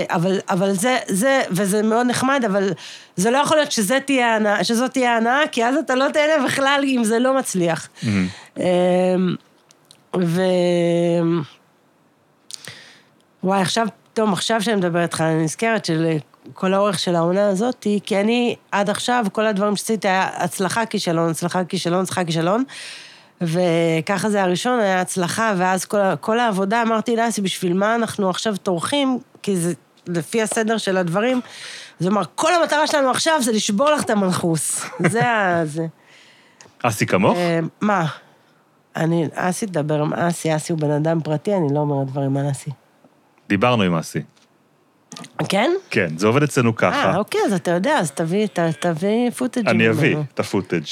אבל, 0.10 0.40
אבל 0.50 0.72
זה, 0.72 0.98
זה, 1.08 1.42
וזה 1.52 1.84
מאוד 1.84 2.08
נחמד, 2.08 2.44
אבל 2.46 2.70
זה 3.16 3.32
לא 3.32 3.38
יכול 3.38 3.58
להיות 3.58 3.72
שזה 3.72 4.00
תהיה 4.06 4.34
ההנאה, 4.34 4.64
שזאת 4.64 4.92
תהיה 4.92 5.14
ההנאה, 5.14 5.40
כי 5.52 5.66
אז 5.66 5.76
אתה 5.76 5.96
לא 5.96 6.06
תהנה 6.14 6.46
בכלל 6.46 6.82
אם 6.84 7.04
זה 7.04 7.20
לא 7.20 7.38
מצליח. 7.38 7.90
אה, 8.60 9.16
ו... 10.22 10.42
וואי, 13.44 13.62
עכשיו, 13.62 13.88
פתאום, 14.14 14.34
עכשיו 14.34 14.62
שאני 14.62 14.76
מדברת 14.76 15.04
איתך, 15.04 15.22
אני 15.22 15.44
נזכרת 15.44 15.86
של 15.86 16.18
כל 16.54 16.73
האורך 16.73 16.99
של 16.99 17.15
העונה 17.15 17.49
הזאת, 17.49 17.88
כי 18.04 18.21
אני 18.21 18.56
עד 18.71 18.89
עכשיו, 18.89 19.25
כל 19.32 19.45
הדברים 19.45 19.75
שעשיתי 19.75 20.08
היה 20.08 20.30
הצלחה, 20.34 20.86
כישלון, 20.86 21.30
הצלחה, 21.30 21.63
כישלון, 21.65 22.01
הצלחה, 22.01 22.23
כישלון. 22.23 22.63
וככה 23.41 24.30
זה 24.30 24.43
הראשון, 24.43 24.80
היה 24.80 25.01
הצלחה, 25.01 25.54
ואז 25.58 25.86
כל, 25.86 25.97
כל 26.21 26.39
העבודה, 26.39 26.82
אמרתי 26.82 27.15
לאסי, 27.15 27.41
בשביל 27.41 27.73
מה 27.73 27.95
אנחנו 27.95 28.30
עכשיו 28.30 28.58
טורחים? 28.58 29.19
כי 29.43 29.56
זה 29.56 29.73
לפי 30.08 30.41
הסדר 30.41 30.77
של 30.77 30.97
הדברים. 30.97 31.41
אז 31.99 32.06
הוא 32.06 32.13
אמר, 32.13 32.21
כל 32.36 32.54
המטרה 32.54 32.88
שלנו 32.88 33.10
עכשיו 33.10 33.41
זה 33.41 33.51
לשבור 33.51 33.91
לך 33.91 34.04
את 34.04 34.10
המנחוס. 34.10 34.86
זה 35.12 35.27
ה... 35.27 35.65
זה. 35.65 35.86
אסי 36.84 37.06
כמוך? 37.06 37.38
אה, 37.38 37.60
מה? 37.82 38.06
אני, 38.95 39.27
אסי 39.34 39.65
תדבר 39.65 40.01
עם 40.01 40.13
אסי, 40.13 40.56
אסי 40.56 40.73
הוא 40.73 40.80
בן 40.80 40.91
אדם 40.91 41.21
פרטי, 41.21 41.54
אני 41.54 41.73
לא 41.73 41.80
אומרת 41.80 42.08
דברים 42.08 42.38
על 42.38 42.51
אסי. 42.51 42.71
דיברנו 43.49 43.84
עם 43.84 43.95
אסי. 43.95 44.21
כן? 45.50 45.71
כן, 45.89 46.17
זה 46.17 46.28
עובד 46.28 46.43
אצלנו 46.43 46.69
אה, 46.69 46.76
ככה. 46.76 47.15
אוקיי, 47.17 47.41
אז 47.45 47.54
אתה 47.54 47.71
יודע, 47.71 47.97
אז 48.00 48.12
תביא, 48.12 48.47
ת- 48.47 48.60
תביא 48.60 49.30
פוטג' 49.30 49.67
אני 49.67 49.89
אביא. 49.89 50.17
את 50.34 50.39
הפוטאג'. 50.39 50.84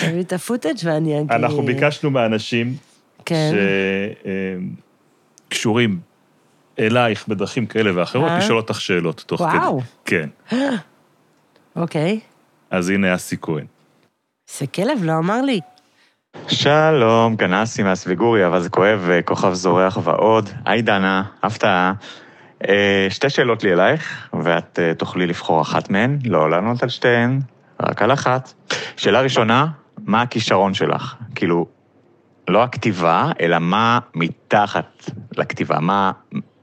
תביא 0.00 0.20
את 0.20 0.32
הפוטג' 0.32 0.74
ואני 0.84 1.18
אגיד... 1.20 1.32
אנחנו 1.32 1.62
ביקשנו 1.62 2.10
מאנשים 2.10 2.76
כן. 3.26 3.52
קשורים 5.48 6.00
אלייך 6.78 7.28
בדרכים 7.28 7.66
כאלה 7.66 7.90
ואחרות, 7.94 8.30
אה? 8.30 8.38
לשאול 8.38 8.56
אותך 8.56 8.80
שאלות 8.80 9.24
תוך 9.26 9.40
כדי. 9.42 9.58
וואו. 9.58 9.80
כן. 10.04 10.28
אוקיי. 11.76 12.20
אז 12.70 12.88
הנה 12.90 13.14
אסי 13.14 13.36
כהן. 13.42 13.64
זה 14.58 14.66
כלב, 14.66 14.98
לא 15.02 15.12
אמר 15.18 15.42
לי. 15.42 15.60
שלום, 16.48 17.36
כאן 17.36 17.52
אסי 17.54 17.82
מהסביגורי, 17.82 18.46
אבל 18.46 18.60
זה 18.62 18.68
כואב, 18.68 19.08
אה, 19.10 19.22
כוכב 19.22 19.52
זורח 19.52 19.98
ועוד. 20.04 20.48
היי 20.64 20.82
דנה, 20.82 21.22
הפתעה. 21.42 21.92
אה, 22.68 23.06
שתי 23.10 23.30
שאלות 23.30 23.64
לי 23.64 23.72
אלייך, 23.72 24.28
ואת 24.42 24.78
אה, 24.82 24.94
תוכלי 24.94 25.26
לבחור 25.26 25.62
אחת 25.62 25.90
מהן, 25.90 26.18
לא 26.24 26.50
לענות 26.50 26.82
על 26.82 26.88
שתיהן, 26.88 27.40
רק 27.80 28.02
על 28.02 28.12
אחת. 28.12 28.52
שאלה 28.96 29.20
ראשונה, 29.20 29.66
מה 30.04 30.22
הכישרון 30.22 30.74
שלך? 30.74 31.14
כאילו, 31.34 31.66
לא 32.48 32.62
הכתיבה, 32.62 33.32
אלא 33.40 33.58
מה 33.58 33.98
מתחת 34.14 35.10
לכתיבה, 35.36 35.80
מה 35.80 36.12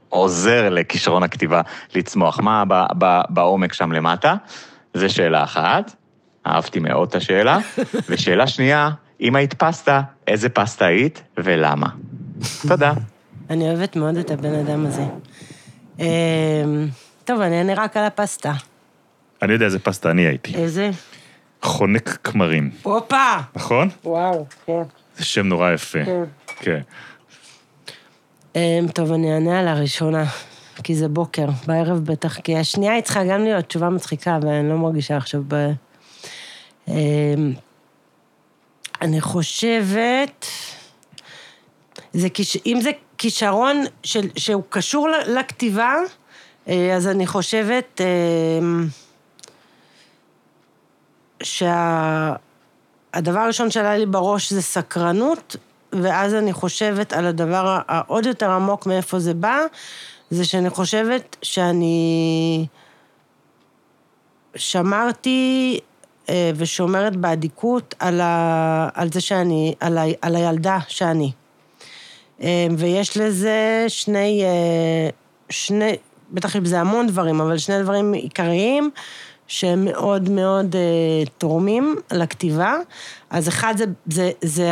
עוזר 0.08 0.68
לכישרון 0.68 1.22
הכתיבה 1.22 1.60
לצמוח, 1.94 2.40
מה 2.40 2.64
ב- 2.68 2.86
ב- 2.98 3.20
בעומק 3.28 3.72
שם 3.72 3.92
למטה? 3.92 4.34
זו 4.94 5.14
שאלה 5.14 5.44
אחת, 5.44 5.94
אהבתי 6.46 6.80
מאוד 6.80 7.08
את 7.08 7.14
השאלה. 7.14 7.58
ושאלה 8.08 8.46
שנייה, 8.46 8.90
אם 9.20 9.36
היית 9.36 9.54
פסטה, 9.54 10.00
איזה 10.26 10.48
פסטה 10.48 10.86
היית 10.86 11.22
ולמה? 11.36 11.88
תודה. 12.68 12.92
אני 13.50 13.68
אוהבת 13.68 13.96
מאוד 13.96 14.16
את 14.16 14.30
הבן 14.30 14.54
אדם 14.54 14.86
הזה. 14.86 15.04
אמ, 15.98 16.88
טוב, 17.24 17.40
אני 17.40 17.58
אענה 17.58 17.74
רק 17.76 17.96
על 17.96 18.04
הפסטה. 18.04 18.52
אני 19.42 19.52
יודע 19.52 19.66
איזה 19.66 19.78
פסטה 19.78 20.10
אני 20.10 20.22
הייתי. 20.22 20.54
איזה? 20.54 20.90
חונק 21.62 22.18
כמרים, 22.24 22.70
הופה! 22.82 23.36
נכון? 23.56 23.88
וואו, 24.04 24.46
כן. 24.66 24.82
זה 25.16 25.24
שם 25.24 25.46
נורא 25.46 25.72
יפה. 25.72 26.04
כן. 26.04 26.24
כן. 26.56 26.80
אמ, 28.56 28.86
טוב, 28.94 29.12
אני 29.12 29.34
אענה 29.34 29.60
על 29.60 29.68
הראשונה, 29.68 30.24
כי 30.82 30.94
זה 30.94 31.08
בוקר, 31.08 31.46
בערב 31.66 32.04
בטח, 32.04 32.40
כי 32.40 32.56
השנייה 32.56 32.92
היא 32.92 33.02
צריכה 33.02 33.24
גם 33.24 33.44
להיות 33.44 33.64
תשובה 33.64 33.88
מצחיקה, 33.88 34.38
ואני 34.42 34.68
לא 34.68 34.76
מרגישה 34.76 35.16
עכשיו 35.16 35.42
ב... 35.48 35.70
אמ, 36.88 37.52
אני 39.02 39.20
חושבת... 39.20 40.46
זה 42.12 42.28
כיש... 42.28 42.56
אם 42.66 42.78
זה 42.80 42.90
כישרון 43.18 43.84
של... 44.02 44.28
שהוא 44.36 44.62
קשור 44.68 45.08
לכתיבה, 45.26 45.94
אה, 46.68 46.96
אז 46.96 47.06
אני 47.06 47.26
חושבת 47.26 48.00
שהדבר 51.42 52.38
הראשון 53.40 53.70
שעלה 53.70 53.96
לי 53.96 54.06
בראש 54.06 54.52
זה 54.52 54.62
סקרנות, 54.62 55.56
ואז 55.92 56.34
אני 56.34 56.52
חושבת 56.52 57.12
על 57.12 57.26
הדבר 57.26 57.78
העוד 57.88 58.26
יותר 58.26 58.50
עמוק 58.50 58.86
מאיפה 58.86 59.18
זה 59.18 59.34
בא, 59.34 59.58
זה 60.30 60.44
שאני 60.44 60.70
חושבת 60.70 61.36
שאני 61.42 62.66
שמרתי 64.54 65.80
אה, 66.28 66.50
ושומרת 66.56 67.16
באדיקות 67.16 67.94
על, 67.98 68.20
ה... 68.20 68.88
על 68.94 69.12
זה 69.12 69.20
שאני, 69.20 69.74
על, 69.80 69.98
ה... 69.98 70.02
על 70.22 70.36
הילדה 70.36 70.78
שאני. 70.88 71.32
אה, 72.42 72.48
ויש 72.78 73.16
לזה 73.16 73.84
שני, 73.88 74.42
אה, 74.44 75.08
שני, 75.50 75.96
בטח 76.30 76.54
יש 76.54 76.60
בזה 76.60 76.80
המון 76.80 77.06
דברים, 77.06 77.40
אבל 77.40 77.58
שני 77.58 77.82
דברים 77.82 78.12
עיקריים 78.12 78.90
שהם 79.46 79.84
מאוד 79.84 80.30
מאוד 80.30 80.76
אה, 80.76 80.80
תורמים 81.38 81.96
לכתיבה. 82.12 82.74
אז 83.30 83.48
אחד 83.48 83.74
זה, 83.76 83.84
זה, 84.06 84.30
זה, 84.42 84.70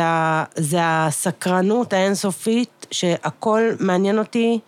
זה 0.55 0.77
הסקרנות 0.81 1.93
האינסופית, 1.93 2.85
שהכל 2.91 3.61
מעניין 3.79 4.19
אותי 4.19 4.59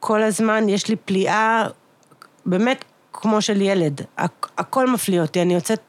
כל 0.00 0.22
הזמן, 0.22 0.68
יש 0.68 0.88
לי 0.88 0.96
פליאה 0.96 1.66
באמת 2.46 2.84
כמו 3.12 3.42
של 3.42 3.60
ילד. 3.62 4.00
הכ- 4.18 4.48
הכל 4.58 4.90
מפליא 4.90 5.20
אותי, 5.20 5.42
אני 5.42 5.54
יוצאת 5.54 5.80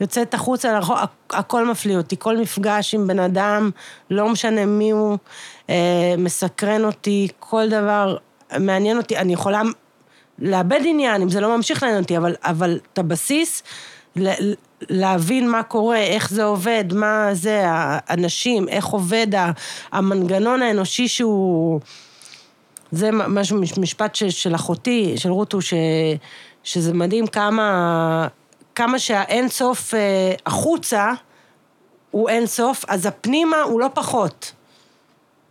יוצאת 0.00 0.34
החוצה 0.34 0.78
הכל 1.30 1.66
מפליא 1.70 1.96
אותי, 1.96 2.16
כל 2.18 2.36
מפגש 2.36 2.94
עם 2.94 3.06
בן 3.06 3.18
אדם, 3.18 3.70
לא 4.10 4.28
משנה 4.28 4.66
מי 4.66 4.90
הוא, 4.90 5.18
אה, 5.70 6.14
מסקרן 6.18 6.84
אותי, 6.84 7.28
כל 7.38 7.68
דבר 7.68 8.16
מעניין 8.58 8.96
אותי, 8.96 9.16
אני 9.16 9.32
יכולה 9.32 9.62
לאבד 10.38 10.80
עניין 10.84 11.22
אם 11.22 11.28
זה 11.28 11.40
לא 11.40 11.56
ממשיך 11.56 11.82
לעניין 11.82 12.02
אותי, 12.02 12.16
אבל, 12.16 12.34
אבל 12.42 12.78
את 12.92 12.98
הבסיס, 12.98 13.62
להבין 14.80 15.50
מה 15.50 15.62
קורה, 15.62 15.98
איך 15.98 16.30
זה 16.30 16.44
עובד, 16.44 16.84
מה 16.92 17.28
זה, 17.32 17.62
האנשים, 17.66 18.68
איך 18.68 18.86
עובד 18.86 19.26
המנגנון 19.92 20.62
האנושי 20.62 21.08
שהוא... 21.08 21.80
זה 22.92 23.10
משהו, 23.12 23.60
משפט 23.78 24.14
של 24.14 24.54
אחותי, 24.54 25.14
של 25.16 25.30
רותו, 25.30 25.62
ש, 25.62 25.74
שזה 26.64 26.94
מדהים 26.94 27.26
כמה, 27.26 28.28
כמה 28.78 28.98
שהאינסוף 28.98 29.94
אה, 29.94 30.00
החוצה 30.46 31.12
הוא 32.10 32.28
אינסוף, 32.28 32.84
אז 32.88 33.06
הפנימה 33.06 33.62
הוא 33.62 33.80
לא 33.80 33.88
פחות. 33.94 34.52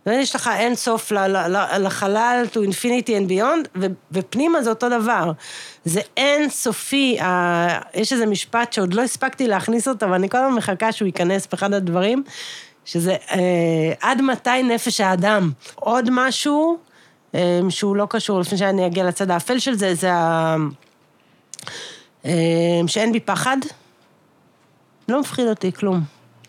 יש 0.06 0.34
לך 0.34 0.50
אינסוף 0.58 1.12
ל- 1.12 1.36
ל- 1.56 1.86
לחלל, 1.86 2.46
to 2.52 2.56
infinity 2.56 3.08
and 3.08 3.30
beyond, 3.30 3.68
ו- 3.80 3.86
ופנימה 4.12 4.62
זה 4.62 4.70
אותו 4.70 4.88
דבר. 4.88 5.32
זה 5.84 6.00
אינסופי, 6.16 7.20
ה- 7.20 7.78
יש 7.94 8.12
איזה 8.12 8.26
משפט 8.26 8.72
שעוד 8.72 8.94
לא 8.94 9.02
הספקתי 9.02 9.46
להכניס 9.46 9.88
אותו, 9.88 10.10
ואני 10.10 10.28
כל 10.30 10.38
הזמן 10.38 10.56
מחכה 10.56 10.92
שהוא 10.92 11.06
ייכנס 11.06 11.46
באחד 11.46 11.72
הדברים, 11.72 12.22
שזה 12.84 13.12
אה, 13.30 13.38
עד 14.00 14.22
מתי 14.22 14.62
נפש 14.62 15.00
האדם. 15.00 15.50
עוד 15.74 16.08
משהו 16.12 16.78
אה, 17.34 17.60
שהוא 17.68 17.96
לא 17.96 18.06
קשור, 18.10 18.40
לפני 18.40 18.58
שאני 18.58 18.86
אגיע 18.86 19.04
לצד 19.04 19.30
האפל 19.30 19.58
של 19.58 19.74
זה, 19.74 19.94
זה 19.94 20.12
ה... 20.12 20.56
אה, 22.28 22.34
שאין 22.86 23.12
בי 23.12 23.20
פחד. 23.20 23.56
לא 25.08 25.20
מפחיד 25.20 25.46
אותי 25.46 25.72
כלום. 25.72 26.00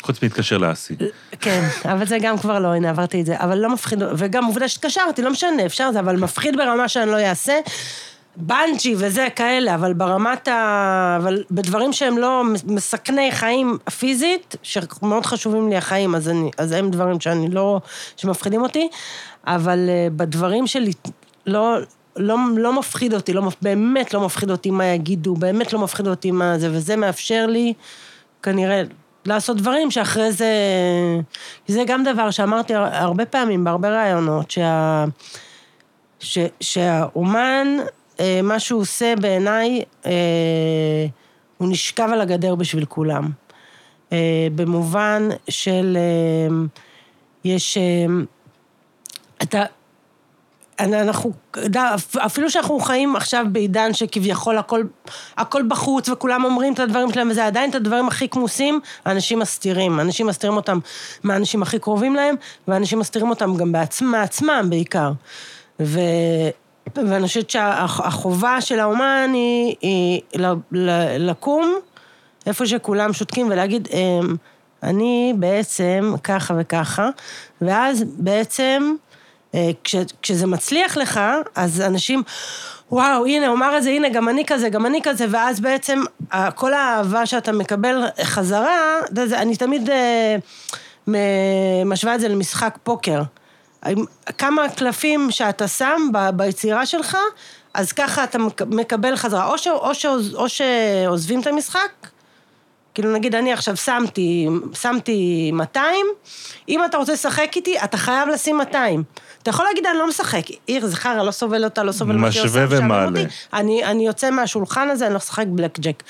חוץ 0.02 0.24
מלהתקשר 0.24 0.58
לאסי. 0.58 0.96
כן, 1.40 1.68
אבל 1.86 2.06
זה 2.06 2.18
גם 2.22 2.38
כבר 2.38 2.60
לא, 2.60 2.68
הנה 2.68 2.90
עברתי 2.90 3.22
את 3.22 3.26
זה, 3.26 3.36
אבל 3.40 3.58
לא 3.58 3.74
מפחיד, 3.74 4.00
וגם 4.18 4.46
עובדה 4.46 4.68
שהתקשרתי, 4.68 5.22
לא 5.22 5.32
משנה, 5.32 5.66
אפשר 5.66 5.92
זה, 5.92 6.00
אבל 6.00 6.16
מפחיד 6.16 6.58
ברמה 6.58 6.88
שאני 6.88 7.12
לא 7.12 7.20
אעשה. 7.20 7.60
בנג'י 8.36 8.96
וזה 8.98 9.28
כאלה, 9.36 9.76
אבל 9.76 9.94
ברמת 9.94 10.48
ה... 10.48 11.18
אבל 11.22 11.44
בדברים 11.52 11.94
שהם 11.94 12.18
לא 12.18 12.44
מסכני 12.66 13.32
חיים 13.32 13.78
פיזית, 14.00 14.56
שמאוד 14.64 15.26
חשובים 15.26 15.70
לי 15.70 15.78
החיים, 15.78 16.16
אז, 16.16 16.30
אני, 16.30 16.52
אז 16.58 16.72
הם 16.72 16.92
דברים 16.92 17.20
שאני 17.20 17.50
לא... 17.50 17.82
שמפחידים 18.18 18.62
אותי, 18.62 18.90
אבל 19.48 19.90
אה, 19.90 20.08
בדברים 20.16 20.68
שלי 20.68 20.92
לא... 21.46 21.78
לא, 22.20 22.36
לא 22.58 22.80
מפחיד 22.80 23.14
אותי, 23.14 23.34
לא, 23.34 23.50
באמת 23.62 24.14
לא 24.14 24.26
מפחיד 24.26 24.52
אותי 24.52 24.72
מה 24.72 24.86
יגידו, 24.86 25.34
באמת 25.34 25.74
לא 25.74 25.80
מפחיד 25.80 26.08
אותי 26.08 26.32
מה 26.32 26.60
זה, 26.60 26.70
וזה 26.72 26.96
מאפשר 26.96 27.46
לי 27.46 27.74
כנראה 28.44 28.84
לעשות 29.26 29.58
דברים 29.58 29.92
שאחרי 29.92 30.32
זה... 30.32 30.54
זה 31.68 31.84
גם 31.88 32.04
דבר 32.04 32.32
שאמרתי 32.32 32.74
הרבה 32.76 33.26
פעמים, 33.26 33.64
בהרבה 33.64 34.02
ראיונות, 34.02 34.52
שה... 34.52 35.06
ש, 36.20 36.38
שהאומן, 36.60 37.68
אה, 38.20 38.40
מה 38.44 38.60
שהוא 38.60 38.82
עושה 38.82 39.14
בעיניי, 39.22 39.84
אה, 40.06 40.12
הוא 41.58 41.70
נשכב 41.72 42.10
על 42.14 42.22
הגדר 42.22 42.56
בשביל 42.56 42.86
כולם. 42.86 43.30
אה, 44.14 44.48
במובן 44.56 45.30
של... 45.50 45.98
יש... 47.44 47.78
אתה... 49.44 49.64
אנחנו, 50.80 51.32
אפילו 52.18 52.50
שאנחנו 52.50 52.80
חיים 52.80 53.16
עכשיו 53.16 53.46
בעידן 53.52 53.94
שכביכול 53.94 54.58
הכל, 54.58 54.84
הכל 55.38 55.64
בחוץ 55.68 56.10
וכולם 56.10 56.44
אומרים 56.44 56.74
את 56.74 56.80
הדברים 56.80 57.14
שלהם, 57.14 57.30
וזה 57.30 57.46
עדיין 57.46 57.70
את 57.70 57.76
הדברים 57.76 58.08
הכי 58.08 58.30
כמוסים, 58.30 58.80
האנשים 59.06 59.40
מסתירים. 59.40 60.00
אנשים 60.00 60.28
מסתירים 60.28 60.56
אותם 60.56 60.80
מהאנשים 61.24 61.62
הכי 61.62 61.80
קרובים 61.80 62.16
להם, 62.16 62.36
ואנשים 62.68 63.00
מסתירים 63.00 63.30
אותם 63.30 63.56
גם 63.56 63.72
בעצמם, 63.72 64.12
מעצמם 64.12 64.66
בעיקר. 64.70 65.12
ו... 65.80 66.00
ואני 66.96 67.28
חושבת 67.28 67.50
שהחובה 67.50 68.62
של 68.62 68.80
האומן 68.80 69.30
היא, 69.34 69.76
היא 69.82 70.22
לקום 71.18 71.76
איפה 72.46 72.68
שכולם 72.68 73.14
שותקים 73.14 73.48
ולהגיד, 73.50 73.88
אני 74.84 75.34
בעצם 75.38 76.14
ככה 76.24 76.54
וככה, 76.58 77.10
ואז 77.62 78.04
בעצם... 78.18 78.96
כש, 79.84 79.96
כשזה 80.22 80.48
מצליח 80.48 80.98
לך, 80.98 81.20
אז 81.56 81.82
אנשים, 81.82 82.24
וואו, 82.92 83.26
הנה, 83.26 83.48
הוא 83.48 83.56
אמר 83.56 83.78
את 83.78 83.84
זה, 83.84 83.90
הנה, 83.90 84.10
גם 84.10 84.30
אני 84.30 84.46
כזה, 84.46 84.70
גם 84.70 84.86
אני 84.86 85.00
כזה, 85.04 85.26
ואז 85.30 85.60
בעצם 85.60 86.00
כל 86.56 86.74
האהבה 86.74 87.26
שאתה 87.26 87.52
מקבל 87.52 88.04
חזרה, 88.24 89.00
אני 89.34 89.56
תמיד 89.56 89.90
משווה 91.86 92.16
את 92.16 92.20
זה 92.20 92.28
למשחק 92.28 92.78
פוקר. 92.84 93.22
כמה 94.38 94.70
קלפים 94.70 95.32
שאתה 95.32 95.68
שם 95.68 96.10
ביצירה 96.34 96.86
שלך, 96.86 97.18
אז 97.74 97.92
ככה 97.92 98.24
אתה 98.24 98.38
מקבל 98.68 99.16
חזרה. 99.16 99.46
או, 99.46 99.58
ש, 99.58 99.68
או, 99.68 99.96
ש, 99.96 100.06
או 100.34 100.50
שעוזבים 100.50 101.42
את 101.42 101.48
המשחק, 101.48 101.92
כאילו 102.94 103.14
נגיד 103.14 103.36
אני 103.36 103.54
עכשיו 103.54 103.78
שמתי, 103.78 104.48
שמתי 104.74 105.52
200, 105.54 106.06
אם 106.70 106.86
אתה 106.86 106.98
רוצה 106.98 107.14
לשחק 107.14 107.52
איתי, 107.56 107.80
אתה 107.84 107.98
חייב 107.98 108.30
לשים 108.30 108.58
200. 108.58 109.04
אתה 109.50 109.56
יכול 109.56 109.66
להגיד, 109.66 109.86
אני 109.86 109.98
לא 109.98 110.08
משחק. 110.08 110.44
עיר 110.68 110.88
זה 110.88 110.96
חרא, 110.96 111.24
לא 111.24 111.32
סובל 111.32 111.64
אותה, 111.64 111.84
לא 111.84 111.92
סובל 111.92 112.16
מה 112.16 112.32
שהיא 112.32 112.44
משווה 112.44 112.64
עושה, 112.64 112.76
משעמם 112.76 112.92
ומעלה. 112.92 113.24
אני, 113.54 113.86
אני 113.86 114.08
יוצא 114.08 114.30
מהשולחן 114.30 114.90
הזה, 114.90 115.06
אני 115.06 115.14
לא 115.14 115.18
משחק 115.18 115.46
בלק 115.48 115.80
ג'ק. 115.80 116.04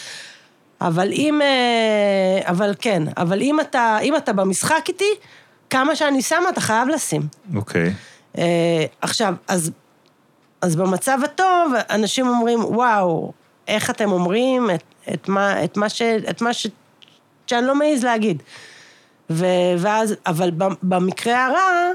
אבל 0.81 1.11
אם... 1.11 1.41
אה, 1.41 2.49
אבל 2.49 2.73
כן, 2.79 3.03
אבל 3.17 3.41
אם 3.41 3.59
אתה, 3.59 3.97
אם 4.01 4.15
אתה 4.15 4.33
במשחק 4.33 4.83
איתי, 4.87 5.13
כמה 5.69 5.95
שאני 5.95 6.21
שמה, 6.21 6.49
אתה 6.49 6.61
חייב 6.61 6.87
לשים. 6.87 7.21
אוקיי. 7.55 7.93
אה, 8.37 8.85
עכשיו, 9.01 9.33
אז, 9.47 9.71
אז 10.61 10.75
במצב 10.75 11.19
הטוב, 11.23 11.73
אנשים 11.89 12.27
אומרים, 12.27 12.59
וואו, 12.65 13.31
איך 13.67 13.89
אתם 13.89 14.11
אומרים 14.11 14.69
את, 14.75 14.83
את, 15.13 15.29
מה, 15.29 15.63
את 15.63 15.77
מה, 15.77 15.89
ש, 15.89 16.01
את 16.01 16.41
מה 16.41 16.53
ש, 16.53 16.67
שאני 17.47 17.67
לא 17.67 17.75
מעז 17.75 18.03
להגיד. 18.03 18.43
ו, 19.29 19.45
ואז, 19.77 20.15
אבל 20.25 20.51
במקרה 20.83 21.45
הרע, 21.45 21.91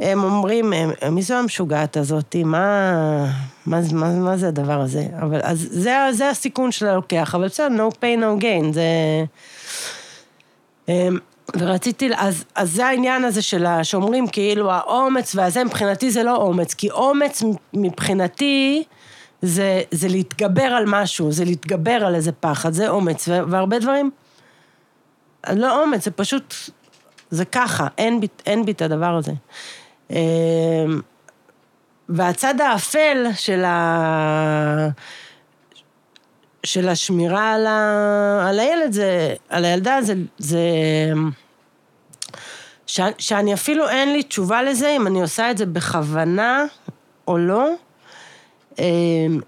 הם 0.00 0.24
אומרים, 0.24 0.72
"אה, 0.72 1.10
מי 1.10 1.22
זו 1.22 1.34
המשוגעת 1.34 1.96
הזאת? 1.96 2.36
מה, 2.44 3.26
מה, 3.66 3.80
מה, 3.92 4.10
מה 4.10 4.36
זה 4.36 4.48
הדבר 4.48 4.80
הזה? 4.80 5.06
אבל 5.22 5.40
אז 5.42 5.68
זה, 5.70 5.96
זה 6.12 6.30
הסיכון 6.30 6.72
שאתה 6.72 6.94
לוקח, 6.94 7.34
אבל 7.34 7.44
בסדר, 7.44 7.68
no 7.68 7.94
pain, 7.94 8.20
no 8.20 8.42
gain, 8.42 8.72
זה... 8.72 9.24
ורציתי, 11.58 12.10
אז, 12.16 12.44
אז 12.54 12.72
זה 12.72 12.86
העניין 12.86 13.24
הזה 13.24 13.42
של 13.42 13.66
ה... 13.66 13.84
שאומרים 13.84 14.28
כאילו 14.28 14.70
האומץ 14.70 15.34
והזה, 15.34 15.64
מבחינתי 15.64 16.10
זה 16.10 16.22
לא 16.22 16.36
אומץ, 16.36 16.74
כי 16.74 16.90
אומץ 16.90 17.42
מבחינתי 17.74 18.84
זה, 19.42 19.82
זה 19.90 20.08
להתגבר 20.08 20.62
על 20.62 20.84
משהו, 20.86 21.32
זה 21.32 21.44
להתגבר 21.44 22.04
על 22.06 22.14
איזה 22.14 22.32
פחד, 22.32 22.72
זה 22.72 22.88
אומץ, 22.88 23.28
והרבה 23.28 23.78
דברים, 23.78 24.10
לא 25.52 25.82
אומץ, 25.82 26.04
זה 26.04 26.10
פשוט, 26.10 26.54
זה 27.30 27.44
ככה, 27.44 27.86
אין 28.46 28.64
בי 28.64 28.72
את 28.72 28.82
הדבר 28.82 29.16
הזה. 29.16 29.32
אמ, 30.10 31.00
והצד 32.08 32.60
האפל 32.60 33.26
של 33.34 33.64
ה... 33.64 34.88
של 36.64 36.88
השמירה 36.88 37.52
על, 37.54 37.66
ה... 37.66 38.48
על 38.48 38.60
הילד, 38.60 38.92
זה, 38.92 39.34
על 39.48 39.64
הילדה, 39.64 40.02
זה, 40.02 40.14
זה... 40.38 40.60
ש... 42.86 43.00
שאני 43.18 43.54
אפילו 43.54 43.88
אין 43.88 44.12
לי 44.12 44.22
תשובה 44.22 44.62
לזה, 44.62 44.90
אם 44.96 45.06
אני 45.06 45.22
עושה 45.22 45.50
את 45.50 45.58
זה 45.58 45.66
בכוונה 45.66 46.64
או 47.28 47.38
לא. 47.38 47.70
אמ, 48.78 49.40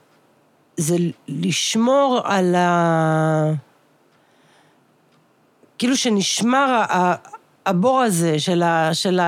זה 0.76 0.96
לשמור 1.28 2.20
על 2.24 2.54
ה... 2.54 3.52
כאילו 5.78 5.96
שנשמר. 5.96 6.82
הבור 7.66 8.00
הזה 8.00 8.38
של, 8.38 8.62
ה, 8.62 8.94
של 8.94 9.20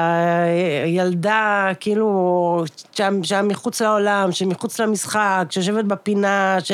הילדה, 0.85 1.69
כאילו, 1.81 2.65
שם, 2.93 3.25
שם 3.25 3.49
מחוץ 3.49 3.83
לעולם, 3.83 4.33
שמחוץ 4.33 4.81
למשחק, 4.81 5.47
שיושבת 5.51 5.85
בפינה, 5.85 6.57
ש, 6.65 6.73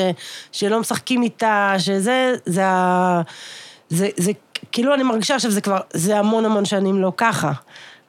שלא 0.53 0.81
משחקים 0.81 1.23
איתה, 1.23 1.75
שזה, 1.79 2.35
זה 2.47 2.67
ה... 2.67 3.21
זה, 3.89 4.09
זה, 4.17 4.33
כאילו, 4.73 4.95
אני 4.95 5.03
מרגישה 5.03 5.35
עכשיו, 5.35 5.51
זה 5.51 5.61
כבר, 5.61 5.81
זה 5.93 6.19
המון 6.19 6.45
המון 6.45 6.65
שנים 6.65 6.99
לא 6.99 7.13
ככה. 7.17 7.53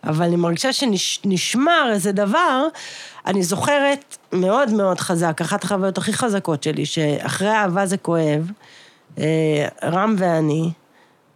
אבל 0.03 0.25
אני 0.25 0.35
מרגישה 0.35 0.73
שנשמר 0.73 1.89
איזה 1.91 2.11
דבר, 2.11 2.67
אני 3.25 3.43
זוכרת 3.43 4.17
מאוד 4.33 4.71
מאוד 4.71 4.99
חזק, 4.99 5.41
אחת 5.41 5.63
החוויות 5.63 5.97
הכי 5.97 6.13
חזקות 6.13 6.63
שלי, 6.63 6.85
שאחרי 6.85 7.49
אהבה 7.49 7.85
זה 7.85 7.97
כואב, 7.97 8.51
רם 9.83 10.15
ואני, 10.17 10.71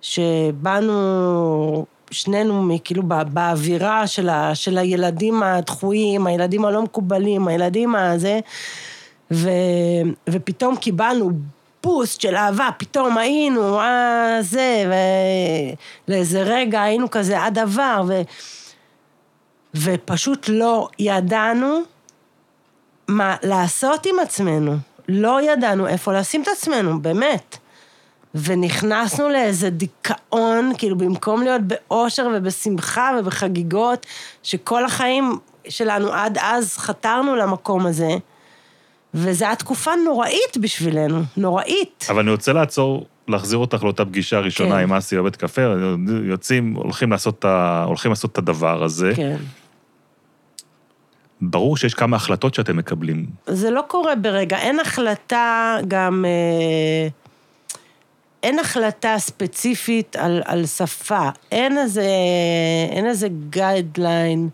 שבאנו 0.02 1.86
שנינו 2.12 2.78
כאילו 2.84 3.04
באווירה 3.04 4.08
של, 4.08 4.30
ה, 4.30 4.56
של 4.56 4.78
הילדים 4.78 5.44
הדחויים, 5.44 6.28
הילדים 6.28 6.66
הלא 6.66 6.82
מקובלים, 6.82 7.48
הילדים 7.48 7.96
הזה, 7.96 8.40
ו, 9.32 9.50
ופתאום 10.30 10.76
קיבלנו 10.76 11.32
בוסט 11.84 12.22
של 12.22 12.36
אהבה, 12.36 12.70
פתאום 12.78 13.18
היינו, 13.18 13.80
אה, 13.80 14.38
זה, 14.42 14.86
ולאיזה 16.08 16.42
רגע 16.44 16.82
היינו 16.82 17.12
כזה 17.12 17.44
עד 17.44 17.60
עבר, 17.60 18.04
ו, 18.08 18.22
ופשוט 19.76 20.50
לא 20.50 20.88
ידענו 21.00 21.80
מה 23.08 23.36
לעשות 23.44 24.06
עם 24.06 24.20
עצמנו. 24.20 24.76
לא 25.08 25.42
ידענו 25.42 25.88
איפה 25.88 26.14
לשים 26.14 26.42
את 26.42 26.48
עצמנו, 26.48 27.02
באמת. 27.02 27.58
ונכנסנו 28.36 29.30
לאיזה 29.30 29.70
דיכאון, 29.70 30.72
כאילו 30.78 30.98
במקום 30.98 31.44
להיות 31.44 31.62
באושר 31.62 32.28
ובשמחה 32.36 33.12
ובחגיגות, 33.20 34.06
שכל 34.44 34.86
החיים 34.86 35.38
שלנו 35.70 36.14
עד 36.14 36.38
אז 36.42 36.78
חתרנו 36.78 37.36
למקום 37.36 37.86
הזה, 37.86 38.10
וזו 39.14 39.46
הייתה 39.46 39.60
תקופה 39.64 39.92
נוראית 40.06 40.58
בשבילנו, 40.62 41.22
נוראית. 41.38 42.06
אבל 42.10 42.20
אני 42.20 42.32
רוצה 42.32 42.54
לעצור, 42.54 43.06
להחזיר 43.28 43.58
אותך 43.58 43.84
לאותה 43.84 44.06
פגישה 44.06 44.40
ראשונה 44.40 44.76
כן. 44.76 44.82
עם 44.82 44.94
אסי 44.94 45.18
בבית 45.18 45.36
קפה, 45.36 45.62
יוצאים, 46.24 46.74
הולכים 46.74 47.12
לעשות, 47.12 47.46
ה, 47.46 47.84
הולכים 47.88 48.12
לעשות 48.12 48.32
את 48.32 48.38
הדבר 48.38 48.84
הזה. 48.84 49.12
כן. 49.16 49.38
ברור 51.42 51.78
שיש 51.78 51.94
כמה 51.94 52.16
החלטות 52.16 52.54
שאתם 52.54 52.78
מקבלים. 52.78 53.26
זה 53.48 53.72
לא 53.72 53.84
קורה 53.88 54.16
ברגע, 54.16 54.58
אין 54.58 54.80
החלטה 54.80 55.78
גם... 55.88 56.26
אה, 56.26 57.08
אין 58.46 58.60
החלטה 58.60 59.16
ספציפית 59.18 60.16
על, 60.16 60.42
על 60.46 60.66
שפה, 60.66 61.30
אין 61.52 61.78
איזה, 61.78 62.08
אין 62.92 63.06
איזה 63.06 63.28
גיידליין. 63.50 64.50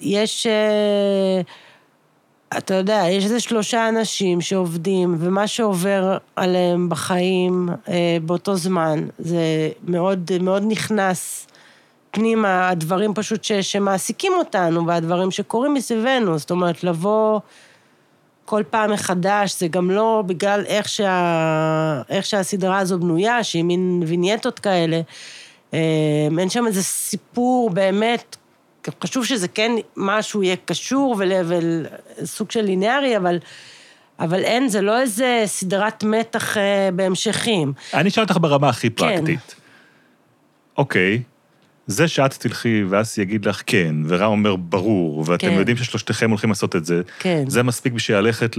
יש, 0.00 0.46
אה, 0.46 1.40
אתה 2.58 2.74
יודע, 2.74 3.04
יש 3.10 3.24
איזה 3.24 3.40
שלושה 3.40 3.88
אנשים 3.88 4.40
שעובדים, 4.40 5.16
ומה 5.18 5.46
שעובר 5.46 6.18
עליהם 6.36 6.88
בחיים 6.88 7.68
אה, 7.88 8.16
באותו 8.22 8.56
זמן, 8.56 9.06
זה 9.18 9.70
מאוד, 9.84 10.30
מאוד 10.40 10.62
נכנס 10.66 11.46
פנימה, 12.10 12.68
הדברים 12.68 13.14
פשוט 13.14 13.44
ש, 13.44 13.52
שמעסיקים 13.52 14.32
אותנו, 14.38 14.86
והדברים 14.86 15.30
שקורים 15.30 15.74
מסביבנו, 15.74 16.38
זאת 16.38 16.50
אומרת, 16.50 16.84
לבוא... 16.84 17.40
כל 18.46 18.62
פעם 18.70 18.92
מחדש, 18.92 19.60
זה 19.60 19.68
גם 19.68 19.90
לא 19.90 20.22
בגלל 20.26 20.64
איך, 20.66 20.88
שה... 20.88 22.02
איך 22.08 22.26
שהסדרה 22.26 22.78
הזו 22.78 22.98
בנויה, 22.98 23.44
שהיא 23.44 23.64
מין 23.64 24.02
וינייטות 24.06 24.58
כאלה. 24.58 25.00
אין 26.38 26.48
שם 26.48 26.66
איזה 26.66 26.82
סיפור 26.82 27.70
באמת, 27.70 28.36
חשוב 29.04 29.24
שזה 29.24 29.48
כן 29.48 29.72
משהו 29.96 30.42
יהיה 30.42 30.56
קשור 30.64 31.16
וסוג 32.22 32.50
של 32.50 32.60
ליניארי, 32.60 33.16
אבל, 33.16 33.38
אבל 34.20 34.44
אין, 34.44 34.68
זה 34.68 34.80
לא 34.80 35.00
איזה 35.00 35.42
סדרת 35.46 36.04
מתח 36.04 36.56
בהמשכים. 36.94 37.72
אני 37.94 38.08
אשאל 38.08 38.22
אותך 38.22 38.36
ברמה 38.40 38.68
הכי 38.68 38.90
כן. 38.90 38.94
פרקטית. 38.96 39.54
אוקיי, 40.78 41.22
זה 41.86 42.08
שאת 42.08 42.32
תלכי 42.34 42.84
ואסי 42.88 43.22
יגיד 43.22 43.44
לך 43.48 43.62
כן, 43.66 43.94
ורם 44.06 44.30
אומר 44.30 44.56
ברור, 44.56 45.24
ואתם 45.26 45.46
כן. 45.48 45.52
יודעים 45.52 45.76
ששלושתכם 45.76 46.30
הולכים 46.30 46.50
לעשות 46.50 46.76
את 46.76 46.84
זה, 46.84 47.00
כן. 47.18 47.44
זה 47.48 47.62
מספיק 47.62 47.92
בשביל 47.92 48.18
ללכת 48.18 48.56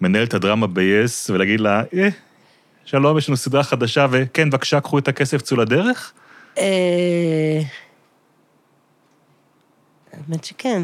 למנהלת 0.00 0.34
הדרמה 0.34 0.66
ב-yes 0.66 1.30
ולהגיד 1.30 1.60
לה, 1.60 1.82
אה, 1.94 2.08
שלום, 2.84 3.18
יש 3.18 3.28
לנו 3.28 3.36
סדרה 3.36 3.62
חדשה, 3.62 4.06
וכן, 4.10 4.50
בבקשה, 4.50 4.80
קחו 4.80 4.98
את 4.98 5.08
הכסף, 5.08 5.42
צאו 5.42 5.56
לדרך? 5.56 6.12
אה, 6.58 6.64
האמת 10.12 10.44
שכן. 10.44 10.82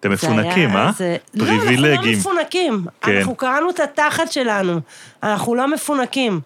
אתם 0.00 0.12
מפונקים, 0.12 0.76
אה? 0.76 0.90
זה- 0.96 1.16
לא, 1.34 1.44
אנחנו 1.44 1.56
לא 1.56 1.64
פריבילגים. 1.66 2.18
מפונקים. 2.18 2.84
כן. 3.00 3.16
אנחנו 3.18 3.34
קראנו 3.34 3.70
את 3.70 3.80
התחת 3.80 4.32
שלנו. 4.32 4.80
אנחנו 5.22 5.54
לא 5.54 5.72
מפונקים. 5.74 6.40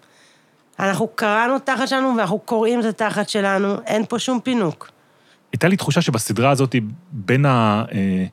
אנחנו 0.83 1.09
קראנו 1.15 1.57
את 1.57 1.69
התחת 1.69 1.89
שלנו 1.89 2.17
ואנחנו 2.17 2.39
קוראים 2.39 2.81
את 2.81 2.85
התחת 2.85 3.29
שלנו, 3.29 3.77
אין 3.87 4.05
פה 4.09 4.19
שום 4.19 4.41
פינוק. 4.41 4.91
הייתה 5.53 5.69
לי 5.69 5.77
תחושה 5.77 6.01
שבסדרה 6.01 6.51
הזאת, 6.51 6.77
בין, 7.13 7.47
ה, 7.47 7.85
אה, 7.93 8.25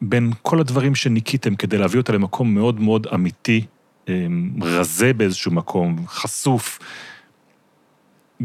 בין 0.00 0.32
כל 0.42 0.60
הדברים 0.60 0.94
שניקיתם 0.94 1.54
כדי 1.54 1.78
להביא 1.78 2.00
אותה 2.00 2.12
למקום 2.12 2.54
מאוד 2.54 2.80
מאוד 2.80 3.06
אמיתי, 3.14 3.66
אה, 4.08 4.26
רזה 4.62 5.12
באיזשהו 5.12 5.52
מקום, 5.52 5.96
חשוף, 6.06 6.78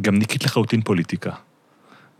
גם 0.01 0.15
ניקית 0.15 0.43
לחלוטין 0.43 0.81
פוליטיקה. 0.81 1.31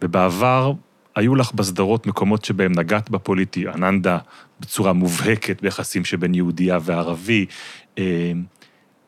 ובעבר 0.01 0.73
היו 1.15 1.35
לך 1.35 1.53
בסדרות 1.53 2.07
מקומות 2.07 2.45
שבהם 2.45 2.71
נגעת 2.71 3.09
בפוליטי, 3.09 3.67
אננדה 3.67 4.17
בצורה 4.59 4.93
מובהקת 4.93 5.61
ביחסים 5.61 6.05
שבין 6.05 6.33
יהודייה 6.33 6.79
וערבי. 6.81 7.45
אה, 7.97 8.31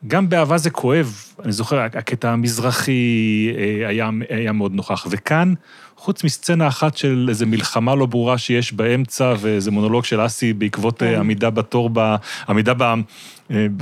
גם 0.08 0.30
באהבה 0.30 0.58
זה 0.58 0.70
כואב, 0.70 1.14
אני 1.44 1.52
זוכר, 1.52 1.80
הקטע 1.80 2.32
המזרחי 2.32 3.54
אה, 3.58 3.88
היה, 3.88 4.10
היה 4.30 4.52
מאוד 4.52 4.74
נוכח. 4.74 5.08
וכאן, 5.10 5.54
חוץ 5.98 6.24
מסצנה 6.24 6.68
אחת 6.68 6.98
של 6.98 7.26
איזו 7.30 7.46
מלחמה 7.46 7.96
לא 7.96 8.06
ברורה 8.06 8.38
שיש 8.38 8.74
באמצע, 8.74 9.34
ואיזה 9.40 9.72
מונולוג 9.72 10.06
של 10.06 10.26
אסי 10.26 10.54
בעקבות 10.54 11.00
כן. 11.00 11.06
אה, 11.06 11.20
עמידה 11.20 11.50
בתור, 11.50 11.90
ב, 11.94 12.16
עמידה 12.50 12.74
ב, 12.74 12.82
אה, 12.82 12.96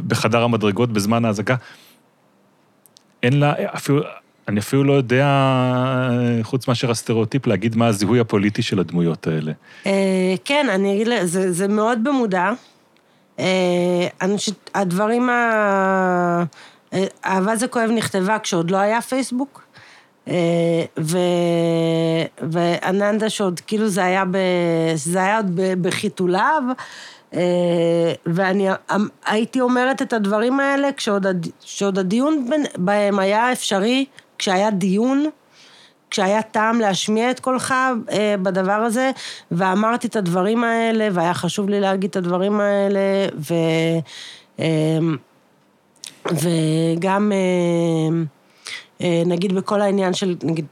בחדר 0.08 0.44
המדרגות 0.44 0.94
בזמן 0.94 1.26
האזעקה, 1.26 1.56
אין 3.24 3.40
לה, 3.40 3.54
אפילו, 3.76 4.02
אני 4.48 4.60
אפילו 4.60 4.84
לא 4.84 4.94
יודע, 4.94 5.28
חוץ 6.44 6.68
מאשר 6.68 6.92
הסטריאוטיפ, 6.92 7.48
להגיד 7.48 7.76
מה 7.76 7.88
הזיהוי 7.88 8.20
הפוליטי 8.20 8.62
של 8.62 8.80
הדמויות 8.80 9.28
האלה. 9.28 9.52
כן, 10.46 10.68
אני 10.70 10.94
אגיד, 10.94 11.08
זה 11.26 11.68
מאוד 11.68 12.00
במודע. 12.04 12.52
אה, 13.40 14.08
אני 14.22 14.38
חושבת, 14.38 14.70
הדברים 14.76 15.30
ה... 15.30 16.44
אה, 16.94 17.06
אהבה 17.26 17.56
זה 17.56 17.68
כואב 17.68 17.90
נכתבה 17.90 18.40
כשעוד 18.40 18.72
לא 18.72 18.78
היה 18.78 19.02
פייסבוק. 19.02 19.64
אה, 20.28 20.34
ו... 21.00 21.18
ואננדה 22.52 23.30
שעוד, 23.30 23.60
כאילו 23.68 23.88
זה 23.88 24.04
היה, 24.04 24.26
ב... 24.26 24.38
זה 24.96 25.20
היה 25.20 25.38
עוד 25.38 25.60
בחיתוליו, 25.82 26.64
ואני 28.26 28.68
אמ- 28.72 29.08
הייתי 29.26 29.62
אומרת 29.62 30.02
את 30.02 30.14
הדברים 30.14 30.60
האלה 30.60 30.90
כשעוד, 30.98 31.26
כשעוד 31.62 32.00
הדיון 32.00 32.50
בהם 32.78 33.20
היה 33.20 33.52
אפשרי, 33.52 34.06
כשהיה 34.38 34.72
דיון, 34.72 35.30
כשהיה 36.10 36.42
טעם 36.42 36.80
להשמיע 36.80 37.32
את 37.32 37.40
קולך 37.40 37.74
אה, 38.12 38.36
בדבר 38.42 38.72
הזה, 38.72 39.12
ואמרתי 39.52 40.08
את 40.08 40.16
הדברים 40.16 40.64
האלה, 40.64 41.08
והיה 41.12 41.34
חשוב 41.34 41.70
לי 41.70 41.80
להגיד 41.80 42.10
את 42.10 42.16
הדברים 42.16 42.60
האלה, 42.60 43.00
ו... 43.38 43.54
אה, 44.60 44.66
וגם, 46.32 47.32
אה, 47.32 48.18
אה, 49.02 49.24
נגיד, 49.26 49.56
בכל 49.56 49.82
העניין 49.82 50.14
של, 50.14 50.36
נגיד, 50.44 50.66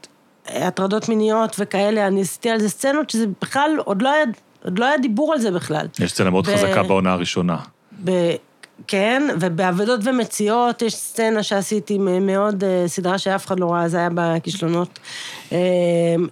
הטרדות 0.46 1.08
מיניות 1.08 1.56
וכאלה, 1.58 2.06
אני 2.06 2.22
עשיתי 2.22 2.50
על 2.50 2.60
זה 2.60 2.68
סצנות 2.68 3.10
שזה 3.10 3.26
בכלל, 3.42 3.70
עוד 3.84 4.02
לא 4.02 4.12
היה, 4.12 4.24
עוד 4.64 4.78
לא 4.78 4.84
היה 4.84 4.98
דיבור 4.98 5.32
על 5.32 5.38
זה 5.38 5.50
בכלל. 5.50 5.86
יש 6.00 6.12
סצנה 6.12 6.30
מאוד 6.30 6.46
ב- 6.46 6.54
חזקה 6.54 6.82
בעונה 6.82 7.12
הראשונה. 7.12 7.56
ב... 8.04 8.10
כן, 8.86 9.28
ובעבודות 9.40 10.00
ומציאות 10.04 10.82
יש 10.82 10.94
סצנה 10.94 11.42
שעשיתי 11.42 11.98
מאוד, 11.98 12.64
אה, 12.64 12.84
סדרה 12.86 13.18
שאף 13.18 13.46
אחד 13.46 13.60
לא 13.60 13.72
ראה, 13.72 13.88
זה 13.88 13.96
היה 13.98 14.08
בכישלונות. 14.14 14.98
אה, 15.52 15.58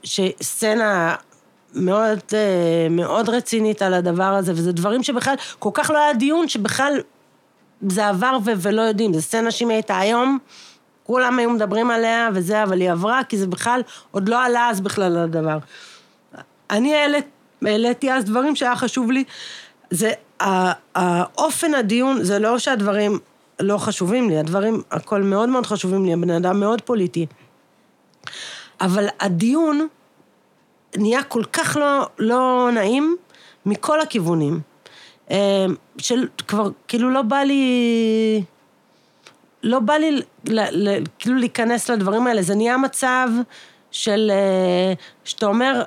שסצנה 0.03 1.15
מאוד, 1.75 2.19
אה, 2.33 2.39
מאוד 2.91 3.29
רצינית 3.29 3.83
על 3.83 3.95
הדבר 3.95 4.23
הזה, 4.35 4.53
וזה 4.53 4.73
דברים 4.73 5.03
שבכלל, 5.03 5.35
כל 5.59 5.71
כך 5.75 5.91
לא 5.91 5.99
היה 5.99 6.15
דיון, 6.15 6.49
שבכלל 6.49 7.01
זה 7.89 8.07
עבר 8.09 8.39
ו- 8.45 8.53
ולא 8.59 8.83
יודעים. 8.83 9.15
זו 9.15 9.23
סצנה 9.23 9.51
שאם 9.51 9.69
היא 9.69 9.77
הייתה 9.77 9.99
היום, 9.99 10.39
כולם 11.05 11.39
היו 11.39 11.51
מדברים 11.51 11.91
עליה 11.91 12.29
וזה, 12.35 12.63
אבל 12.63 12.81
היא 12.81 12.91
עברה, 12.91 13.21
כי 13.29 13.37
זה 13.39 13.47
בכלל, 13.47 13.81
עוד 14.11 14.29
לא 14.29 14.45
עלה 14.45 14.69
אז 14.71 14.81
בכלל 14.81 15.05
על 15.05 15.19
הדבר. 15.25 15.59
אני 16.71 16.95
העלית- 16.95 17.29
העליתי 17.63 18.13
אז 18.13 18.25
דברים 18.25 18.57
שהיה 18.57 18.77
חשוב 18.77 19.11
לי, 19.11 19.25
זה 19.91 20.13
האופן 20.95 21.75
הדיון, 21.75 22.25
זה 22.25 22.39
לא 22.39 22.59
שהדברים 22.59 23.19
לא 23.61 23.79
חשובים 23.79 24.31
לי, 24.31 24.39
הדברים, 24.39 24.83
הכל 24.91 25.23
מאוד 25.23 25.49
מאוד 25.49 25.67
חשובים 25.67 26.05
לי, 26.05 26.13
הבן 26.13 26.31
אדם 26.31 26.61
מאוד 26.61 26.81
פוליטי. 26.81 27.27
אבל 28.81 29.07
הדיון 29.21 29.89
נהיה 30.97 31.23
כל 31.23 31.45
כך 31.53 31.77
לא, 31.81 32.07
לא 32.19 32.71
נעים 32.75 33.17
מכל 33.67 34.01
הכיוונים. 34.01 34.61
אה, 35.31 35.67
של 35.99 36.29
כבר, 36.49 36.69
כאילו 36.89 37.11
לא 37.11 37.23
בא 37.23 37.37
לי... 37.37 38.45
לא 39.63 39.79
בא 39.79 39.95
לי 39.95 40.11
ל, 40.49 40.61
ל, 40.71 41.05
כאילו 41.19 41.37
להיכנס 41.37 41.91
לדברים 41.91 42.27
האלה, 42.27 42.43
זה 42.43 42.55
נהיה 42.55 42.77
מצב 42.77 43.29
של... 43.91 44.31
אה, 44.35 44.93
שאתה 45.25 45.47
אומר, 45.47 45.83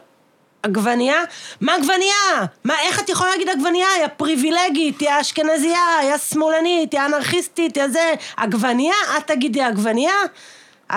עגבנייה? 0.63 1.23
מה 1.61 1.75
עגבנייה? 1.75 2.45
מה, 2.63 2.79
איך 2.79 2.99
את 2.99 3.09
יכולה 3.09 3.29
להגיד 3.29 3.49
עגבנייה? 3.49 3.87
יא 4.01 4.07
פריבילגית, 4.17 5.01
יא 5.01 5.21
אשכנזייה, 5.21 5.87
יא 6.03 6.17
שמאלנית, 6.17 6.93
יא 6.93 7.05
אנרכיסטית, 7.05 7.77
יא 7.77 7.87
זה. 7.87 8.13
עגבנייה? 8.37 8.95
את 9.17 9.27
תגידי 9.27 9.61
עגבנייה? 9.61 10.13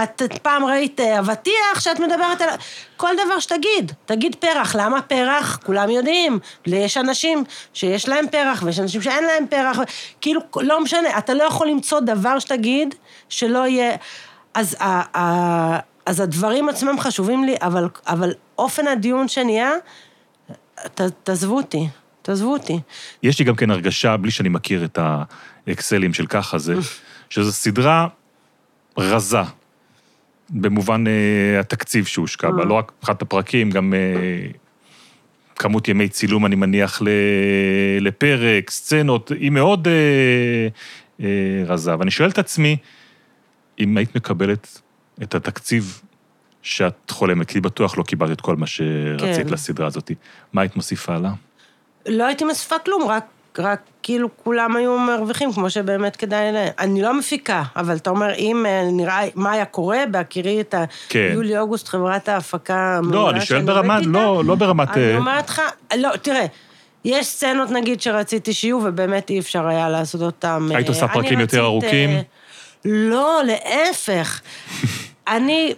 את 0.03 0.23
פעם 0.43 0.65
ראית 0.65 1.01
אה, 1.01 1.19
אבטיח 1.19 1.81
שאת 1.81 2.01
מדברת 2.01 2.41
על... 2.41 2.49
כל 2.97 3.15
דבר 3.27 3.39
שתגיד, 3.39 3.93
תגיד 4.07 4.35
פרח. 4.35 4.75
למה 4.75 5.03
פרח? 5.03 5.59
כולם 5.67 5.91
יודעים. 5.91 6.39
יש 6.67 6.97
אנשים 6.97 7.45
שיש 7.75 8.09
להם 8.09 8.29
פרח 8.29 8.63
ויש 8.63 8.79
אנשים 8.81 9.03
שאין 9.03 9.25
להם 9.25 9.47
פרח. 9.47 9.79
כאילו, 10.21 10.41
לא 10.57 10.81
משנה, 10.81 11.19
אתה 11.19 11.35
לא 11.35 11.45
יכול 11.45 11.69
למצוא 11.69 12.01
דבר 12.01 12.39
שתגיד 12.39 12.95
שלא 13.29 13.67
יהיה... 13.67 13.97
אז, 14.55 14.77
ה, 14.81 15.79
אז 16.07 16.21
הדברים 16.21 16.69
עצמם 16.69 17.01
חשובים 17.01 17.45
לי, 17.45 17.57
אבל, 17.63 17.89
אבל 18.07 18.33
אופן 18.61 18.87
הדיון 18.87 19.29
שנהיה, 19.29 19.73
ת, 20.95 21.01
תעזבו 21.01 21.57
אותי, 21.57 21.89
תעזבו 22.23 22.53
אותי. 22.53 22.81
יש 23.23 23.39
לי 23.39 23.45
גם 23.45 23.57
כן 23.57 23.71
הרגשה, 23.71 24.17
בלי 24.17 24.31
שאני 24.31 24.49
מכיר 24.49 24.85
את 24.85 24.99
האקסלים 25.67 26.15
של 26.15 26.27
ככה 26.27 26.59
זה, 26.59 26.75
שזו 27.31 27.53
סדרה 27.53 28.09
רזה, 28.99 29.43
במובן 30.51 31.05
אה, 31.07 31.61
התקציב 31.61 32.07
שהושקע 32.07 32.51
בה, 32.51 32.65
לא 32.65 32.75
רק 32.75 32.93
מבחינת 32.99 33.23
הפרקים, 33.23 33.71
גם 33.71 33.95
אה, 33.95 34.51
כמות 35.57 35.89
ימי 35.89 36.09
צילום, 36.09 36.47
אני 36.47 36.57
מניח, 36.57 37.03
ל, 37.03 37.09
לפרק, 38.01 38.71
סצנות, 38.71 39.33
היא 39.33 39.51
מאוד 39.51 39.89
אה, 39.89 40.69
אה, 41.21 41.65
רזה. 41.67 41.99
ואני 41.99 42.11
שואל 42.11 42.31
את 42.31 42.39
עצמי, 42.39 42.77
אם 43.79 43.97
היית 43.97 44.17
מקבלת 44.17 44.81
את 45.23 45.35
התקציב 45.35 46.01
שאת 46.63 47.11
חולמת, 47.11 47.49
כי 47.49 47.61
בטוח 47.61 47.99
לא 47.99 48.03
קיבלת 48.03 48.31
את 48.31 48.41
כל 48.41 48.57
מה 48.57 48.67
שרצית 48.67 49.47
כן. 49.47 49.53
לסדרה 49.53 49.87
הזאת, 49.87 50.11
מה 50.53 50.63
היית 50.63 50.77
מוסיפה 50.77 51.17
לה? 51.17 51.31
לא 52.09 52.27
הייתי 52.27 52.45
מוסיפה 52.45 52.79
כלום, 52.79 53.09
רק, 53.09 53.25
רק 53.59 53.81
כאילו 54.03 54.29
כולם 54.45 54.77
היו 54.77 54.99
מרוויחים, 54.99 55.53
כמו 55.53 55.71
שבאמת 55.71 56.17
כדאי 56.17 56.53
ל... 56.53 56.57
אני 56.79 57.03
לא 57.03 57.19
מפיקה, 57.19 57.63
אבל 57.77 57.97
אתה 57.97 58.11
אומר, 58.11 58.35
אם 58.35 58.67
אה, 58.67 58.83
נראה 58.93 59.21
מה 59.35 59.53
היה 59.53 59.65
קורה, 59.65 59.99
בהכירי 60.11 60.61
את 60.61 60.75
כן. 61.09 61.29
היולי-אוגוסט, 61.31 61.89
חברת 61.89 62.29
ההפקה 62.29 63.01
לא, 63.03 63.31
אני 63.31 63.41
שואל 63.41 63.59
שאני 63.61 63.67
ברמה, 63.67 64.01
לא, 64.01 64.43
לא 64.45 64.55
ברמת... 64.55 64.91
אני 64.91 65.13
אה, 65.13 65.17
אומרת 65.17 65.49
לך, 65.49 65.63
לא, 65.97 66.17
תראה, 66.23 66.47
יש 67.05 67.27
סצנות 67.27 67.71
נגיד 67.71 68.01
שרציתי 68.01 68.53
שיהיו, 68.53 68.81
ובאמת 68.85 69.31
אי 69.31 69.39
אפשר 69.39 69.67
היה 69.67 69.89
לעשות 69.89 70.21
אותם. 70.21 70.69
היית 70.75 70.87
אה, 70.87 70.93
עושה 70.93 71.09
פרקים 71.09 71.41
יותר 71.41 71.65
ארוכים? 71.65 72.11
לא, 72.85 73.41
להפך. 73.47 74.41
אני, 75.31 75.75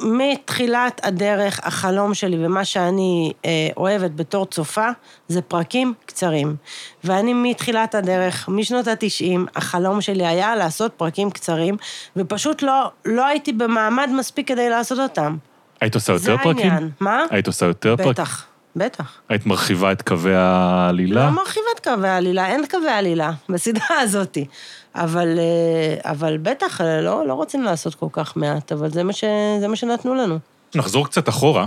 מתחילת 0.00 1.00
הדרך, 1.04 1.60
החלום 1.62 2.14
שלי 2.14 2.46
ומה 2.46 2.64
שאני 2.64 3.32
אה, 3.44 3.68
אוהבת 3.76 4.10
בתור 4.10 4.46
צופה, 4.46 4.88
זה 5.28 5.42
פרקים 5.42 5.94
קצרים. 6.06 6.56
ואני 7.04 7.34
מתחילת 7.34 7.94
הדרך, 7.94 8.48
משנות 8.48 8.86
התשעים, 8.86 9.46
החלום 9.56 10.00
שלי 10.00 10.26
היה 10.26 10.56
לעשות 10.56 10.92
פרקים 10.92 11.30
קצרים, 11.30 11.76
ופשוט 12.16 12.62
לא, 12.62 12.90
לא 13.04 13.26
הייתי 13.26 13.52
במעמד 13.52 14.10
מספיק 14.18 14.48
כדי 14.48 14.70
לעשות 14.70 14.98
אותם. 14.98 15.36
היית 15.80 15.94
עושה 15.94 16.16
זה 16.16 16.30
יותר 16.30 16.44
פרקים? 16.44 16.70
העניין. 16.70 16.90
מה? 17.00 17.24
היית 17.30 17.46
עושה 17.46 17.66
יותר 17.66 17.96
פרקים? 17.96 18.12
בטח, 18.12 18.46
בטח. 18.76 19.18
היית 19.28 19.46
מרחיבה 19.46 19.92
את 19.92 20.02
קווי 20.02 20.34
העלילה? 20.34 21.26
לא 21.26 21.30
מרחיבה 21.30 21.66
את 21.76 21.84
קווי 21.84 22.08
העלילה, 22.08 22.46
אין 22.46 22.64
קווי 22.70 22.90
עלילה 22.90 23.30
בסדרה 23.48 24.00
הזאתי. 24.00 24.46
אבל, 24.94 25.38
אה, 25.38 26.10
אבל 26.10 26.38
בטח, 26.38 26.80
אה, 26.80 27.00
לא, 27.00 27.26
לא 27.26 27.34
רוצים 27.34 27.62
לעשות 27.62 27.94
כל 27.94 28.06
כך 28.12 28.36
מעט, 28.36 28.72
אבל 28.72 28.90
זה 28.90 29.02
מה, 29.02 29.12
ש, 29.12 29.24
זה 29.60 29.68
מה 29.68 29.76
שנתנו 29.76 30.14
לנו, 30.14 30.38
נחזור 30.74 31.06
קצת 31.06 31.28
אחורה, 31.28 31.66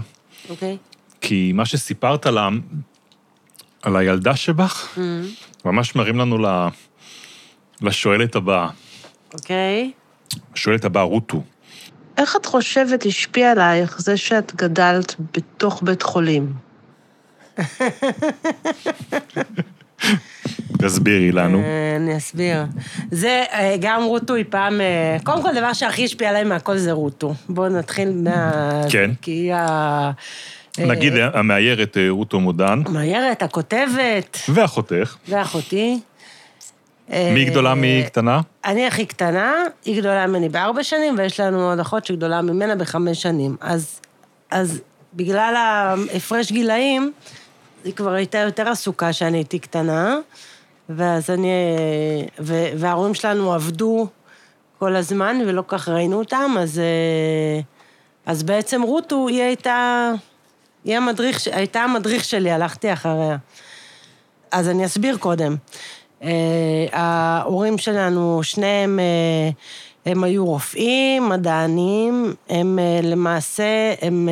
אוקיי? 0.49 0.77
כי 1.21 1.51
מה 1.55 1.65
שסיפרת 1.65 2.25
על, 2.25 2.37
ה... 2.37 2.49
על 3.81 3.95
הילדה 3.95 4.35
שבך, 4.35 4.97
ממש 5.65 5.95
מרים 5.95 6.19
לנו 6.19 6.37
ל... 6.37 6.67
לשואלת 7.81 8.35
הבאה. 8.35 8.69
אוקיי? 9.33 9.91
השואלת 10.53 10.85
הבאה, 10.85 11.03
רוטו. 11.03 11.43
איך 12.17 12.35
את 12.35 12.45
חושבת 12.45 13.05
השפיע 13.05 13.51
עלייך 13.51 14.01
זה 14.01 14.17
שאת 14.17 14.55
גדלת 14.55 15.15
בתוך 15.33 15.83
בית 15.83 16.03
חולים? 16.03 16.53
תסבירי 20.77 21.31
לנו. 21.31 21.59
אה, 21.59 21.95
אני 21.95 22.17
אסביר. 22.17 22.63
זה, 23.11 23.43
אה, 23.53 23.75
גם 23.79 24.03
רוטו 24.03 24.35
היא 24.35 24.45
פעם... 24.49 24.81
אה, 24.81 25.17
קודם 25.23 25.41
כל, 25.41 25.49
הדבר 25.49 25.73
שהכי 25.73 26.05
השפיע 26.05 26.29
עליי 26.29 26.43
מהכל 26.43 26.77
זה 26.77 26.91
רוטו. 26.91 27.33
בואו 27.49 27.69
נתחיל 27.69 28.09
מה... 28.11 28.51
כן. 28.89 29.11
כי 29.21 29.31
היא 29.31 29.53
ה... 29.53 30.11
נגיד 30.79 31.13
המאיירת 31.33 31.97
רוטו 32.09 32.39
מודן, 32.39 32.81
המאיירת, 32.85 33.43
הכותבת, 33.43 34.37
ואחותך. 34.49 35.15
ואחותי. 35.29 35.99
מי 37.09 37.45
גדולה 37.45 37.75
מי 37.75 38.03
קטנה? 38.05 38.41
אני 38.65 38.87
הכי 38.87 39.05
קטנה, 39.05 39.53
היא 39.85 40.01
גדולה 40.01 40.27
ממני 40.27 40.49
בארבע 40.49 40.83
שנים, 40.83 41.15
ויש 41.17 41.39
לנו 41.39 41.69
עוד 41.69 41.79
אחות 41.79 42.05
שגדולה 42.05 42.41
ממנה 42.41 42.75
בחמש 42.75 43.21
שנים. 43.21 43.55
אז, 43.61 43.99
אז 44.51 44.81
בגלל 45.13 45.55
ההפרש 45.55 46.51
גילאים, 46.51 47.11
היא 47.83 47.93
כבר 47.93 48.11
הייתה 48.11 48.37
יותר 48.37 48.69
עסוקה 48.69 49.13
שאני 49.13 49.37
הייתי 49.37 49.59
קטנה, 49.59 50.17
ואז 50.89 51.29
אני... 51.29 51.47
ו, 52.39 52.53
וההורים 52.77 53.13
שלנו 53.13 53.53
עבדו 53.53 54.07
כל 54.79 54.95
הזמן, 54.95 55.37
ולא 55.47 55.63
כך 55.67 55.89
ראינו 55.89 56.19
אותם, 56.19 56.55
אז, 56.59 56.79
אה, 56.79 57.59
אז 58.25 58.43
בעצם 58.43 58.81
רוטו, 58.81 59.27
היא 59.27 59.41
הייתה... 59.41 60.11
היא 60.83 60.97
המדריך, 60.97 61.47
הייתה 61.51 61.79
המדריך 61.79 62.23
שלי, 62.23 62.51
הלכתי 62.51 62.93
אחריה. 62.93 63.37
אז 64.51 64.69
אני 64.69 64.85
אסביר 64.85 65.17
קודם. 65.17 65.55
אה, 66.23 66.29
ההורים 66.91 67.77
שלנו, 67.77 68.43
שניהם 68.43 68.99
אה, 68.99 69.49
הם 70.11 70.23
היו 70.23 70.45
רופאים, 70.45 71.29
מדענים, 71.29 72.33
הם 72.49 72.79
למעשה, 73.03 73.93
הם, 74.01 74.29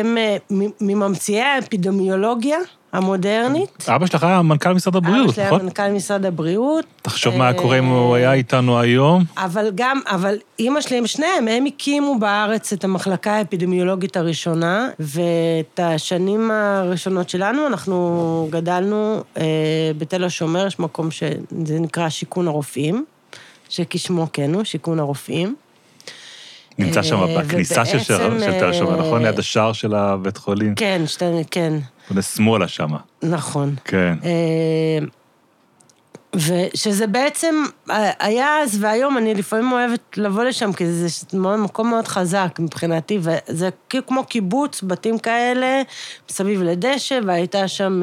הם 0.00 0.18
אה, 0.18 0.36
מממציאי 0.80 1.40
האפידמיולוגיה 1.40 2.58
המודרנית. 2.92 3.86
אבא 3.88 4.06
שלך 4.06 4.22
היה 4.24 4.42
מנכ"ל 4.42 4.72
משרד 4.72 4.96
אבא 4.96 5.08
הבריאות, 5.08 5.34
שלי 5.34 5.42
היה 5.42 5.52
נכון? 5.52 5.64
מנכ"ל 5.64 5.90
משרד 5.90 6.26
הבריאות. 6.26 6.84
תחשוב 7.02 7.36
מה 7.36 7.44
היה 7.48 7.56
אה, 7.56 7.62
קורה 7.62 7.78
אם 7.78 7.84
הוא 7.84 8.14
היה 8.14 8.32
איתנו 8.32 8.80
היום. 8.80 9.24
אבל 9.36 9.70
גם, 9.74 10.00
אבל 10.06 10.36
אימא 10.58 10.80
שלי 10.80 10.98
הם 10.98 11.06
שניהם, 11.06 11.48
הם 11.48 11.64
הקימו 11.66 12.18
בארץ 12.18 12.72
את 12.72 12.84
המחלקה 12.84 13.32
האפידמיולוגית 13.32 14.16
הראשונה, 14.16 14.88
ואת 15.00 15.80
השנים 15.82 16.50
הראשונות 16.50 17.28
שלנו, 17.28 17.66
אנחנו 17.66 18.48
גדלנו 18.50 19.22
אה, 19.36 19.42
בתל 19.98 20.24
השומר, 20.24 20.66
יש 20.66 20.78
מקום 20.78 21.10
שזה 21.10 21.80
נקרא 21.80 22.08
שיכון 22.08 22.48
הרופאים, 22.48 23.04
שכשמו 23.68 24.26
כן 24.32 24.54
הוא, 24.54 24.64
שיכון 24.64 25.00
הרופאים. 25.00 25.54
נמצא 26.78 27.02
שם 27.02 27.16
אה, 27.16 27.38
בכניסה 27.38 27.84
של 27.84 28.04
תל 28.04 28.64
השומר, 28.64 28.94
אה, 28.94 29.00
נכון? 29.00 29.22
ליד 29.22 29.38
השער 29.38 29.72
של 29.72 29.94
הבית 29.94 30.36
חולים. 30.36 30.74
כן, 30.74 31.02
שתי, 31.06 31.24
כן, 31.50 31.78
פונה 32.08 32.22
שמאלה 32.22 32.68
שמה. 32.68 32.98
נכון. 33.22 33.74
כן. 33.84 34.14
אה, 34.24 34.98
ושזה 36.36 37.06
בעצם 37.06 37.54
היה 38.18 38.58
אז 38.62 38.78
והיום, 38.80 39.18
אני 39.18 39.34
לפעמים 39.34 39.72
אוהבת 39.72 40.18
לבוא 40.18 40.44
לשם, 40.44 40.72
כי 40.72 40.86
זה 40.86 41.08
מקום 41.38 41.90
מאוד 41.90 42.08
חזק 42.08 42.58
מבחינתי, 42.58 43.18
וזה 43.22 43.68
כמו 44.06 44.24
קיבוץ, 44.24 44.82
בתים 44.82 45.18
כאלה, 45.18 45.82
מסביב 46.30 46.62
לדשא, 46.62 47.18
והייתה 47.26 47.68
שם 47.68 48.02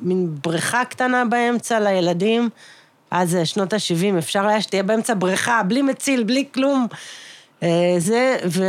מין 0.00 0.28
בריכה 0.44 0.84
קטנה 0.84 1.24
באמצע 1.24 1.80
לילדים. 1.80 2.48
אז 3.10 3.38
שנות 3.44 3.72
ה-70, 3.72 4.18
אפשר 4.18 4.46
היה 4.46 4.62
שתהיה 4.62 4.82
באמצע 4.82 5.14
בריכה, 5.18 5.62
בלי 5.62 5.82
מציל, 5.82 6.22
בלי 6.22 6.44
כלום. 6.54 6.86
אה, 7.62 7.94
זה, 7.98 8.36
ו... 8.48 8.64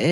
אה, 0.00 0.06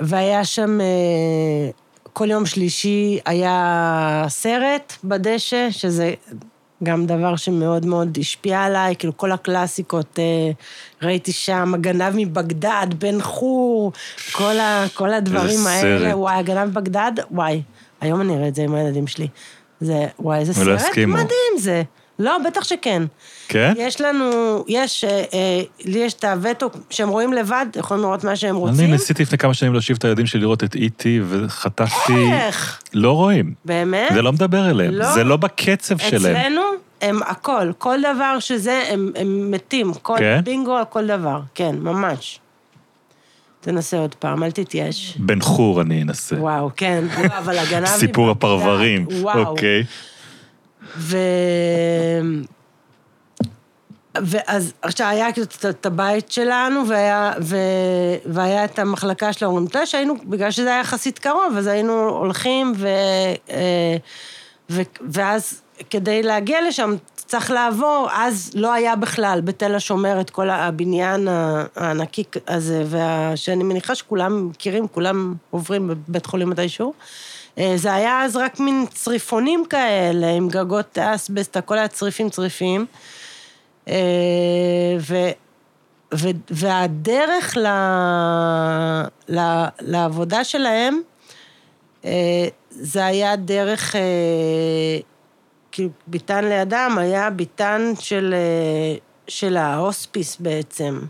והיה 0.00 0.44
שם, 0.44 0.80
אה, 0.80 1.70
כל 2.12 2.30
יום 2.30 2.46
שלישי 2.46 3.18
היה 3.26 4.24
סרט 4.28 4.92
בדשא, 5.04 5.68
שזה 5.70 6.14
גם 6.82 7.06
דבר 7.06 7.36
שמאוד 7.36 7.86
מאוד 7.86 8.18
השפיע 8.20 8.62
עליי, 8.62 8.96
כאילו 8.96 9.16
כל 9.16 9.32
הקלאסיקות, 9.32 10.18
ראיתי 11.02 11.32
שם, 11.32 11.74
הגנב 11.74 12.12
מבגדד, 12.16 12.86
בן 12.98 13.20
חור, 13.20 13.92
כל, 14.32 14.58
ה, 14.58 14.86
כל 14.94 15.12
הדברים 15.12 15.66
האלה, 15.66 15.98
סרט. 15.98 16.14
וואי, 16.14 16.36
הגנב 16.36 16.68
מבגדד, 16.68 17.12
וואי, 17.30 17.62
היום 18.00 18.20
אני 18.20 18.36
אראה 18.36 18.48
את 18.48 18.54
זה 18.54 18.62
עם 18.62 18.74
הילדים 18.74 19.06
שלי. 19.06 19.28
זה, 19.80 20.06
וואי, 20.18 20.38
איזה 20.38 20.54
סרט 20.54 20.80
יסכימו. 20.80 21.14
מדהים 21.14 21.58
זה. 21.58 21.82
לא, 22.18 22.36
בטח 22.46 22.64
שכן. 22.64 23.02
כן? 23.48 23.72
יש 23.76 24.00
לנו, 24.00 24.64
יש, 24.68 25.04
אה, 25.04 25.10
אה, 25.10 25.62
לי 25.84 25.98
יש 25.98 26.14
את 26.14 26.24
הווטו, 26.24 26.70
שהם 26.90 27.08
רואים 27.08 27.32
לבד, 27.32 27.66
יכולים 27.76 28.02
לראות 28.02 28.24
מה 28.24 28.36
שהם 28.36 28.56
רוצים. 28.56 28.84
אני 28.84 28.92
ניסיתי 28.92 29.22
לפני 29.22 29.38
כמה 29.38 29.54
שנים 29.54 29.72
להושיב 29.72 29.96
את 29.96 30.04
הילדים 30.04 30.26
שלי 30.26 30.40
לראות 30.40 30.64
את 30.64 30.74
איטי, 30.74 31.20
וחטפתי... 31.28 32.32
איך? 32.32 32.80
לא 32.94 33.12
רואים. 33.12 33.54
באמת? 33.64 34.12
זה 34.14 34.22
לא 34.22 34.32
מדבר 34.32 34.70
אליהם. 34.70 34.94
לא. 34.94 35.14
זה 35.14 35.24
לא 35.24 35.36
בקצב 35.36 35.98
שלהם. 35.98 36.36
אצלנו 36.36 36.62
הם 37.00 37.22
הכל, 37.22 37.72
כל 37.78 37.98
דבר 38.14 38.38
שזה, 38.40 38.82
הם, 38.90 39.12
הם 39.16 39.50
מתים, 39.50 39.94
כל 39.94 40.16
כן? 40.18 40.40
בינגו, 40.44 40.76
כל 40.90 41.06
דבר, 41.06 41.40
כן, 41.54 41.76
ממש. 41.80 42.40
תנסה 43.60 43.98
עוד 43.98 44.14
פעם, 44.14 44.42
אל 44.42 44.50
תתייאש. 44.50 45.16
בן 45.18 45.40
חור 45.40 45.80
אני 45.80 46.02
אנסה. 46.02 46.36
וואו, 46.36 46.70
כן, 46.76 47.04
לא, 47.18 47.38
אבל 47.38 47.58
הגנב... 47.58 47.86
סיפור 47.86 48.30
הפרברים. 48.30 49.06
וואו. 49.10 49.46
אוקיי. 49.46 49.84
ו... 50.96 51.16
ואז, 54.22 54.72
עכשיו, 54.82 55.06
היה 55.06 55.32
כאילו 55.32 55.46
את- 55.70 55.86
הבית 55.86 56.30
שלנו, 56.30 56.88
והיה, 56.88 57.32
ו... 57.40 57.56
והיה 58.26 58.64
את 58.64 58.78
המחלקה 58.78 59.32
של 59.32 59.44
ההורים. 59.44 59.66
אתה 59.66 59.76
יודע 59.76 59.86
שהיינו, 59.86 60.14
בגלל 60.24 60.50
שזה 60.50 60.68
היה 60.68 60.80
יחסית 60.80 61.18
קרוב, 61.18 61.54
אז 61.58 61.66
היינו 61.66 62.08
הולכים, 62.08 62.72
ו... 62.76 62.88
אה, 63.50 63.96
ו... 64.70 64.82
ואז 65.10 65.60
כדי 65.90 66.22
להגיע 66.22 66.68
לשם, 66.68 66.94
צריך 67.16 67.50
לעבור, 67.50 68.08
אז 68.12 68.50
לא 68.54 68.72
היה 68.72 68.96
בכלל 68.96 69.40
בתל 69.44 69.74
השומר 69.74 70.20
את 70.20 70.30
כל 70.30 70.50
הבניין 70.50 71.28
הענקי 71.76 72.24
הזה, 72.48 72.82
וה... 72.86 73.32
שאני 73.36 73.64
מניחה 73.64 73.94
שכולם 73.94 74.48
מכירים, 74.48 74.88
כולם 74.88 75.34
עוברים 75.50 75.88
בבית 75.88 76.26
חולים 76.26 76.50
מתישהו. 76.50 76.92
אה, 77.58 77.72
זה 77.76 77.94
היה 77.94 78.24
אז 78.24 78.36
רק 78.36 78.60
מין 78.60 78.86
צריפונים 78.94 79.64
כאלה, 79.70 80.30
עם 80.30 80.48
גגות 80.48 80.98
אסבסט, 80.98 81.56
הכל 81.56 81.78
היה 81.78 81.88
צריפים 81.88 82.30
צריפים. 82.30 82.86
אה, 83.88 83.94
ו, 85.00 85.16
ו, 86.14 86.28
והדרך 86.50 87.56
ל, 87.56 87.66
ל, 89.28 89.64
לעבודה 89.80 90.44
שלהם, 90.44 91.00
אה, 92.04 92.48
זה 92.70 93.06
היה 93.06 93.36
דרך, 93.36 93.94
כאילו, 95.72 95.88
ביתן 96.06 96.44
לידם 96.44 96.96
היה 97.00 97.30
ביתן 97.30 97.92
של, 98.00 98.34
של 99.28 99.56
ההוספיס 99.56 100.36
בעצם. 100.40 101.00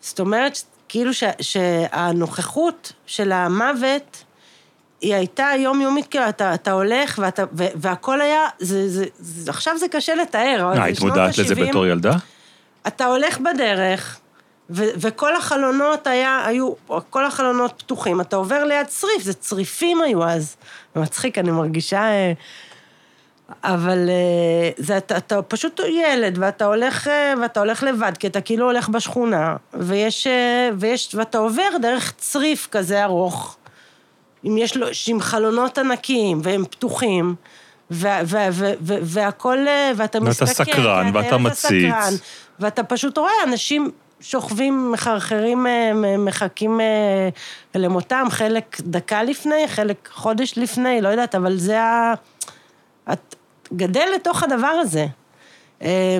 זאת 0.00 0.20
אומרת, 0.20 0.58
כאילו 0.88 1.14
ש, 1.14 1.24
שהנוכחות 1.40 2.92
של 3.06 3.32
המוות, 3.32 4.24
היא 5.00 5.14
הייתה 5.14 5.50
יומיומית, 5.58 6.06
כאילו, 6.06 6.28
אתה, 6.28 6.54
אתה 6.54 6.72
הולך 6.72 7.18
ואתה, 7.22 7.44
ו, 7.52 7.64
והכל 7.74 8.20
היה, 8.20 8.48
זה, 8.58 8.88
זה, 8.88 9.04
זה, 9.18 9.50
עכשיו 9.50 9.78
זה 9.78 9.88
קשה 9.88 10.14
לתאר, 10.14 10.70
זה 10.74 10.94
שנות 10.94 11.12
התמודדת 11.12 11.38
לזה. 11.38 11.54
בתור 11.54 11.86
ילדה? 11.86 12.12
אתה 12.86 13.06
הולך 13.06 13.38
בדרך, 13.38 14.20
ו- 14.70 14.90
וכל 14.96 15.36
החלונות 15.36 16.06
היה, 16.06 16.46
היו, 16.46 16.72
כל 17.10 17.26
החלונות 17.26 17.72
פתוחים, 17.78 18.20
אתה 18.20 18.36
עובר 18.36 18.64
ליד 18.64 18.86
צריף, 18.86 19.22
זה 19.22 19.34
צריפים 19.34 20.02
היו 20.02 20.24
אז. 20.24 20.56
מצחיק, 20.96 21.38
אני 21.38 21.50
מרגישה... 21.50 22.00
אה, 22.00 22.32
אבל 23.64 24.08
אה, 24.08 24.70
זה, 24.76 24.96
אתה, 24.96 25.16
אתה 25.16 25.42
פשוט 25.42 25.80
ילד, 25.88 26.38
ואתה 26.40 26.64
הולך, 26.64 27.08
אה, 27.08 27.34
ואתה 27.42 27.60
הולך 27.60 27.82
לבד, 27.82 28.12
כי 28.18 28.26
אתה 28.26 28.40
כאילו 28.40 28.66
הולך 28.66 28.88
בשכונה, 28.88 29.56
ויש, 29.74 30.26
ויש, 30.78 31.14
ואתה 31.14 31.38
עובר 31.38 31.68
דרך 31.82 32.12
צריף 32.16 32.68
כזה 32.70 33.04
ארוך, 33.04 33.56
אם 34.46 34.58
יש 34.58 34.76
לו, 34.76 34.86
עם 35.08 35.20
חלונות 35.20 35.78
ענקיים, 35.78 36.40
והם 36.42 36.64
פתוחים, 36.70 37.34
ו- 37.90 38.08
ו- 38.24 38.36
ו- 38.52 38.72
ו- 38.80 38.98
והכל, 39.02 39.58
אה, 39.68 39.92
ואתה 39.96 40.18
ואתה 40.18 40.30
מסתכל, 40.30 40.64
סקרן, 40.64 41.12
כי 41.12 41.18
אתה 41.18 41.26
ואתה 41.26 41.38
מציץ. 41.38 41.60
סקרן, 41.60 42.12
ואתה 42.60 42.82
פשוט 42.84 43.18
רואה 43.18 43.32
אנשים 43.44 43.90
שוכבים, 44.20 44.92
מחרחרים, 44.92 45.66
אה, 45.66 45.92
מחכים 46.18 46.80
אה, 46.80 47.28
למותם, 47.74 48.26
חלק 48.30 48.76
דקה 48.80 49.22
לפני, 49.22 49.68
חלק 49.68 50.08
חודש 50.12 50.58
לפני, 50.58 51.00
לא 51.00 51.08
יודעת, 51.08 51.34
אבל 51.34 51.56
זה 51.56 51.82
ה... 51.82 52.14
את 53.12 53.34
גדל 53.72 54.06
לתוך 54.14 54.42
הדבר 54.42 54.66
הזה. 54.80 55.06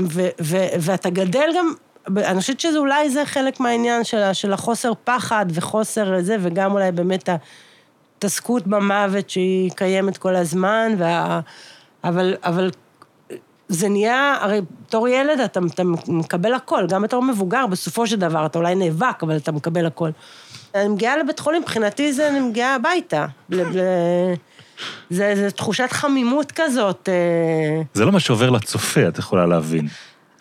ו- 0.02 0.28
ו- 0.40 0.66
ואתה 0.80 1.10
גדל 1.10 1.48
גם, 1.56 1.72
אני 2.16 2.40
חושבת 2.40 2.60
שזה 2.60 2.78
אולי 2.78 3.10
זה 3.10 3.26
חלק 3.26 3.60
מהעניין 3.60 4.04
של, 4.04 4.18
ה- 4.18 4.34
של 4.34 4.52
החוסר 4.52 4.92
פחד 5.04 5.46
וחוסר 5.54 6.14
זה, 6.20 6.36
וגם 6.40 6.72
אולי 6.72 6.92
באמת 6.92 7.28
ההתעסקות 8.24 8.66
במוות 8.66 9.30
שהיא 9.30 9.70
קיימת 9.70 10.18
כל 10.18 10.36
הזמן, 10.36 10.92
וה... 10.98 11.40
אבל, 12.04 12.34
אבל 12.44 12.70
זה 13.68 13.88
נהיה, 13.88 14.36
הרי 14.40 14.60
בתור 14.86 15.08
ילד 15.08 15.40
אתה, 15.40 15.60
אתה 15.74 15.82
מקבל 16.08 16.54
הכל, 16.54 16.86
גם 16.88 17.02
בתור 17.02 17.22
מבוגר, 17.22 17.66
בסופו 17.66 18.06
של 18.06 18.16
דבר, 18.16 18.46
אתה 18.46 18.58
אולי 18.58 18.74
נאבק, 18.74 19.22
אבל 19.22 19.36
אתה 19.36 19.52
מקבל 19.52 19.86
הכל. 19.86 20.10
אני 20.74 20.88
מגיעה 20.88 21.16
לבית 21.18 21.38
חולים, 21.40 21.62
מבחינתי 21.62 22.12
זה 22.12 22.28
אני 22.28 22.40
מגיעה 22.40 22.74
הביתה. 22.74 23.26
ל- 23.50 23.62
זה, 25.10 25.32
זה 25.36 25.50
תחושת 25.50 25.88
חמימות 25.92 26.52
כזאת. 26.52 27.08
אה, 27.08 27.82
זה 27.94 28.04
לא 28.04 28.12
מה 28.12 28.20
שעובר 28.20 28.50
לצופה, 28.50 29.08
את 29.08 29.18
יכולה 29.18 29.46
להבין. 29.46 29.88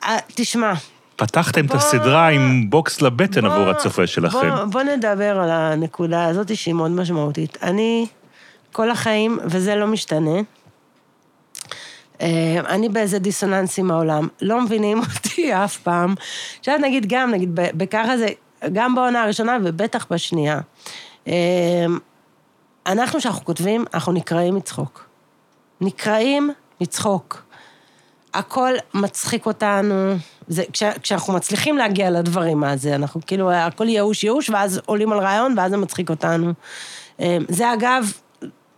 אה, 0.04 0.18
תשמע, 0.28 0.74
פתחתם 1.20 1.66
את 1.66 1.70
בוא- 1.70 1.78
הסדרה 1.78 2.28
עם 2.28 2.70
בוקס 2.70 3.02
לבטן 3.02 3.42
בוא- 3.42 3.50
עבור 3.50 3.70
הצופה 3.70 4.08
שלכם. 4.08 4.50
בוא, 4.56 4.64
בוא 4.66 4.82
נדבר 4.82 5.40
על 5.40 5.50
הנקודה 5.52 6.26
הזאת 6.26 6.56
שהיא 6.56 6.74
מאוד 6.74 6.92
משמעותית. 6.92 7.58
אני, 7.64 8.06
כל 8.72 8.92
החיים, 8.92 9.40
וזה 9.46 9.76
לא 9.76 9.88
משתנה, 9.88 10.40
אה, 12.22 12.28
אני 12.70 12.90
באיזה 12.90 13.20
דיסוננס 13.20 13.80
עם 13.80 13.92
העולם, 13.92 14.28
לא 14.42 14.62
מבינים 14.62 15.00
אותי 15.16 15.54
אף 15.56 15.78
פעם. 15.78 16.16
עכשיו 16.60 16.78
נגיד 16.82 17.06
גם, 17.10 17.32
נגיד, 17.32 17.50
בככה 17.54 18.18
זה, 18.18 18.28
גם 18.74 18.96
בעונה 18.96 19.24
הראשונה 19.24 19.58
ובטח 19.64 20.08
בשנייה. 20.12 20.60
אה, 21.28 21.34
אנחנו, 22.88 23.20
כשאנחנו 23.20 23.46
כותבים, 23.46 23.86
אנחנו 23.94 24.12
נקרעים 24.14 24.56
מצחוק. 24.56 25.06
נקרעים 25.82 26.52
מצחוק. 26.82 27.44
הכל 28.34 28.72
מצחיק 28.94 29.46
אותנו, 29.46 30.16
זה, 30.50 30.64
כש, 30.74 30.84
כשאנחנו 30.84 31.34
מצליחים 31.34 31.78
להגיע 31.78 32.10
לדברים 32.10 32.64
הזה, 32.64 32.96
אנחנו 32.96 33.22
כאילו, 33.28 33.52
הכל 33.52 33.88
ייאוש 33.90 34.24
ייאוש, 34.24 34.50
ואז 34.50 34.82
עולים 34.86 35.12
על 35.12 35.20
רעיון, 35.20 35.54
ואז 35.58 35.72
זה 35.72 35.78
מצחיק 35.78 36.10
אותנו. 36.10 36.54
אה, 37.22 37.38
זה 37.50 37.74
אגב, 37.74 38.12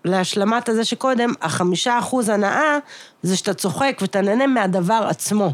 להשלמת 0.06 0.70
הזה 0.70 0.86
שקודם, 0.86 1.34
החמישה 1.42 2.00
אחוז 2.00 2.30
הנאה 2.30 2.78
זה 3.24 3.38
שאתה 3.38 3.54
צוחק 3.54 3.98
ואתה 4.02 4.22
נהנה 4.22 4.48
מהדבר 4.48 5.08
עצמו. 5.10 5.54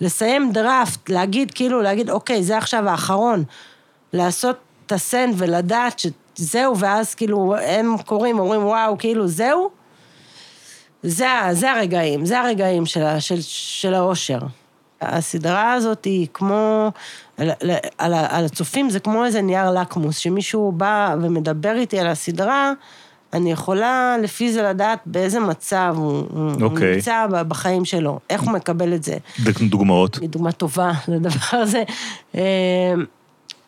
לסיים 0.00 0.52
דראפט, 0.52 1.08
להגיד 1.08 1.50
כאילו, 1.50 1.82
להגיד, 1.82 2.10
אוקיי, 2.10 2.42
זה 2.42 2.58
עכשיו 2.58 2.88
האחרון. 2.88 3.44
לעשות 4.12 4.56
את 4.86 4.92
הסנד 4.92 5.34
ולדעת 5.38 6.02
שזהו, 6.36 6.78
ואז 6.78 7.14
כאילו 7.14 7.56
הם 7.56 7.96
קוראים, 8.06 8.38
אומרים, 8.38 8.66
וואו, 8.66 8.98
כאילו, 8.98 9.26
זהו. 9.26 9.70
זה, 11.02 11.26
זה 11.52 11.72
הרגעים, 11.72 12.26
זה 12.26 12.40
הרגעים 12.40 12.86
של, 12.86 13.18
של, 13.18 13.40
של 13.40 13.94
האושר. 13.94 14.38
הסדרה 15.02 15.72
הזאת 15.72 16.04
היא 16.04 16.26
כמו, 16.34 16.90
על, 17.36 17.50
על, 17.98 18.14
על 18.14 18.44
הצופים 18.44 18.90
זה 18.90 19.00
כמו 19.00 19.24
איזה 19.24 19.42
נייר 19.42 19.70
לקמוס, 19.70 20.16
שמישהו 20.18 20.72
בא 20.72 21.16
ומדבר 21.22 21.74
איתי 21.74 21.98
על 21.98 22.06
הסדרה, 22.06 22.72
אני 23.32 23.52
יכולה 23.52 24.16
לפי 24.22 24.52
זה 24.52 24.62
לדעת 24.62 24.98
באיזה 25.06 25.40
מצב 25.40 25.94
הוא, 25.96 26.22
הוא 26.30 26.62
אוקיי. 26.62 26.94
נמצא 26.94 27.26
בחיים 27.48 27.84
שלו, 27.84 28.18
איך 28.30 28.42
הוא 28.42 28.52
מקבל 28.52 28.94
את 28.94 29.02
זה. 29.02 29.16
דוגמאות. 29.68 30.18
היא 30.20 30.28
דוגמה 30.28 30.52
טובה 30.52 30.92
לדבר 31.08 31.58
הזה. 31.58 31.82
אה, 32.34 32.94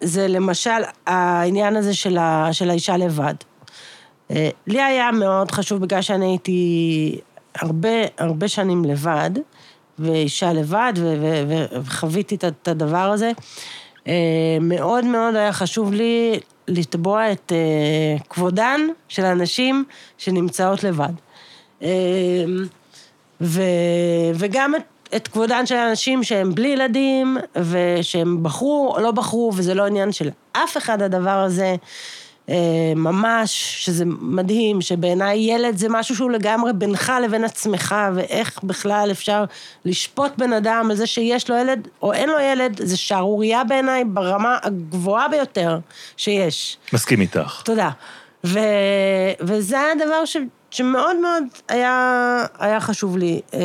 זה 0.00 0.28
למשל 0.28 0.70
העניין 1.06 1.76
הזה 1.76 1.94
של, 1.94 2.18
ה, 2.18 2.48
של 2.52 2.70
האישה 2.70 2.96
לבד. 2.96 3.34
אה, 4.30 4.48
לי 4.66 4.82
היה 4.82 5.12
מאוד 5.12 5.50
חשוב, 5.50 5.80
בגלל 5.80 6.02
שאני 6.02 6.26
הייתי 6.26 7.18
הרבה, 7.54 7.88
הרבה 8.18 8.48
שנים 8.48 8.84
לבד, 8.84 9.30
ואישה 9.98 10.52
לבד, 10.52 10.92
וחוויתי 11.84 12.34
את 12.34 12.68
הדבר 12.68 13.10
הזה, 13.12 13.32
אה, 14.08 14.58
מאוד 14.60 15.04
מאוד 15.04 15.36
היה 15.36 15.52
חשוב 15.52 15.92
לי 15.92 16.40
לתבוע 16.68 17.32
את 17.32 17.52
אה, 17.52 18.24
כבודן 18.30 18.80
של 19.08 19.24
הנשים 19.24 19.84
שנמצאות 20.18 20.84
לבד. 20.84 21.12
אה, 21.82 21.88
ו, 23.40 23.62
וגם 24.34 24.74
את, 24.74 24.82
את 25.16 25.28
כבודן 25.28 25.66
של 25.66 25.74
אנשים 25.74 26.22
שהם 26.22 26.54
בלי 26.54 26.68
ילדים, 26.68 27.36
ושהם 27.56 28.42
בחרו 28.42 28.94
או 28.96 29.00
לא 29.00 29.10
בחרו, 29.10 29.52
וזה 29.56 29.74
לא 29.74 29.86
עניין 29.86 30.12
של 30.12 30.30
אף 30.52 30.76
אחד 30.76 31.02
הדבר 31.02 31.30
הזה. 31.30 31.76
אה, 32.48 32.92
ממש, 32.96 33.74
שזה 33.78 34.04
מדהים, 34.06 34.80
שבעיניי 34.80 35.38
ילד 35.38 35.76
זה 35.76 35.88
משהו 35.90 36.16
שהוא 36.16 36.30
לגמרי 36.30 36.72
בינך 36.72 37.12
לבין 37.24 37.44
עצמך, 37.44 37.94
ואיך 38.14 38.64
בכלל 38.64 39.08
אפשר 39.10 39.44
לשפוט 39.84 40.32
בן 40.38 40.52
אדם 40.52 40.86
על 40.90 40.96
זה 40.96 41.06
שיש 41.06 41.50
לו 41.50 41.56
ילד 41.56 41.88
או 42.02 42.12
אין 42.12 42.28
לו 42.28 42.38
ילד, 42.38 42.80
זה 42.84 42.96
שערורייה 42.96 43.64
בעיניי 43.64 44.04
ברמה 44.04 44.58
הגבוהה 44.62 45.28
ביותר 45.28 45.78
שיש. 46.16 46.76
מסכים 46.92 47.20
איתך. 47.20 47.62
תודה. 47.64 47.90
ו, 48.44 48.58
וזה 49.40 49.80
היה 49.80 49.94
דבר 50.06 50.24
ש, 50.24 50.36
שמאוד 50.70 51.16
מאוד 51.16 51.44
היה, 51.68 52.46
היה 52.58 52.80
חשוב 52.80 53.16
לי. 53.16 53.40
אה, 53.54 53.60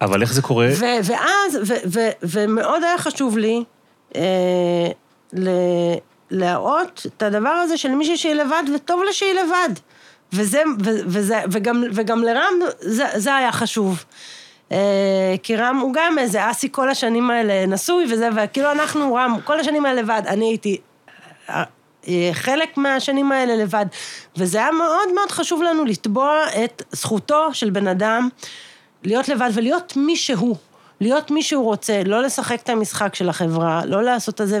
אבל 0.00 0.22
איך 0.22 0.32
זה 0.32 0.42
קורה? 0.42 0.68
ו, 0.78 0.84
ואז, 1.04 1.56
ו, 1.66 1.74
ו, 1.86 2.00
ומאוד 2.22 2.84
היה 2.84 2.98
חשוב 2.98 3.38
לי 3.38 3.64
אה, 4.16 4.90
ל, 5.32 5.48
להראות 6.30 7.06
את 7.06 7.22
הדבר 7.22 7.48
הזה 7.48 7.76
של 7.76 7.94
מישהי 7.94 8.16
שהיא 8.16 8.34
לבד, 8.34 8.62
וטוב 8.74 9.02
לה 9.02 9.12
שהיא 9.12 9.34
לבד. 9.34 9.70
וזה, 10.32 10.62
ו, 10.84 10.90
וזה, 11.06 11.40
וגם, 11.50 11.84
וגם 11.92 12.22
לרם 12.22 12.54
זה, 12.80 13.04
זה 13.14 13.36
היה 13.36 13.52
חשוב. 13.52 14.04
אה, 14.72 15.34
כי 15.42 15.56
רם 15.56 15.76
הוא 15.76 15.94
גם 15.94 16.18
איזה 16.18 16.50
אסי 16.50 16.68
כל 16.72 16.90
השנים 16.90 17.30
האלה 17.30 17.66
נשוי 17.66 18.04
וזה, 18.12 18.28
וכאילו 18.36 18.72
אנחנו, 18.72 19.14
רם, 19.14 19.36
כל 19.44 19.60
השנים 19.60 19.86
האלה 19.86 20.02
לבד, 20.02 20.22
אני 20.26 20.44
הייתי 20.46 20.78
אה, 21.48 21.62
אה, 22.08 22.30
חלק 22.32 22.76
מהשנים 22.76 23.32
האלה 23.32 23.56
לבד. 23.56 23.86
וזה 24.36 24.58
היה 24.58 24.70
מאוד 24.70 25.12
מאוד 25.14 25.30
חשוב 25.30 25.62
לנו 25.62 25.84
לתבוע 25.84 26.44
את 26.64 26.82
זכותו 26.92 27.54
של 27.54 27.70
בן 27.70 27.86
אדם 27.86 28.28
להיות 29.04 29.28
לבד 29.28 29.50
ולהיות 29.54 29.92
מי 29.96 30.16
שהוא. 30.16 30.56
להיות 31.00 31.30
מי 31.30 31.42
שהוא 31.42 31.64
רוצה, 31.64 32.02
לא 32.04 32.22
לשחק 32.22 32.60
את 32.62 32.68
המשחק 32.68 33.14
של 33.14 33.28
החברה, 33.28 33.82
לא 33.84 34.02
לעשות 34.02 34.40
את 34.40 34.48
זה, 34.48 34.60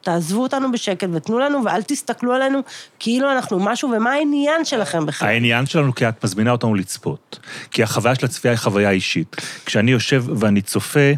ושתעזבו 0.00 0.42
אותנו 0.42 0.72
בשקט 0.72 1.08
ותנו 1.12 1.38
לנו, 1.38 1.64
ואל 1.64 1.82
תסתכלו 1.82 2.32
עלינו 2.32 2.60
כאילו 2.98 3.32
אנחנו 3.32 3.58
משהו, 3.60 3.90
ומה 3.90 4.10
העניין 4.10 4.64
שלכם 4.64 5.06
בכלל? 5.06 5.28
העניין 5.28 5.66
שלנו, 5.66 5.94
כי 5.94 6.08
את 6.08 6.24
מזמינה 6.24 6.50
אותנו 6.50 6.74
לצפות. 6.74 7.38
כי 7.70 7.82
החוויה 7.82 8.14
של 8.14 8.26
הצפייה 8.26 8.52
היא 8.52 8.58
חוויה 8.58 8.90
אישית. 8.90 9.36
כשאני 9.66 9.90
יושב 9.90 10.24
ואני 10.36 10.62
צופה, 10.62 11.12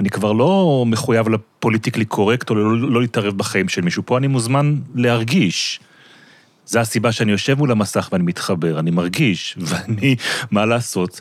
אני 0.00 0.10
כבר 0.10 0.32
לא 0.32 0.84
מחויב 0.86 1.28
לפוליטיקלי 1.28 2.04
קורקט 2.04 2.50
או 2.50 2.54
לא, 2.54 2.90
לא 2.90 3.00
להתערב 3.00 3.38
בחיים 3.38 3.68
של 3.68 3.80
מישהו. 3.80 4.02
פה 4.06 4.18
אני 4.18 4.26
מוזמן 4.26 4.76
להרגיש. 4.94 5.80
זו 6.66 6.78
הסיבה 6.78 7.12
שאני 7.12 7.32
יושב 7.32 7.58
מול 7.58 7.70
המסך 7.70 8.08
ואני 8.12 8.24
מתחבר, 8.24 8.78
אני 8.78 8.90
מרגיש, 8.90 9.56
ואני, 9.66 10.16
מה 10.50 10.66
לעשות? 10.66 11.20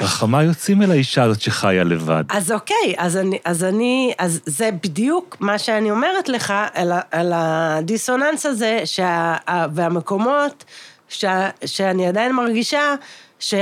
רחמה 0.00 0.42
יוצאים 0.42 0.82
אל 0.82 0.90
האישה 0.90 1.22
הזאת 1.22 1.40
שחיה 1.40 1.84
לבד. 1.84 2.24
אז 2.28 2.52
אוקיי, 2.52 2.94
אז 2.96 3.16
אני, 3.16 3.38
אז 3.44 3.64
אני, 3.64 4.14
אז 4.18 4.40
זה 4.46 4.70
בדיוק 4.82 5.36
מה 5.40 5.58
שאני 5.58 5.90
אומרת 5.90 6.28
לך, 6.28 6.54
על, 6.74 6.92
על 7.10 7.32
הדיסוננס 7.34 8.46
הזה, 8.46 8.80
שה, 8.84 9.36
והמקומות 9.72 10.64
שה, 11.08 11.50
שאני 11.64 12.06
עדיין 12.06 12.32
מרגישה 12.32 12.94
ש, 13.38 13.54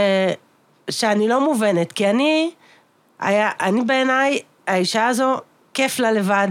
שאני 0.90 1.28
לא 1.28 1.44
מובנת, 1.44 1.92
כי 1.92 2.10
אני, 2.10 2.50
היה, 3.20 3.50
אני 3.60 3.80
בעיניי, 3.84 4.38
האישה 4.66 5.06
הזו, 5.06 5.36
כיף 5.74 5.98
לה 5.98 6.12
לבד, 6.12 6.48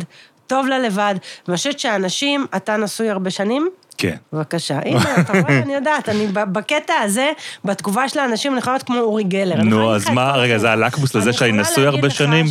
טוב 0.47 0.67
לה 0.67 0.79
לבד, 0.79 1.15
ואני 1.47 1.57
חושבת 1.57 1.79
שאנשים, 1.79 2.45
אתה 2.55 2.77
נשוי 2.77 3.09
הרבה 3.09 3.29
שנים? 3.29 3.69
כן. 4.03 4.15
בבקשה. 4.33 4.79
הנה, 4.85 5.15
אתה 5.19 5.33
רואה, 5.39 5.59
אני 5.63 5.73
יודעת, 5.73 6.09
אני 6.09 6.27
בקטע 6.27 6.93
הזה, 6.93 7.31
בתגובה 7.65 8.09
של 8.09 8.19
האנשים, 8.19 8.51
אני 8.51 8.59
יכולה 8.59 8.73
להיות 8.75 8.83
כמו 8.83 8.99
אורי 8.99 9.23
גלר. 9.23 9.55
נו, 9.55 9.95
אז 9.95 10.09
מה, 10.09 10.31
רגע, 10.35 10.57
זה. 10.57 10.71
הלקמוס 10.71 11.15
לזה 11.15 11.29
אני 11.29 11.37
שאני 11.37 11.51
נשוי 11.51 11.87
הרבה 11.87 12.09
שנים? 12.09 12.45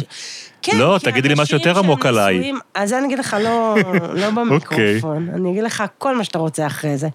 כן, 0.62 0.78
לא, 0.78 0.98
תגידי 1.02 1.28
לי 1.28 1.34
משהו 1.38 1.58
יותר 1.58 1.78
עמוק 1.78 2.06
עליי. 2.06 2.52
אז 2.74 2.92
אני 2.92 3.06
אגיד 3.06 3.18
לך, 3.18 3.36
לא, 3.44 3.76
לא 4.20 4.30
במיקרופון, 4.30 5.28
אני 5.34 5.50
אגיד 5.50 5.62
לך 5.62 5.84
כל 5.98 6.16
מה 6.16 6.24
שאתה 6.24 6.38
רוצה 6.38 6.66
אחרי 6.66 6.96
זה. 6.96 7.08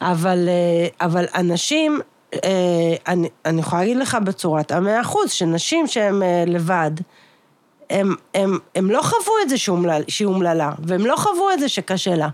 אבל, 0.00 0.48
אה, 0.48 1.06
אבל 1.06 1.24
אנשים, 1.34 2.00
אה, 2.34 2.40
אני, 3.08 3.28
אני 3.44 3.60
יכולה 3.60 3.82
להגיד 3.82 3.96
לך 3.96 4.18
בצורת 4.24 4.72
המאה 4.72 5.00
אחוז, 5.00 5.30
שנשים 5.30 5.86
שהן 5.86 6.22
אה, 6.22 6.44
לבד, 6.46 6.90
הם, 7.90 8.14
הם, 8.34 8.58
הם 8.74 8.90
לא 8.90 9.02
חוו 9.02 9.32
את 9.42 9.48
זה 9.48 9.58
שהיא 9.58 9.72
אומלל- 9.72 10.04
שהיא 10.08 10.26
אומללה, 10.26 10.70
והם 10.78 11.06
לא 11.06 11.16
חוו 11.16 11.50
את 11.54 11.60
זה 11.60 11.68
שקשה 11.68 12.14
לה, 12.14 12.28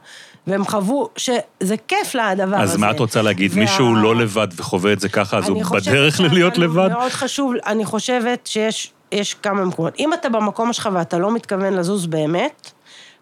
והם 0.46 0.64
חוו 0.64 1.08
שזה 1.16 1.74
כיף 1.88 2.14
לה 2.14 2.28
הדבר 2.28 2.56
הזה. 2.56 2.72
אז 2.72 2.76
מה 2.76 2.90
את 2.90 2.98
רוצה 2.98 3.22
להגיד? 3.22 3.50
וה- 3.54 3.60
מישהו 3.60 3.94
לא 3.94 4.16
לבד 4.16 4.48
וחווה 4.56 4.92
את 4.92 5.00
זה 5.00 5.08
ככה, 5.08 5.38
אז 5.38 5.48
הוא 5.48 5.62
בדרך 5.64 6.20
להיות 6.20 6.54
שאנחנו- 6.54 6.62
לבד? 6.74 6.88
מאוד 6.92 7.10
חשוב, 7.12 7.52
אני 7.66 7.84
חושבת 7.84 8.46
שיש 8.46 8.92
יש 9.12 9.34
כמה 9.34 9.64
מקומות. 9.64 9.94
אם 9.98 10.12
אתה 10.12 10.28
במקום 10.28 10.72
שלך 10.72 10.88
ואתה 10.92 11.18
לא 11.18 11.34
מתכוון 11.34 11.72
לזוז 11.72 12.06
באמת, 12.06 12.70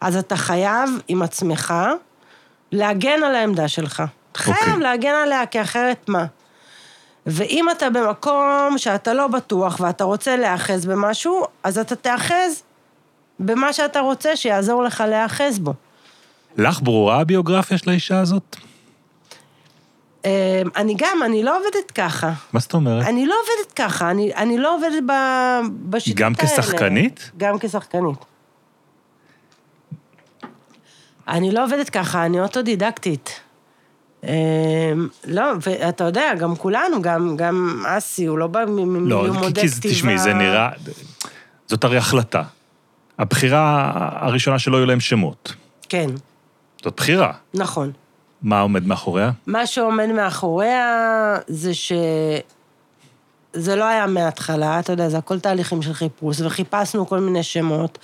אז 0.01 0.17
אתה 0.17 0.37
חייב 0.37 0.91
עם 1.09 1.23
עצמך 1.23 1.75
להגן 2.73 3.23
על 3.23 3.35
העמדה 3.35 3.69
שלך. 3.69 4.03
אתה 4.33 4.39
חייב 4.39 4.57
אוקיי. 4.59 4.83
להגן 4.83 5.15
עליה, 5.25 5.47
כי 5.47 5.63
אחרת 5.63 6.09
מה? 6.09 6.25
ואם 7.27 7.67
אתה 7.71 7.91
במקום 7.91 8.75
שאתה 8.77 9.15
לא 9.15 9.27
בטוח 9.29 9.81
ואתה 9.81 10.05
רוצה 10.05 10.37
להיאחז 10.37 10.87
במשהו, 10.87 11.43
אז 11.63 11.79
אתה 11.79 11.97
תיאחז 11.97 12.63
במה 13.39 13.73
שאתה 13.73 14.01
רוצה 14.01 14.37
שיעזור 14.37 14.83
לך 14.83 15.05
להיאחז 15.09 15.59
בו. 15.59 15.75
לך 16.57 16.81
ברורה 16.83 17.21
הביוגרפיה 17.21 17.79
של 17.79 17.91
האישה 17.91 18.21
הזאת? 18.21 18.57
אה, 20.25 20.63
אני 20.77 20.95
גם, 20.99 21.23
אני 21.25 21.43
לא 21.43 21.57
עובדת 21.59 21.91
ככה. 21.91 22.33
מה 22.53 22.61
זאת 22.61 22.75
אומרת? 22.75 23.07
אני 23.07 23.27
לא 23.27 23.35
עובדת 23.35 23.73
ככה, 23.73 24.11
אני, 24.11 24.35
אני 24.35 24.59
לא 24.59 24.77
עובדת 24.77 25.03
ב, 25.07 25.13
בשיטות 25.91 26.19
גם 26.21 26.33
האלה. 26.39 26.53
כשחקנית? 26.63 27.31
גם 27.37 27.59
כשחקנית. 27.59 28.19
אני 31.29 31.51
לא 31.53 31.65
עובדת 31.65 31.91
ככה, 31.91 32.27
אני 32.27 32.41
אוטודידקטית. 32.41 33.41
אה, 34.25 34.93
לא, 35.27 35.43
ואתה 35.67 36.05
יודע, 36.05 36.35
גם 36.39 36.57
כולנו, 36.57 37.03
גם, 37.03 37.37
גם 37.37 37.83
אסי, 37.87 38.27
הוא 38.27 38.39
לא 38.39 38.47
בא 38.47 38.61
לא, 38.61 38.67
מלימודי 38.87 39.61
כי 39.61 39.69
כתיבה. 39.69 39.69
זה- 39.69 39.89
תשמעי, 39.89 40.19
זה 40.19 40.35
נראה... 40.35 40.69
זאת 41.67 41.85
הרי 41.85 41.97
החלטה. 41.97 42.43
הבחירה 43.19 43.91
הראשונה 44.21 44.59
שלא 44.59 44.77
יהיו 44.77 44.87
להם 44.87 45.01
שמות. 45.01 45.55
כן, 45.89 46.07
זאת 46.85 46.97
בחירה. 46.97 47.33
נכון. 47.55 47.93
מה 48.43 48.61
עומד 48.61 48.87
מאחוריה? 48.87 49.31
מה 49.47 49.67
שעומד 49.67 50.07
מאחוריה 50.07 51.37
זה 51.47 51.75
ש... 51.75 51.93
זה 53.53 53.77
לא 53.77 53.85
היה 53.85 54.07
מההתחלה, 54.07 54.81
אתה 54.81 54.93
יודע, 54.93 55.09
זה 55.09 55.19
הכל 55.19 55.41
תהליכים 55.41 55.83
של 55.83 55.93
חיפוש, 55.93 56.41
וחיפשנו 56.41 57.07
כל 57.07 57.19
מיני 57.19 57.43
שמות, 57.43 57.99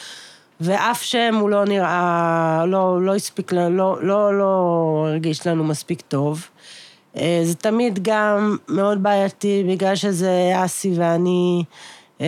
ואף 0.60 1.02
שם 1.02 1.34
הוא 1.40 1.50
לא 1.50 1.64
נראה, 1.64 2.64
לא, 2.66 3.02
לא 3.02 3.14
הספיק 3.14 3.52
לנו, 3.52 3.70
לא, 3.76 4.02
לא, 4.02 4.38
לא 4.38 5.06
הרגיש 5.08 5.46
לנו 5.46 5.64
מספיק 5.64 6.00
טוב. 6.00 6.48
אה, 7.16 7.40
זה 7.44 7.54
תמיד 7.54 7.98
גם 8.02 8.56
מאוד 8.68 9.02
בעייתי, 9.02 9.64
בגלל 9.68 9.94
שזה 9.94 10.52
אסי 10.64 10.92
ואני... 10.96 11.64
אה, 12.20 12.26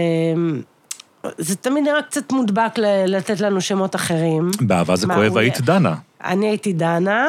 זה 1.39 1.57
תמיד 1.57 1.85
נראה 1.85 2.03
קצת 2.03 2.33
מודבק 2.33 2.73
לתת 3.07 3.41
לנו 3.41 3.61
שמות 3.61 3.97
אחרים. 3.97 4.51
באהבה 4.61 4.97
זה 4.97 5.07
כואב, 5.07 5.37
היית 5.37 5.61
דנה. 5.61 5.95
אני 6.25 6.49
הייתי 6.49 6.73
דנה, 6.73 7.29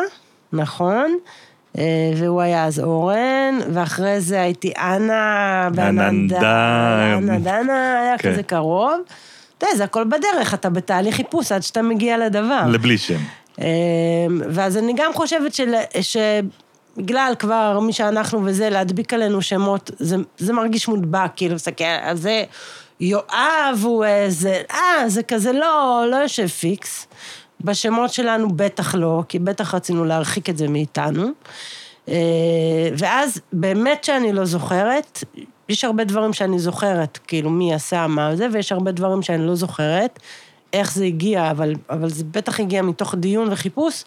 נכון. 0.53 1.17
אה, 1.77 1.83
והוא 2.15 2.41
היה 2.41 2.65
אז 2.65 2.79
אורן, 2.79 3.59
ואחרי 3.73 4.21
זה 4.21 4.41
הייתי 4.41 4.71
אנה 4.77 5.67
עננדן. 5.77 6.39
ועננדן 6.41 7.69
היה 7.69 8.17
כן. 8.17 8.31
כזה 8.31 8.43
קרוב. 8.43 9.01
אתה 9.57 9.65
יודע, 9.65 9.77
זה 9.77 9.83
הכל 9.83 10.03
בדרך, 10.03 10.53
אתה 10.53 10.69
בתהליך 10.69 11.15
חיפוש 11.15 11.51
עד 11.51 11.63
שאתה 11.63 11.81
מגיע 11.81 12.17
לדבר. 12.17 12.61
לבלי 12.67 12.97
שם. 12.97 13.17
אמ, 13.59 13.65
ואז 14.49 14.77
אני 14.77 14.93
גם 14.95 15.13
חושבת 15.13 15.53
של, 15.53 15.73
שבגלל 16.01 17.33
כבר 17.39 17.79
מי 17.79 17.93
שאנחנו 17.93 18.45
וזה, 18.45 18.69
להדביק 18.69 19.13
עלינו 19.13 19.41
שמות, 19.41 19.91
זה, 19.99 20.15
זה 20.37 20.53
מרגיש 20.53 20.87
מודבק, 20.87 21.31
כאילו, 21.35 21.55
זה, 22.13 22.43
יואב 22.99 23.79
הוא 23.83 24.05
איזה, 24.05 24.61
אה, 24.71 25.03
זה 25.09 25.23
כזה 25.23 25.51
לא, 25.51 26.05
לא 26.11 26.15
יושב 26.15 26.47
פיקס. 26.47 27.07
בשמות 27.61 28.13
שלנו 28.13 28.47
בטח 28.49 28.95
לא, 28.95 29.23
כי 29.29 29.39
בטח 29.39 29.75
רצינו 29.75 30.05
להרחיק 30.05 30.49
את 30.49 30.57
זה 30.57 30.67
מאיתנו. 30.67 31.27
אה, 32.07 32.89
ואז 32.97 33.41
באמת 33.53 34.03
שאני 34.03 34.33
לא 34.33 34.45
זוכרת, 34.45 35.23
יש 35.69 35.83
הרבה 35.83 36.03
דברים 36.03 36.33
שאני 36.33 36.59
זוכרת, 36.59 37.19
כאילו 37.27 37.49
מי 37.49 37.73
עשה 37.73 38.07
מה 38.07 38.35
זה, 38.35 38.47
ויש 38.53 38.71
הרבה 38.71 38.91
דברים 38.91 39.21
שאני 39.21 39.47
לא 39.47 39.55
זוכרת, 39.55 40.19
איך 40.73 40.93
זה 40.93 41.05
הגיע, 41.05 41.51
אבל, 41.51 41.73
אבל 41.89 42.09
זה 42.09 42.23
בטח 42.31 42.59
הגיע 42.59 42.81
מתוך 42.81 43.15
דיון 43.15 43.47
וחיפוש. 43.51 44.03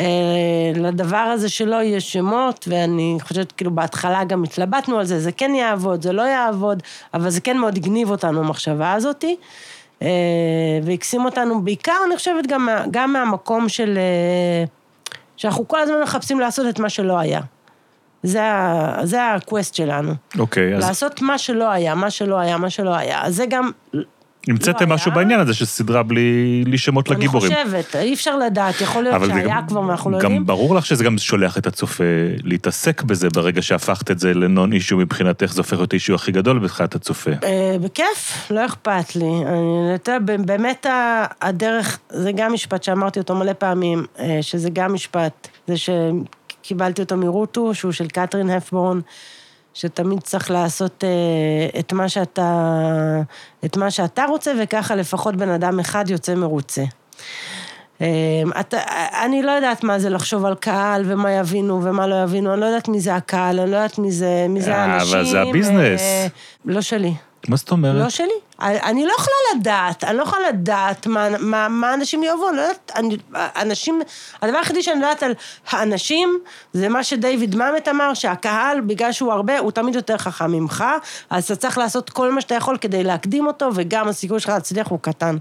אה, 0.00 0.72
לדבר 0.74 1.16
הזה 1.16 1.48
שלא 1.48 1.76
יהיה 1.76 2.00
שמות, 2.00 2.68
ואני 2.70 3.16
חושבת, 3.20 3.52
כאילו, 3.52 3.70
בהתחלה 3.70 4.24
גם 4.24 4.44
התלבטנו 4.44 4.98
על 4.98 5.04
זה, 5.04 5.20
זה 5.20 5.32
כן 5.32 5.54
יעבוד, 5.54 6.02
זה 6.02 6.12
לא 6.12 6.22
יעבוד, 6.22 6.82
אבל 7.14 7.30
זה 7.30 7.40
כן 7.40 7.58
מאוד 7.58 7.76
הגניב 7.76 8.10
אותנו, 8.10 8.40
המחשבה 8.40 8.92
הזאתי. 8.92 9.36
אה, 10.02 10.08
והקסים 10.82 11.24
אותנו 11.24 11.60
בעיקר, 11.60 11.96
אני 12.06 12.16
חושבת, 12.16 12.46
גם, 12.46 12.68
גם 12.90 13.12
מהמקום 13.12 13.68
של... 13.68 13.98
אה, 13.98 14.64
שאנחנו 15.36 15.68
כל 15.68 15.80
הזמן 15.80 16.02
מחפשים 16.02 16.40
לעשות 16.40 16.66
את 16.68 16.78
מה 16.78 16.88
שלא 16.88 17.18
היה. 17.18 17.40
זה, 18.22 18.40
זה 19.02 19.32
הקווסט 19.32 19.74
שלנו. 19.74 20.12
אוקיי, 20.38 20.76
אז 20.76 20.84
לעשות 20.84 21.22
מה 21.22 21.38
שלא 21.38 21.70
היה, 21.70 21.94
מה 21.94 22.10
שלא 22.10 22.38
היה, 22.38 22.56
מה 22.56 22.70
שלא 22.70 22.94
היה. 22.94 23.22
אז 23.22 23.36
זה 23.36 23.46
גם... 23.46 23.70
המצאתם 24.48 24.88
לא 24.88 24.94
משהו. 24.94 25.12
בעניין 25.12 25.40
הזה 25.40 25.54
של 25.54 25.64
סדרה 25.64 26.02
בלי 26.02 26.62
בלי 26.64 26.78
שמות 26.78 27.08
לגיבורים. 27.10 27.52
אני 27.52 27.64
חושבת, 27.64 27.96
אי 27.96 28.14
אפשר 28.14 28.36
לדעת, 28.38 28.80
יכול 28.80 29.02
להיות 29.02 29.22
שהיה 29.26 29.48
גם- 29.60 29.66
כבר 29.68 29.80
ואנחנו 29.80 30.10
לא 30.10 30.16
יודעים. 30.16 30.36
גם 30.36 30.46
ברור 30.46 30.74
לך 30.74 30.86
שזה 30.86 31.04
גם 31.04 31.18
שולח 31.18 31.58
את 31.58 31.66
הצופה 31.66 32.04
להתעסק 32.44 33.02
בזה 33.02 33.28
ברגע 33.28 33.62
שהפכת 33.62 34.10
את 34.10 34.18
זה 34.18 34.34
לנון 34.34 34.72
אישו 34.72 34.96
מבחינתך, 34.96 35.52
זה 35.52 35.60
הופך 35.60 35.72
להיות 35.72 35.92
אישו 35.94 36.14
הכי 36.14 36.32
גדול 36.32 36.58
מבחינת 36.58 36.94
הצופה. 36.94 37.30
אה, 37.44 37.76
בכיף, 37.82 38.50
לא 38.50 38.66
אכפת 38.66 39.16
לי. 39.16 39.24
אני, 39.24 39.94
אתה 39.94 40.12
יודע, 40.12 40.36
באמת 40.38 40.86
הדרך, 41.40 41.98
זה 42.10 42.32
גם 42.32 42.52
משפט 42.52 42.82
שאמרתי 42.82 43.18
אותו 43.20 43.34
מלא 43.34 43.52
פעמים, 43.52 44.04
אה, 44.18 44.38
שזה 44.42 44.70
גם 44.72 44.92
משפט, 44.94 45.48
זה 45.66 45.74
שקיבלתי 45.76 47.02
אותו 47.02 47.16
מרוטו, 47.16 47.74
שהוא 47.74 47.92
של 47.92 48.06
קתרין 48.08 48.50
הפבורן, 48.50 49.00
שתמיד 49.76 50.20
צריך 50.20 50.50
לעשות 50.50 51.04
אה, 51.04 51.80
את 51.80 51.92
מה 51.92 52.08
שאתה, 52.08 53.20
את 53.64 53.76
מה 53.76 53.90
שאתה 53.90 54.24
רוצה, 54.24 54.52
וככה 54.62 54.94
לפחות 54.94 55.36
בן 55.36 55.48
אדם 55.48 55.80
אחד 55.80 56.10
יוצא 56.10 56.34
מרוצה. 56.34 56.82
אה, 58.00 58.06
אתה, 58.60 58.78
אני 59.24 59.42
לא 59.42 59.50
יודעת 59.50 59.84
מה 59.84 59.98
זה 59.98 60.10
לחשוב 60.10 60.44
על 60.44 60.54
קהל 60.54 61.02
ומה 61.06 61.32
יבינו 61.32 61.80
ומה 61.84 62.06
לא 62.06 62.22
יבינו, 62.22 62.52
אני 62.52 62.60
לא 62.60 62.66
יודעת 62.66 62.88
מי 62.88 63.00
זה 63.00 63.14
הקהל, 63.14 63.60
אני 63.60 63.70
לא 63.70 63.76
יודעת 63.76 63.98
מי 63.98 64.12
זה, 64.12 64.46
מי 64.48 64.60
זה 64.60 64.74
אה, 64.74 64.84
האנשים. 64.84 65.16
אבל 65.16 65.24
זה 65.24 65.40
הביזנס. 65.40 66.00
אה, 66.00 66.26
לא 66.64 66.80
שלי. 66.80 67.14
מה 67.48 67.56
זאת 67.56 67.70
אומרת? 67.70 68.04
לא 68.04 68.10
שלי. 68.10 68.28
אני 68.60 69.06
לא 69.06 69.12
יכולה 69.18 69.36
לדעת, 69.54 70.04
אני 70.04 70.16
לא 70.16 70.22
יכולה 70.22 70.48
לדעת 70.48 71.06
מה, 71.06 71.28
מה, 71.38 71.68
מה 71.68 71.94
אנשים 71.94 72.22
יאהבו, 72.22 72.48
אני 72.48 72.56
לא 72.56 72.62
יודעת, 72.62 72.92
אני, 72.96 73.16
אנשים, 73.34 74.02
הדבר 74.42 74.58
היחידי 74.58 74.82
שאני 74.82 74.96
יודעת 74.96 75.22
על 75.22 75.32
האנשים, 75.70 76.38
זה 76.72 76.88
מה 76.88 77.04
שדייוויד 77.04 77.54
מאמת 77.54 77.88
אמר, 77.88 78.14
שהקהל, 78.14 78.80
בגלל 78.80 79.12
שהוא 79.12 79.32
הרבה, 79.32 79.58
הוא 79.58 79.70
תמיד 79.70 79.94
יותר 79.94 80.16
חכם 80.16 80.50
ממך, 80.50 80.84
אז 81.30 81.44
אתה 81.44 81.56
צריך 81.56 81.78
לעשות 81.78 82.10
כל 82.10 82.32
מה 82.32 82.40
שאתה 82.40 82.54
יכול 82.54 82.78
כדי 82.80 83.04
להקדים 83.04 83.46
אותו, 83.46 83.70
וגם 83.74 84.08
הסיכוי 84.08 84.40
שלך 84.40 84.48
להצליח 84.48 84.88
הוא 84.88 84.98
קטן. 85.02 85.36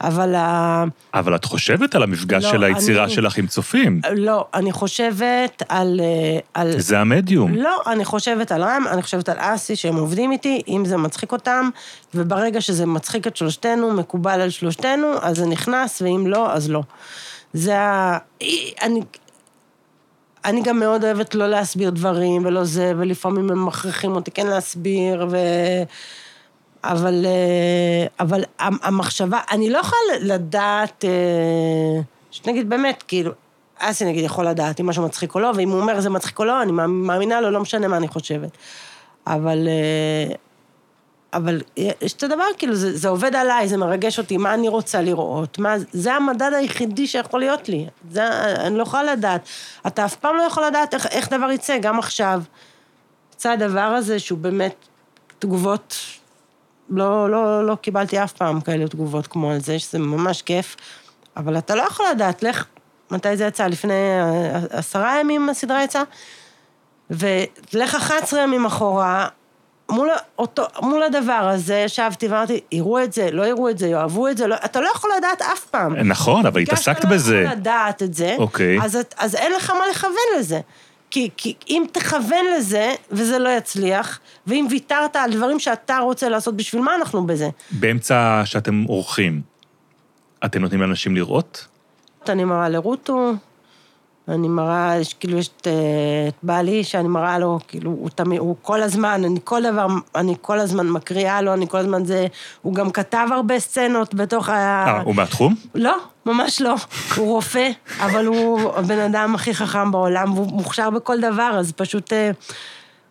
אבל 0.00 0.34
ה... 0.34 0.84
אבל 1.14 1.34
את 1.34 1.44
חושבת 1.44 1.94
על 1.94 2.02
המפגש 2.02 2.44
לא, 2.44 2.50
של 2.50 2.64
היצירה 2.64 3.04
אני- 3.04 3.12
שלך 3.12 3.38
עם 3.38 3.46
צופים. 3.46 4.00
לא, 4.16 4.46
אני 4.54 4.72
חושבת 4.72 5.62
על... 5.68 6.00
אה, 6.00 6.38
על 6.54 6.80
זה 6.80 6.98
המדיום. 6.98 7.54
לא, 7.54 7.80
אני 7.86 8.04
חושבת 8.04 8.52
על 8.52 8.62
רם, 8.62 8.84
אני 8.90 9.02
חושבת 9.02 9.28
על 9.28 9.36
אסי, 9.38 9.76
שהם 9.76 9.96
עובדים 9.96 10.32
איתי, 10.32 10.62
אם 10.68 10.84
זה 10.84 10.96
מצחיק 10.96 11.32
אותם, 11.32 11.68
וברגע 12.14 12.60
שזה 12.60 12.86
מצחיק 12.86 13.26
את 13.26 13.36
שלושתנו, 13.36 13.90
מקובל 13.94 14.40
על 14.40 14.50
שלושתנו, 14.50 15.06
אז 15.22 15.36
זה 15.36 15.46
נכנס, 15.46 16.02
ואם 16.02 16.26
לא, 16.26 16.52
אז 16.52 16.70
לא. 16.70 16.82
זה 17.52 17.78
ה... 17.78 18.18
אני... 18.82 19.00
אני 20.44 20.62
גם 20.62 20.78
מאוד 20.78 21.04
אוהבת 21.04 21.34
לא 21.34 21.46
להסביר 21.48 21.90
דברים 21.90 22.44
ולא 22.44 22.64
זה, 22.64 22.92
ולפעמים 22.98 23.50
הם 23.50 23.66
מכריחים 23.66 24.12
אותי 24.12 24.30
כן 24.30 24.46
להסביר, 24.46 25.26
ו... 25.30 25.36
אבל, 26.84 27.26
אה, 27.26 28.06
אבל 28.20 28.44
המ- 28.58 28.78
המחשבה, 28.82 29.38
אני 29.50 29.70
לא 29.70 29.78
יכולה 29.78 30.00
לדעת, 30.20 31.04
אה, 31.04 32.00
שנגיד 32.30 32.68
באמת, 32.68 33.04
כאילו, 33.08 33.32
אסי 33.78 34.04
נגיד 34.04 34.24
יכול 34.24 34.46
לדעת 34.48 34.80
אם 34.80 34.86
משהו 34.86 35.04
מצחיק 35.04 35.34
או 35.34 35.40
לא, 35.40 35.50
ואם 35.56 35.70
הוא 35.70 35.80
אומר 35.80 36.00
זה 36.00 36.10
מצחיק 36.10 36.38
או 36.38 36.44
לא, 36.44 36.62
אני 36.62 36.72
מאמ- 36.72 37.06
מאמינה 37.06 37.40
לו, 37.40 37.50
לא 37.50 37.60
משנה 37.60 37.88
מה 37.88 37.96
אני 37.96 38.08
חושבת. 38.08 38.50
אבל, 39.26 39.68
אה, 39.68 40.34
אבל 41.32 41.60
יש 42.00 42.12
את 42.12 42.22
הדבר, 42.22 42.44
כאילו, 42.58 42.74
זה, 42.74 42.96
זה 42.96 43.08
עובד 43.08 43.34
עליי, 43.34 43.68
זה 43.68 43.76
מרגש 43.76 44.18
אותי, 44.18 44.36
מה 44.36 44.54
אני 44.54 44.68
רוצה 44.68 45.02
לראות, 45.02 45.58
מה, 45.58 45.74
זה 45.92 46.14
המדד 46.14 46.50
היחידי 46.56 47.06
שיכול 47.06 47.40
להיות 47.40 47.68
לי. 47.68 47.86
זה, 48.10 48.28
אני 48.66 48.76
לא 48.78 48.82
יכולה 48.82 49.02
לדעת. 49.12 49.40
אתה 49.86 50.04
אף 50.04 50.16
פעם 50.16 50.36
לא 50.36 50.42
יכול 50.42 50.64
לדעת 50.66 50.94
איך, 50.94 51.06
איך 51.06 51.28
דבר 51.32 51.50
יצא, 51.50 51.78
גם 51.78 51.98
עכשיו. 51.98 52.42
יצא 53.34 53.50
הדבר 53.50 53.80
הזה 53.80 54.18
שהוא 54.18 54.38
באמת 54.38 54.74
תגובות, 55.38 55.96
לא, 56.90 57.30
לא, 57.30 57.66
לא 57.66 57.74
קיבלתי 57.74 58.22
אף 58.24 58.32
פעם 58.32 58.60
כאלה 58.60 58.88
תגובות 58.88 59.26
כמו 59.26 59.50
על 59.50 59.60
זה, 59.60 59.78
שזה 59.78 59.98
ממש 59.98 60.42
כיף, 60.42 60.76
אבל 61.36 61.58
אתה 61.58 61.74
לא 61.74 61.82
יכול 61.82 62.06
לדעת, 62.14 62.42
לך, 62.42 62.64
מתי 63.10 63.36
זה 63.36 63.44
יצא? 63.44 63.66
לפני 63.66 63.94
עשרה 64.70 65.20
ימים 65.20 65.48
הסדרה 65.48 65.84
יצאה? 65.84 66.02
ולך 67.10 67.94
11 67.94 68.42
ימים 68.42 68.66
אחורה, 68.66 69.28
מול, 69.90 70.08
אותו, 70.38 70.62
מול 70.82 71.02
הדבר 71.02 71.32
הזה, 71.32 71.74
ישבתי 71.74 72.28
ואמרתי, 72.28 72.60
יראו 72.72 73.02
את 73.02 73.12
זה, 73.12 73.30
לא 73.30 73.46
יראו 73.46 73.68
את 73.68 73.78
זה, 73.78 73.88
יאהבו 73.88 74.28
את 74.28 74.36
זה, 74.36 74.46
לא, 74.46 74.56
אתה 74.64 74.80
לא 74.80 74.88
יכול 74.94 75.10
לדעת 75.18 75.42
אף 75.42 75.64
פעם. 75.64 75.96
נכון, 75.96 76.46
אבל 76.46 76.50
בגלל 76.50 76.74
התעסקת 76.74 76.96
שאתה 76.96 77.08
לא 77.08 77.14
בזה. 77.14 77.40
יכול 77.40 77.52
לדעת 77.52 78.02
את 78.02 78.14
זה, 78.14 78.36
אוקיי. 78.38 78.78
אז, 78.82 78.98
אז 79.16 79.34
אין 79.34 79.52
לך 79.52 79.70
מה 79.70 79.84
לכוון 79.90 80.38
לזה. 80.38 80.60
כי, 81.10 81.30
כי 81.36 81.54
אם 81.68 81.84
תכוון 81.92 82.44
לזה, 82.56 82.94
וזה 83.10 83.38
לא 83.38 83.48
יצליח, 83.48 84.20
ואם 84.46 84.66
ויתרת 84.70 85.16
על 85.16 85.32
דברים 85.32 85.58
שאתה 85.58 85.98
רוצה 85.98 86.28
לעשות, 86.28 86.56
בשביל 86.56 86.82
מה 86.82 86.94
אנחנו 86.94 87.26
בזה? 87.26 87.48
באמצע 87.70 88.42
שאתם 88.44 88.84
עורכים, 88.88 89.40
אתם 90.44 90.60
נותנים 90.60 90.80
לאנשים 90.80 91.16
לראות? 91.16 91.66
אני 92.28 92.44
מראה 92.44 92.68
לרוטו, 92.68 93.32
אני 94.28 94.48
מראה, 94.48 94.96
יש, 95.00 95.14
כאילו, 95.14 95.38
יש 95.38 95.48
את, 95.48 95.66
אה, 95.66 96.28
את 96.28 96.34
בעלי, 96.42 96.84
שאני 96.84 97.08
מראה 97.08 97.38
לו, 97.38 97.58
כאילו, 97.68 97.90
הוא 97.90 98.10
תמיד, 98.10 98.38
הוא 98.38 98.56
כל 98.62 98.82
הזמן, 98.82 99.22
אני 99.24 99.40
כל 99.44 99.62
דבר, 99.72 99.86
אני 100.14 100.34
כל 100.40 100.58
הזמן 100.58 100.88
מקריאה 100.88 101.42
לו, 101.42 101.54
אני 101.54 101.68
כל 101.68 101.78
הזמן 101.78 102.04
זה, 102.04 102.26
הוא 102.62 102.74
גם 102.74 102.90
כתב 102.90 103.26
הרבה 103.32 103.58
סצנות 103.58 104.14
בתוך 104.14 104.48
ה... 104.48 104.52
אה, 104.52 105.00
הוא 105.00 105.14
מהתחום? 105.14 105.54
לא, 105.74 105.96
ממש 106.26 106.60
לא. 106.62 106.74
הוא 107.16 107.26
רופא, 107.34 107.68
אבל 108.00 108.26
הוא 108.26 108.72
הבן 108.76 108.98
אדם 108.98 109.34
הכי 109.34 109.54
חכם 109.54 109.90
בעולם, 109.92 110.32
והוא 110.34 110.46
מוכשר 110.52 110.90
בכל 110.90 111.20
דבר, 111.20 111.56
אז 111.58 111.72
פשוט... 111.72 112.12
אה, 112.12 112.30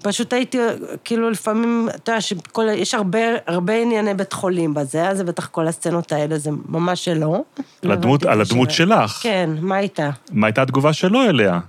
פשוט 0.03 0.33
הייתי, 0.33 0.57
כאילו 1.03 1.29
לפעמים, 1.29 1.89
אתה 1.95 2.11
יודע, 2.11 2.21
שכל, 2.21 2.65
יש 2.75 2.93
הרבה, 2.93 3.19
הרבה 3.47 3.81
ענייני 3.81 4.13
בית 4.13 4.33
חולים 4.33 4.73
בזה, 4.73 5.09
אז 5.09 5.17
זה 5.17 5.23
בטח 5.23 5.47
כל 5.47 5.67
הסצנות 5.67 6.11
האלה, 6.11 6.37
זה 6.37 6.49
ממש 6.69 7.05
שלא. 7.05 7.41
על 7.83 7.91
הדמות- 7.91 8.25
על 8.25 8.41
הדמות 8.41 8.71
שלך. 8.71 9.19
כן, 9.23 9.49
מה 9.61 9.75
הייתה? 9.75 10.09
מה 10.31 10.47
הייתה 10.47 10.61
התגובה 10.61 10.93
שלו 10.93 11.21
אליה? 11.23 11.59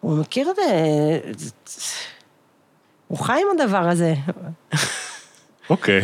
הוא 0.00 0.18
מכיר 0.18 0.50
את 0.50 0.56
זה, 0.56 1.18
הוא 3.08 3.18
חי 3.18 3.32
עם 3.32 3.60
הדבר 3.60 3.88
הזה, 3.88 4.14
אוקיי. 5.70 6.00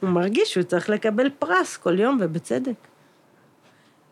הוא 0.00 0.10
מרגיש 0.10 0.52
שהוא 0.52 0.62
צריך 0.62 0.90
לקבל 0.90 1.30
פרס 1.38 1.76
כל 1.76 2.00
יום, 2.00 2.18
ובצדק. 2.20 2.74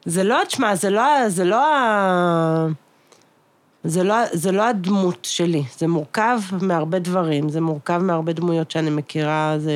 זה 0.04 0.24
לא, 0.24 0.40
תשמע, 0.46 0.74
זה 0.74 0.90
לא, 0.90 1.28
זה 1.28 1.44
לא 1.44 1.74
ה... 1.74 2.66
זה 3.84 4.02
לא, 4.02 4.16
זה 4.32 4.52
לא 4.52 4.62
הדמות 4.62 5.18
שלי, 5.22 5.62
זה 5.78 5.86
מורכב 5.88 6.38
מהרבה 6.62 6.98
דברים, 6.98 7.48
זה 7.48 7.60
מורכב 7.60 7.98
מהרבה 7.98 8.32
דמויות 8.32 8.70
שאני 8.70 8.90
מכירה, 8.90 9.56
זה... 9.58 9.72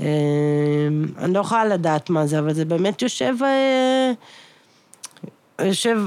אה, 0.00 0.06
אני 1.18 1.34
לא 1.34 1.40
יכולה 1.40 1.64
לדעת 1.64 2.10
מה 2.10 2.26
זה, 2.26 2.38
אבל 2.38 2.54
זה 2.54 2.64
באמת 2.64 3.02
יושב... 3.02 3.34
אה, 3.42 4.12
יושב, 5.66 5.98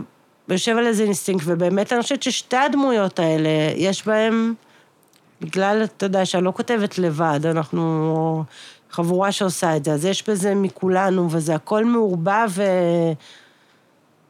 יושב 0.50 0.78
על 0.78 0.88
איזה 0.88 1.04
אינסטינקט, 1.04 1.44
ובאמת 1.48 1.94
אני 1.94 2.02
חושבת 2.02 2.24
ששתי 2.24 2.58
הדמויות 2.58 3.20
האלה, 3.20 3.50
יש 3.76 4.06
בהם, 4.08 4.54
בגלל, 5.42 5.84
אתה 5.84 6.06
יודע, 6.06 6.26
שאני 6.26 6.44
לא 6.44 6.52
כותבת 6.56 6.98
לבד, 6.98 7.40
אנחנו 7.46 8.44
חבורה 8.90 9.32
שעושה 9.32 9.76
את 9.76 9.86
זה, 9.86 9.94
אז 9.94 10.06
יש 10.06 10.30
בזה 10.30 10.56
מכולנו, 10.56 11.28
וזה 11.32 11.56
הכל 11.56 11.86
מעורבב, 11.86 12.50
ו... 12.50 12.64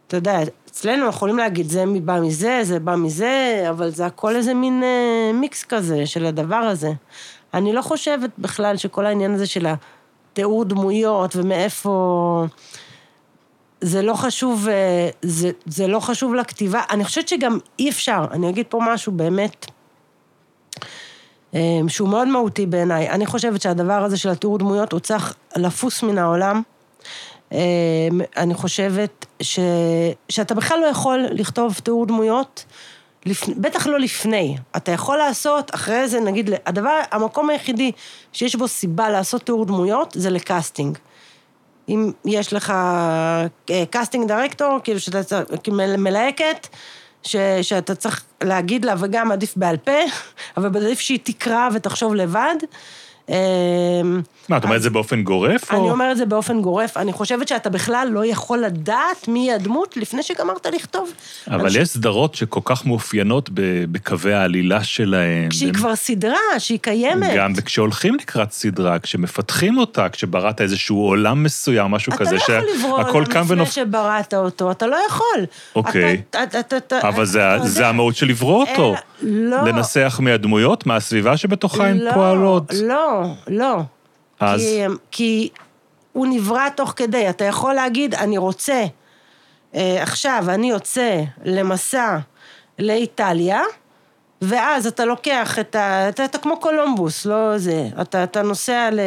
אתה 0.07 0.17
יודע, 0.17 0.39
אצלנו 0.69 1.07
יכולים 1.07 1.37
להגיד, 1.37 1.69
זה 1.69 1.83
בא 2.05 2.19
מזה, 2.19 2.59
זה 2.63 2.79
בא 2.79 2.95
מזה, 2.95 3.65
אבל 3.69 3.89
זה 3.89 4.05
הכל 4.05 4.35
איזה 4.35 4.53
מין 4.53 4.83
אה, 4.83 5.31
מיקס 5.33 5.63
כזה 5.63 6.05
של 6.05 6.25
הדבר 6.25 6.55
הזה. 6.55 6.91
אני 7.53 7.73
לא 7.73 7.81
חושבת 7.81 8.29
בכלל 8.37 8.77
שכל 8.77 9.05
העניין 9.05 9.33
הזה 9.33 9.45
של 9.45 9.67
התיאור 10.31 10.65
דמויות 10.65 11.35
ומאיפה... 11.35 12.45
זה 13.81 14.01
לא 14.01 14.13
חשוב, 14.13 14.67
אה, 14.67 15.09
זה, 15.21 15.51
זה 15.65 15.87
לא 15.87 15.99
חשוב 15.99 16.35
לכתיבה. 16.35 16.81
אני 16.89 17.05
חושבת 17.05 17.27
שגם 17.27 17.57
אי 17.79 17.89
אפשר, 17.89 18.25
אני 18.31 18.49
אגיד 18.49 18.65
פה 18.69 18.79
משהו 18.81 19.11
באמת, 19.11 19.65
שהוא 21.87 22.09
מאוד 22.09 22.27
מהותי 22.27 22.65
בעיניי. 22.65 23.09
אני 23.09 23.25
חושבת 23.25 23.61
שהדבר 23.61 24.03
הזה 24.03 24.17
של 24.17 24.29
התיאור 24.29 24.57
דמויות, 24.57 24.91
הוא 24.91 24.99
צריך 24.99 25.35
לפוס 25.55 26.03
מן 26.03 26.17
העולם. 26.17 26.61
אה, 27.53 28.07
אני 28.37 28.53
חושבת 28.53 29.25
ש, 29.41 29.59
שאתה 30.29 30.55
בכלל 30.55 30.79
לא 30.79 30.85
יכול 30.85 31.25
לכתוב 31.31 31.73
תיאור 31.83 32.05
דמויות, 32.05 32.65
לפ... 33.25 33.49
בטח 33.57 33.87
לא 33.87 33.99
לפני. 33.99 34.57
אתה 34.77 34.91
יכול 34.91 35.17
לעשות 35.17 35.75
אחרי 35.75 36.07
זה, 36.07 36.19
נגיד, 36.19 36.49
הדבר, 36.65 36.99
המקום 37.11 37.49
היחידי 37.49 37.91
שיש 38.33 38.55
בו 38.55 38.67
סיבה 38.67 39.09
לעשות 39.09 39.41
תיאור 39.41 39.65
דמויות, 39.65 40.13
זה 40.17 40.29
לקאסטינג. 40.29 40.97
אם 41.89 42.11
יש 42.25 42.53
לך 42.53 42.73
casting 43.89 44.27
director, 44.27 44.79
כאילו 44.83 44.99
שאתה 44.99 45.41
מלהקת, 45.97 46.67
ש, 47.23 47.35
שאתה 47.61 47.95
צריך 47.95 48.23
להגיד 48.43 48.85
לה, 48.85 48.95
וגם 48.99 49.31
עדיף 49.31 49.57
בעל 49.57 49.77
פה, 49.77 49.91
אבל 50.57 50.85
עדיף 50.85 50.99
שהיא 50.99 51.19
תקרא 51.23 51.69
ותחשוב 51.73 52.15
לבד. 52.15 52.55
אמ, 53.29 54.21
מה, 54.49 54.57
את 54.57 54.63
אומרת 54.63 54.77
את 54.77 54.81
זה 54.81 54.89
באופן 54.89 55.23
גורף? 55.23 55.71
אני 55.71 55.79
או... 55.79 55.91
אומרת 55.91 56.11
את 56.11 56.17
זה 56.17 56.25
באופן 56.25 56.61
גורף. 56.61 56.97
אני 56.97 57.13
חושבת 57.13 57.47
שאתה 57.47 57.69
בכלל 57.69 58.07
לא 58.11 58.25
יכול 58.25 58.59
לדעת 58.59 59.27
מי 59.27 59.53
הדמות 59.53 59.97
לפני 59.97 60.23
שגמרת 60.23 60.65
לכתוב. 60.75 61.11
אבל 61.47 61.75
יש 61.75 61.89
סדרות 61.89 62.35
שכל 62.35 62.59
כך 62.65 62.85
מאופיינות 62.85 63.49
בקווי 63.91 64.33
העלילה 64.33 64.83
שלהם. 64.83 65.49
כשהיא 65.49 65.73
כבר 65.73 65.95
סדרה, 65.95 66.37
שהיא 66.59 66.79
קיימת. 66.81 67.31
גם 67.35 67.53
כשהולכים 67.65 68.15
לקראת 68.15 68.51
סדרה, 68.51 68.99
כשמפתחים 68.99 69.77
אותה, 69.77 70.09
כשבראת 70.09 70.61
איזשהו 70.61 70.97
עולם 70.97 71.43
מסוים, 71.43 71.91
משהו 71.91 72.13
אתה 72.13 72.25
כזה, 72.25 72.35
לא 72.35 72.41
יכול 72.41 72.55
לברוא 72.77 73.03
שהכל 73.03 73.25
קם 73.29 73.41
לפני. 73.41 73.65
שבראת 73.65 74.33
אותו, 74.33 74.71
אתה 74.71 74.87
לא 74.87 74.97
יכול. 75.09 75.45
אוקיי. 75.75 76.21
אתה- 76.29 76.43
אתה- 76.43 76.59
אתה- 76.59 76.77
אתה- 76.77 77.07
אבל 77.07 77.25
זה, 77.25 77.55
אתה. 77.55 77.89
המהות 77.89 78.15
של 78.15 78.25
לברוא 78.27 78.65
אותו. 78.69 78.93
אה, 78.93 78.99
לא. 79.21 79.57
לנסח 79.63 80.19
מהדמויות, 80.23 80.85
מהסביבה 80.85 81.37
שבתוכה 81.37 81.87
הן 81.87 81.97
לא, 81.97 82.13
פועלות. 82.13 82.73
לא, 83.21 83.33
לא. 83.47 83.81
אז? 84.39 84.61
כי, 84.61 84.85
כי 85.11 85.49
הוא 86.13 86.27
נברא 86.27 86.69
תוך 86.69 86.93
כדי. 86.95 87.29
אתה 87.29 87.45
יכול 87.45 87.73
להגיד, 87.73 88.15
אני 88.15 88.37
רוצה, 88.37 88.85
אה, 89.75 90.03
עכשיו 90.03 90.45
אני 90.49 90.69
יוצא 90.69 91.21
למסע 91.43 92.17
לאיטליה, 92.79 93.61
ואז 94.41 94.87
אתה 94.87 95.05
לוקח 95.05 95.59
את 95.59 95.75
ה... 95.75 96.09
אתה, 96.09 96.25
אתה 96.25 96.37
כמו 96.37 96.59
קולומבוס, 96.59 97.25
לא 97.25 97.57
זה. 97.57 97.87
אתה, 98.01 98.23
אתה 98.23 98.41
נוסע 98.41 98.89
ל... 98.91 98.99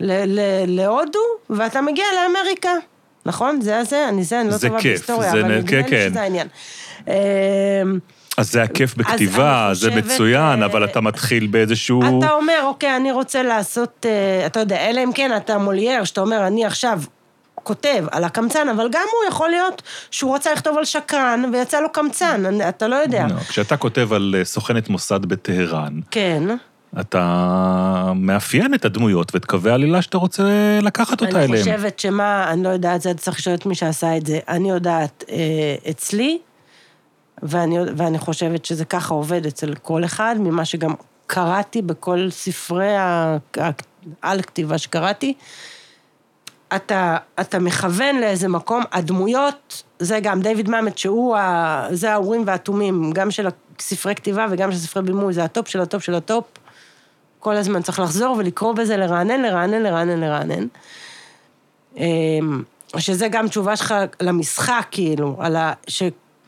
ל, 0.00 0.12
ל, 0.26 0.40
להודו, 0.66 1.20
ואתה 1.50 1.80
מגיע 1.80 2.04
לאמריקה. 2.14 2.72
נכון? 3.26 3.60
זה 3.60 3.78
הזה? 3.78 4.08
אני 4.08 4.24
זה, 4.24 4.40
אני 4.40 4.48
לא 4.48 4.58
טובה 4.58 4.78
בהיסטוריה, 4.82 5.30
אבל 5.30 5.42
נדמה 5.42 5.68
כן, 5.68 5.76
לי 5.76 5.84
כן. 5.84 6.08
שזה 6.10 6.20
העניין. 6.20 6.48
אז 8.36 8.52
זה 8.52 8.62
הכיף 8.62 8.94
בכתיבה, 8.96 9.66
אני 9.66 9.74
זה 9.74 9.88
חושבת, 9.90 10.04
מצוין, 10.04 10.62
אה, 10.62 10.66
אבל 10.66 10.84
אתה 10.84 11.00
מתחיל 11.00 11.46
באיזשהו... 11.46 12.18
אתה 12.18 12.30
אומר, 12.32 12.60
אוקיי, 12.64 12.96
אני 12.96 13.12
רוצה 13.12 13.42
לעשות, 13.42 14.06
אה, 14.08 14.46
אתה 14.46 14.60
יודע, 14.60 14.76
אלא 14.90 15.04
אם 15.04 15.10
כן 15.14 15.30
אתה 15.36 15.58
מולייר, 15.58 16.04
שאתה 16.04 16.20
אומר, 16.20 16.46
אני 16.46 16.64
עכשיו 16.64 17.00
כותב 17.54 18.04
על 18.10 18.24
הקמצן, 18.24 18.68
אבל 18.68 18.88
גם 18.92 19.02
הוא 19.12 19.28
יכול 19.32 19.48
להיות 19.50 19.82
שהוא 20.10 20.34
רצה 20.34 20.52
לכתוב 20.52 20.78
על 20.78 20.84
שקרן, 20.84 21.50
ויצא 21.52 21.80
לו 21.80 21.92
קמצן, 21.92 22.46
אני- 22.46 22.68
אתה 22.68 22.88
לא 22.88 22.96
יודע. 22.96 23.26
לא, 23.30 23.40
כשאתה 23.40 23.76
כותב 23.76 24.12
על 24.12 24.34
אה, 24.38 24.44
סוכנת 24.44 24.88
מוסד 24.88 25.26
בטהרן, 25.26 26.00
כן. 26.10 26.42
אתה 27.00 28.12
מאפיין 28.14 28.74
את 28.74 28.84
הדמויות 28.84 29.34
ואת 29.34 29.44
קווי 29.44 29.70
העלילה 29.70 30.02
שאתה 30.02 30.18
רוצה 30.18 30.42
לקחת 30.82 31.20
אותה 31.20 31.36
אני 31.38 31.44
אליהם. 31.44 31.58
חושבת 31.64 31.98
שמה, 31.98 32.50
אני 32.50 32.62
לא 32.62 32.68
יודעת, 32.68 33.02
זה 33.02 33.14
צריך 33.14 33.38
לשאול 33.38 33.54
את 33.54 33.66
מי 33.66 33.74
שעשה 33.74 34.16
את 34.16 34.26
זה. 34.26 34.38
אני 34.48 34.70
יודעת 34.70 35.24
אצלי, 35.90 36.38
ואני, 37.42 37.78
ואני 37.96 38.18
חושבת 38.18 38.64
שזה 38.64 38.84
ככה 38.84 39.14
עובד 39.14 39.46
אצל 39.46 39.74
כל 39.74 40.04
אחד, 40.04 40.36
ממה 40.38 40.64
שגם 40.64 40.94
קראתי 41.26 41.82
בכל 41.82 42.28
ספרי 42.30 42.94
על 44.22 44.42
כתיבה 44.42 44.78
שקראתי. 44.78 45.34
אתה, 46.76 47.16
אתה 47.40 47.58
מכוון 47.58 48.16
לאיזה 48.16 48.48
מקום, 48.48 48.82
הדמויות, 48.92 49.82
זה 49.98 50.20
גם 50.20 50.40
דיוויד 50.40 50.68
מאמת, 50.68 50.98
שהוא, 50.98 51.36
ה, 51.36 51.86
זה 51.90 52.12
האורים 52.12 52.42
והתומים, 52.46 53.12
גם 53.12 53.30
של 53.30 53.48
ספרי 53.80 54.14
כתיבה 54.14 54.46
וגם 54.50 54.72
של 54.72 54.78
ספרי 54.78 55.02
בימוי, 55.02 55.32
זה 55.32 55.44
ה 55.44 55.50
top 55.50 55.68
של 55.68 55.80
ה 55.80 55.86
top 55.86 56.02
של 56.02 56.14
ה 56.14 56.20
top. 56.20 56.44
כל 57.38 57.56
הזמן 57.56 57.82
צריך 57.82 57.98
לחזור 57.98 58.36
ולקרוא 58.38 58.72
בזה, 58.72 58.96
לרענן, 58.96 59.42
לרענן, 59.42 59.82
לרענן, 59.82 60.20
לרענן. 60.20 60.66
אמ, 61.96 62.62
שזה 62.98 63.28
גם 63.28 63.48
תשובה 63.48 63.76
שלך 63.76 63.94
למשחק, 64.20 64.86
כאילו, 64.90 65.36
על 65.40 65.56
ה... 65.56 65.72
ש... 65.88 66.02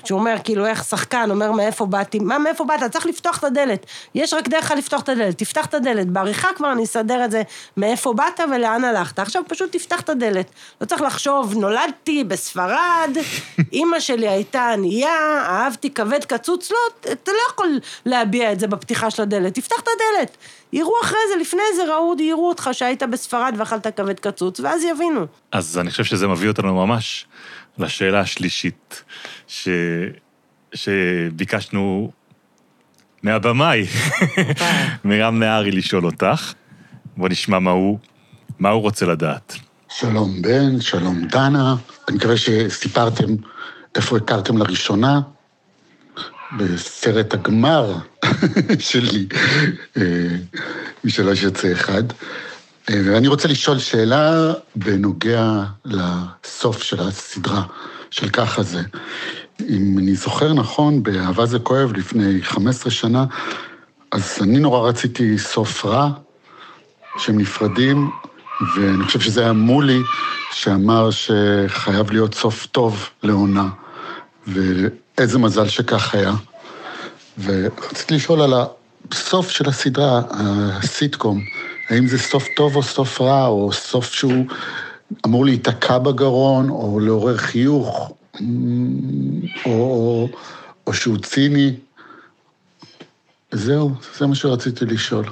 שהוא 0.09 0.19
אומר, 0.21 0.37
כאילו, 0.45 0.67
איך 0.67 0.85
שחקן 0.85 1.31
אומר 1.31 1.53
מאיפה 1.53 1.87
באתי, 1.87 2.19
מה, 2.19 2.39
מאיפה 2.39 2.65
באת? 2.65 2.93
צריך 2.93 3.07
לפתוח 3.07 3.39
את 3.39 3.45
הדלת. 3.45 3.87
יש 4.15 4.35
רק 4.35 4.49
דרך 4.49 4.71
לפתוח 4.71 5.03
את 5.03 5.09
הדלת, 5.09 5.39
תפתח 5.39 5.67
את 5.67 5.75
הדלת. 5.75 6.07
בעריכה 6.07 6.49
כבר 6.57 6.73
אני 6.73 6.85
אסדר 6.85 7.25
את 7.25 7.31
זה, 7.31 7.43
מאיפה 7.77 8.13
באת 8.13 8.41
ולאן 8.53 8.85
הלכת. 8.85 9.19
עכשיו 9.19 9.43
פשוט 9.49 9.73
תפתח 9.73 10.01
את 10.01 10.09
הדלת. 10.09 10.51
לא 10.81 10.87
צריך 10.87 11.03
לחשוב, 11.03 11.55
נולדתי 11.55 12.25
בספרד, 12.25 13.17
אימא 13.73 14.01
שלי 14.01 14.29
הייתה 14.29 14.71
ענייה, 14.71 15.45
אהבתי 15.49 15.91
כבד 15.91 16.25
קצוץ, 16.25 16.71
לא, 16.71 17.13
אתה 17.13 17.33
לא 17.33 17.39
יכול 17.51 17.79
להביע 18.07 18.53
את 18.53 18.61
זה 18.61 18.67
בפתיחה 18.67 19.11
של 19.11 19.23
הדלת, 19.23 19.55
תפתח 19.55 19.77
את 19.83 19.89
הדלת. 19.89 20.37
יראו 20.73 20.93
אחרי 21.03 21.19
זה, 21.33 21.41
לפני 21.41 21.63
זה 21.77 21.95
ראו, 21.95 22.15
יראו 22.19 22.49
אותך 22.49 22.71
שהיית 22.73 23.03
בספרד 23.03 23.55
ואכלת 23.57 23.87
כבד 23.97 24.21
קצוץ, 24.21 24.61
ואז 24.61 24.85
יבינו. 24.85 25.27
אז 25.53 25.79
אני 25.79 25.91
חושב 25.91 26.05
שזה 26.05 26.29
מביא 26.29 26.49
אותנו 26.49 26.75
ממש 26.75 27.27
לשאלה 27.79 28.21
השלישית, 28.21 29.03
ש... 29.47 29.69
שביקשנו 30.75 32.11
מהבמאי, 33.23 33.87
מרם 35.05 35.39
נהרי, 35.39 35.71
לשאול 35.71 36.07
אותך. 36.07 36.53
בוא 37.17 37.29
נשמע 37.29 37.59
מה 37.59 37.71
הוא, 37.71 37.99
מה 38.59 38.69
הוא 38.69 38.83
רוצה 38.83 39.07
לדעת. 39.07 39.55
שלום 39.89 40.43
בן, 40.43 40.81
שלום 40.81 41.25
דנה, 41.25 41.75
אני 42.09 42.17
מקווה 42.17 42.37
שסיפרתם 42.37 43.35
איפה 43.95 44.17
הכרתם 44.17 44.59
לראשונה, 44.59 45.21
בסרט 46.59 47.35
הגמר 47.35 47.95
שלי, 48.79 49.27
אה, 49.97 50.03
משלוש 51.05 51.43
יוצא 51.43 51.73
אחד. 51.73 52.03
ואני 52.91 53.29
רוצה 53.29 53.49
לשאול 53.49 53.79
שאלה 53.79 54.53
בנוגע 54.77 55.63
לסוף 55.85 56.83
של 56.83 57.01
הסדרה, 57.01 57.63
של 58.11 58.29
ככה 58.29 58.63
זה. 58.63 58.83
אם 59.69 59.99
אני 59.99 60.15
זוכר 60.15 60.53
נכון, 60.53 61.03
באהבה 61.03 61.47
זה 61.47 61.59
כואב 61.59 61.93
לפני 61.93 62.43
15 62.43 62.91
שנה, 62.91 63.25
אז 64.13 64.39
אני 64.43 64.59
נורא 64.59 64.89
רציתי 64.89 65.39
סוף 65.39 65.85
רע, 65.85 66.11
שהם 67.19 67.39
נפרדים, 67.39 68.11
ואני 68.77 69.05
חושב 69.05 69.21
שזה 69.21 69.41
היה 69.41 69.53
מולי 69.53 69.99
שאמר 70.53 71.11
שחייב 71.11 72.11
להיות 72.11 72.35
סוף 72.35 72.67
טוב 72.67 73.09
לעונה, 73.23 73.69
ואיזה 74.47 75.39
מזל 75.39 75.69
שכך 75.69 76.15
היה. 76.15 76.33
ורציתי 77.45 78.15
לשאול 78.15 78.41
על 78.43 78.53
הסוף 79.13 79.51
של 79.51 79.69
הסדרה, 79.69 80.23
הסיטקום, 80.31 81.41
האם 81.89 82.07
זה 82.07 82.19
סוף 82.19 82.49
טוב 82.57 82.77
או 82.77 82.83
סוף 82.83 83.21
רע, 83.21 83.47
או 83.47 83.73
סוף 83.73 84.13
שהוא 84.13 84.45
אמור 85.27 85.45
להיתקע 85.45 85.99
בגרון, 85.99 86.71
או 86.71 87.01
לעורר 87.01 87.37
חיוך, 87.37 88.13
או, 89.67 89.71
או, 89.71 90.29
או 90.87 90.93
שהוא 90.93 91.19
ציני. 91.19 91.75
זהו, 93.51 93.91
זה 94.19 94.27
מה 94.27 94.35
שרציתי 94.35 94.85
לשאול. 94.85 95.25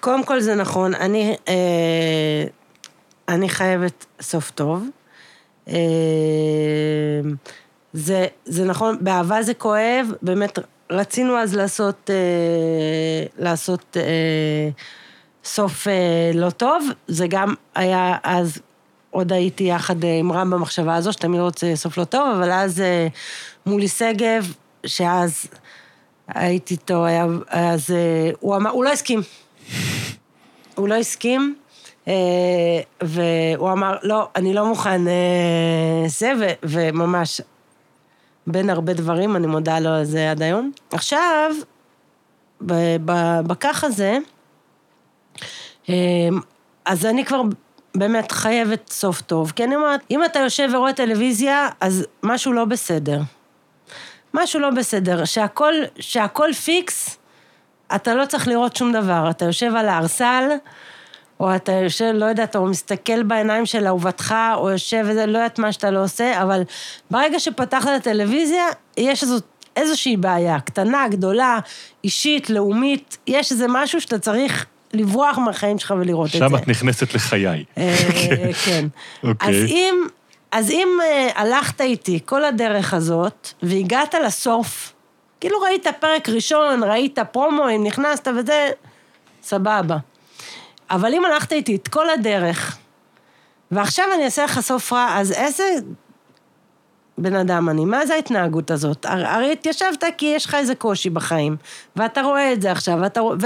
קודם 0.00 0.24
כל 0.24 0.40
זה 0.40 0.54
נכון, 0.54 0.94
אני, 0.94 1.36
אה, 1.48 2.44
אני 3.28 3.48
חייבת 3.48 4.06
סוף 4.20 4.50
טוב. 4.50 4.88
אה, 5.68 5.74
זה, 7.92 8.26
זה 8.44 8.64
נכון, 8.64 8.96
באהבה 9.00 9.42
זה 9.42 9.54
כואב, 9.54 10.12
באמת 10.22 10.58
רצינו 10.90 11.38
אז 11.38 11.54
לעשות, 11.54 12.10
אה, 12.10 13.26
לעשות 13.38 13.96
אה, 13.96 14.68
סוף 15.44 15.88
אה, 15.88 16.30
לא 16.34 16.50
טוב, 16.50 16.88
זה 17.08 17.26
גם 17.26 17.54
היה 17.74 18.16
אז, 18.22 18.58
עוד 19.10 19.32
הייתי 19.32 19.64
יחד 19.64 20.04
אה, 20.04 20.18
עם 20.18 20.32
רם 20.32 20.50
במחשבה 20.50 20.94
הזו, 20.94 21.12
שתמיד 21.12 21.40
רוצה 21.40 21.76
סוף 21.76 21.98
לא 21.98 22.04
טוב, 22.04 22.36
אבל 22.36 22.50
אז 22.50 22.80
אה, 22.80 23.06
מולי 23.66 23.88
שגב, 23.88 24.52
שאז 24.86 25.46
הייתי 26.28 26.74
איתו, 26.74 27.04
היה, 27.04 27.26
אז 27.48 27.90
אה, 27.90 28.30
הוא 28.40 28.56
אמר, 28.56 28.70
הוא 28.70 28.84
לא 28.84 28.92
הסכים. 28.92 29.20
הוא 30.74 30.88
לא 30.88 30.94
הסכים, 30.94 31.54
אה, 32.08 32.12
והוא 33.02 33.72
אמר, 33.72 33.96
לא, 34.02 34.28
אני 34.36 34.54
לא 34.54 34.66
מוכן 34.66 35.08
אה, 35.08 36.08
זה, 36.08 36.32
ו- 36.40 36.52
וממש, 36.62 37.40
בין 38.46 38.70
הרבה 38.70 38.92
דברים, 38.92 39.36
אני 39.36 39.46
מודה 39.46 39.78
לו 39.78 39.90
על 39.90 40.04
זה 40.04 40.30
עד 40.30 40.42
היום. 40.42 40.72
עכשיו, 40.92 41.50
בכך 43.46 43.84
הזה, 43.84 44.18
אז 46.84 47.06
אני 47.06 47.24
כבר 47.24 47.42
באמת 47.94 48.32
חייבת 48.32 48.88
סוף 48.88 49.20
טוב, 49.20 49.52
כי 49.56 49.64
אני 49.64 49.76
אומרת, 49.76 50.00
אם 50.10 50.24
אתה 50.24 50.38
יושב 50.38 50.68
ורואה 50.72 50.92
טלוויזיה, 50.92 51.68
אז 51.80 52.06
משהו 52.22 52.52
לא 52.52 52.64
בסדר. 52.64 53.20
משהו 54.34 54.60
לא 54.60 54.70
בסדר, 54.70 55.24
שהכל, 55.24 55.74
שהכל 55.98 56.52
פיקס, 56.52 57.18
אתה 57.94 58.14
לא 58.14 58.26
צריך 58.26 58.48
לראות 58.48 58.76
שום 58.76 58.92
דבר. 58.92 59.30
אתה 59.30 59.44
יושב 59.44 59.72
על 59.76 59.88
הערסל, 59.88 60.48
או 61.40 61.56
אתה 61.56 61.72
יושב, 61.72 62.12
לא 62.14 62.24
יודעת, 62.24 62.56
או 62.56 62.66
מסתכל 62.66 63.22
בעיניים 63.22 63.66
של 63.66 63.86
אהובתך, 63.86 64.34
או 64.54 64.70
יושב 64.70 65.04
וזה, 65.08 65.26
לא 65.26 65.38
יודעת 65.38 65.58
מה 65.58 65.72
שאתה 65.72 65.90
לא 65.90 66.04
עושה, 66.04 66.42
אבל 66.42 66.62
ברגע 67.10 67.40
שפתחת 67.40 67.88
את 67.88 68.00
הטלוויזיה, 68.00 68.64
יש 68.96 69.22
איזו, 69.22 69.36
איזושהי 69.76 70.16
בעיה, 70.16 70.60
קטנה, 70.60 71.08
גדולה, 71.08 71.58
אישית, 72.04 72.50
לאומית, 72.50 73.18
יש 73.26 73.52
איזה 73.52 73.66
משהו 73.68 74.00
שאתה 74.00 74.18
צריך 74.18 74.66
לברוח 74.92 75.38
מהחיים 75.38 75.78
שלך 75.78 75.94
ולראות 76.00 76.26
את 76.26 76.32
זה. 76.32 76.38
שם 76.38 76.56
את 76.56 76.68
נכנסת 76.68 77.14
לחיי. 77.14 77.64
אה, 77.78 77.96
כן. 78.64 78.86
אוקיי. 79.22 79.48
אז 79.48 79.70
אם, 79.70 80.06
אז 80.52 80.70
אם 80.70 80.88
אה, 81.02 81.28
הלכת 81.34 81.80
איתי 81.80 82.20
כל 82.24 82.44
הדרך 82.44 82.94
הזאת, 82.94 83.48
והגעת 83.62 84.14
לסוף, 84.26 84.92
כאילו 85.40 85.60
ראית 85.60 85.86
פרק 86.00 86.28
ראשון, 86.28 86.84
ראית 86.84 87.18
פרומואים, 87.32 87.84
נכנסת 87.84 88.28
וזה, 88.38 88.70
סבבה. 89.42 89.96
אבל 90.90 91.14
אם 91.14 91.24
הלכת 91.24 91.52
איתי 91.52 91.76
את 91.76 91.88
כל 91.88 92.10
הדרך, 92.10 92.76
ועכשיו 93.70 94.04
אני 94.14 94.24
אעשה 94.24 94.44
לך 94.44 94.60
סוף 94.60 94.92
רע, 94.92 95.16
אז 95.18 95.32
איזה 95.32 95.64
בן 97.18 97.34
אדם 97.34 97.68
אני? 97.68 97.84
מה 97.84 98.06
זה 98.06 98.14
ההתנהגות 98.14 98.70
הזאת? 98.70 99.06
הר- 99.06 99.26
הרי 99.26 99.52
התיישבת 99.52 100.04
כי 100.18 100.26
יש 100.26 100.46
לך 100.46 100.54
איזה 100.54 100.74
קושי 100.74 101.10
בחיים, 101.10 101.56
ואתה 101.96 102.22
רואה 102.22 102.52
את 102.52 102.62
זה 102.62 102.72
עכשיו, 102.72 102.98
ואתה 103.02 103.20
רואה... 103.20 103.36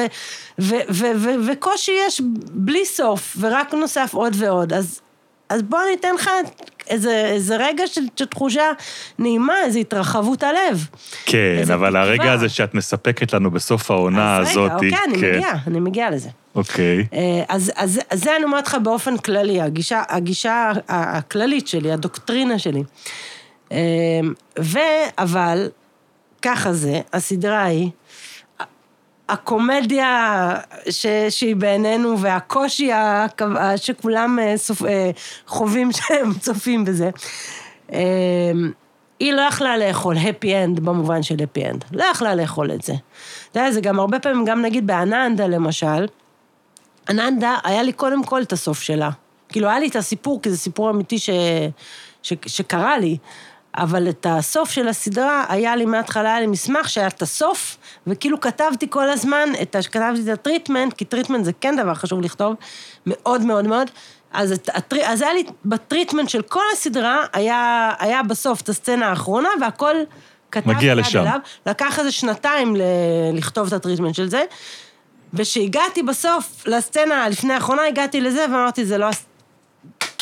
וקושי 1.48 1.92
יש 2.06 2.20
בלי 2.50 2.86
סוף, 2.86 3.36
ורק 3.40 3.74
נוסף 3.74 4.14
עוד 4.14 4.32
ועוד. 4.38 4.72
אז, 4.72 5.00
אז 5.48 5.62
בוא 5.62 5.78
ניתן 5.90 6.14
לך 6.14 6.30
איזה, 6.88 7.24
איזה 7.26 7.56
רגע 7.56 7.86
של, 7.86 8.00
של 8.16 8.24
תחושה 8.26 8.64
נעימה, 9.18 9.54
איזו 9.64 9.78
התרחבות 9.78 10.42
הלב. 10.42 10.86
כן, 11.26 11.62
אבל 11.74 11.88
תקווה. 11.88 12.02
הרגע 12.02 12.32
הזה 12.32 12.48
שאת 12.48 12.74
מספקת 12.74 13.32
לנו 13.32 13.50
בסוף 13.50 13.90
העונה 13.90 14.38
אז 14.38 14.50
הזאת, 14.50 14.64
רגע, 14.70 14.74
אוקיי, 14.74 14.92
אני 15.06 15.16
מגיעה, 15.16 15.58
אני 15.66 15.80
מגיעה 15.80 16.10
לזה. 16.10 16.28
אוקיי. 16.54 17.06
אה, 17.12 17.42
אז, 17.48 17.72
אז, 17.76 18.00
אז 18.10 18.20
זה 18.24 18.36
אני 18.36 18.44
אומרת 18.44 18.66
לך 18.66 18.76
באופן 18.82 19.16
כללי, 19.16 19.60
הגישה, 19.60 20.02
הגישה 20.08 20.72
הכללית 20.88 21.68
שלי, 21.68 21.92
הדוקטרינה 21.92 22.58
שלי. 22.58 22.82
אה, 23.72 24.20
ו... 24.58 24.78
אבל, 25.18 25.68
ככה 26.42 26.72
זה, 26.72 27.00
הסדרה 27.12 27.64
היא, 27.64 27.90
הקומדיה 29.28 30.54
ש, 30.90 31.06
שהיא 31.30 31.56
בעינינו 31.56 32.18
והקושי 32.18 32.90
שכולם 33.76 34.38
אה, 34.38 34.56
סופ, 34.56 34.82
אה, 34.84 35.10
חווים 35.46 35.92
שהם 35.96 36.34
צופים 36.40 36.84
בזה, 36.84 37.10
אה, 37.92 38.52
היא 39.20 39.32
לא 39.32 39.40
יכלה 39.40 39.76
לאכול 39.76 40.16
happy 40.16 40.46
end 40.46 40.80
במובן 40.80 41.22
של 41.22 41.34
happy 41.34 41.72
end. 41.72 41.84
לא 41.92 42.04
יכלה 42.04 42.34
לאכול 42.34 42.72
את 42.72 42.82
זה. 42.82 42.92
אתה 43.50 43.60
יודע, 43.60 43.70
זה 43.70 43.80
גם 43.80 44.00
הרבה 44.00 44.18
פעמים, 44.18 44.44
גם 44.44 44.62
נגיד 44.62 44.86
באננדה 44.86 45.46
למשל, 45.46 46.06
אננדה, 47.10 47.56
היה 47.64 47.82
לי 47.82 47.92
קודם 47.92 48.24
כל 48.24 48.42
את 48.42 48.52
הסוף 48.52 48.82
שלה. 48.82 49.10
כאילו, 49.48 49.68
היה 49.68 49.78
לי 49.78 49.88
את 49.88 49.96
הסיפור, 49.96 50.42
כי 50.42 50.50
זה 50.50 50.58
סיפור 50.58 50.90
אמיתי 50.90 51.18
ש... 51.18 51.30
ש... 52.22 52.32
שקרה 52.46 52.98
לי, 52.98 53.16
אבל 53.76 54.08
את 54.08 54.26
הסוף 54.30 54.70
של 54.70 54.88
הסדרה, 54.88 55.44
היה 55.48 55.76
לי 55.76 55.84
מההתחלה, 55.84 56.30
היה 56.30 56.40
לי 56.40 56.46
מסמך 56.46 56.88
שהיה 56.88 57.06
את 57.06 57.22
הסוף, 57.22 57.76
וכאילו 58.06 58.40
כתבתי 58.40 58.86
כל 58.90 59.10
הזמן, 59.10 59.48
את. 59.62 59.76
כתבתי 59.90 60.22
את 60.22 60.28
ה 60.28 60.34
treatment, 60.34 60.92
כי 60.92 61.04
treatment 61.05 61.44
זה 61.44 61.52
כן 61.60 61.76
דבר 61.76 61.94
חשוב 61.94 62.20
לכתוב, 62.20 62.54
מאוד 63.06 63.42
מאוד 63.42 63.66
מאוד. 63.66 63.90
אז, 64.32 64.52
את, 64.52 64.68
הטרי... 64.74 65.06
אז 65.06 65.22
היה 65.22 65.32
לי, 65.32 65.44
ב 65.64 65.71
treatment 65.71 66.28
של 66.28 66.42
כל 66.42 66.62
הסדרה, 66.72 67.24
היה, 67.32 67.90
היה 67.98 68.22
בסוף 68.22 68.60
את 68.60 68.68
הסצנה 68.68 69.06
האחרונה, 69.08 69.48
והכל 69.60 69.96
כתבתי 70.50 70.76
מגיע 70.76 70.94
לשם. 70.94 71.20
אליו. 71.20 71.38
לקח 71.66 71.98
איזה 71.98 72.12
שנתיים 72.12 72.76
ל... 72.76 72.82
לכתוב 73.32 73.66
את 73.66 73.72
ה 73.72 73.77
treatment 73.77 74.14
של 74.14 74.28
זה. 74.28 74.44
וכשהגעתי 75.34 76.02
בסוף 76.02 76.66
לסצנה 76.66 77.28
לפני 77.28 77.54
האחרונה, 77.54 77.82
הגעתי 77.86 78.20
לזה 78.20 78.44
ואמרתי, 78.44 78.84
זה 78.84 78.98
לא, 78.98 79.08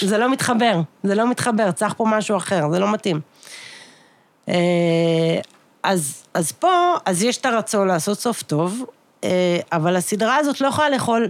זה 0.00 0.18
לא 0.18 0.30
מתחבר, 0.30 0.80
זה 1.02 1.14
לא 1.14 1.30
מתחבר, 1.30 1.70
צריך 1.70 1.94
פה 1.96 2.04
משהו 2.08 2.36
אחר, 2.36 2.70
זה 2.70 2.78
לא 2.78 2.92
מתאים. 2.92 3.20
אה, 4.50 5.40
אז, 5.82 6.24
אז 6.34 6.52
פה, 6.52 6.94
אז 7.06 7.22
יש 7.22 7.36
את 7.36 7.46
הרצון 7.46 7.88
לעשות 7.88 8.18
סוף 8.18 8.42
טוב, 8.42 8.84
אה, 9.24 9.58
אבל 9.72 9.96
הסדרה 9.96 10.36
הזאת 10.36 10.60
לא 10.60 10.66
יכולה 10.66 10.90
לאכול 10.90 11.28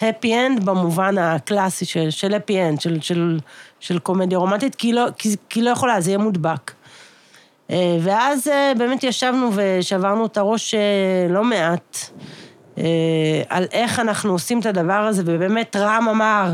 happy 0.00 0.26
end 0.26 0.64
במובן 0.64 1.18
הקלאסי 1.18 1.84
של, 1.84 2.10
של 2.10 2.34
happy 2.34 2.50
end, 2.52 2.80
של, 2.80 3.00
של, 3.00 3.38
של 3.80 3.98
קומדיה 3.98 4.38
רומנטית, 4.38 4.74
כי 4.74 4.92
לא, 4.92 5.06
כי, 5.18 5.36
כי 5.48 5.62
לא 5.62 5.70
יכולה, 5.70 6.00
זה 6.00 6.10
יהיה 6.10 6.18
מודבק. 6.18 6.72
אה, 7.70 7.96
ואז 8.02 8.50
באמת 8.78 9.04
ישבנו 9.04 9.50
ושברנו 9.54 10.26
את 10.26 10.36
הראש 10.36 10.74
לא 11.28 11.44
מעט 11.44 11.98
על 13.48 13.66
איך 13.72 14.00
אנחנו 14.00 14.32
עושים 14.32 14.60
את 14.60 14.66
הדבר 14.66 14.92
הזה, 14.92 15.22
ובאמת 15.26 15.76
רם 15.76 16.08
אמר, 16.08 16.52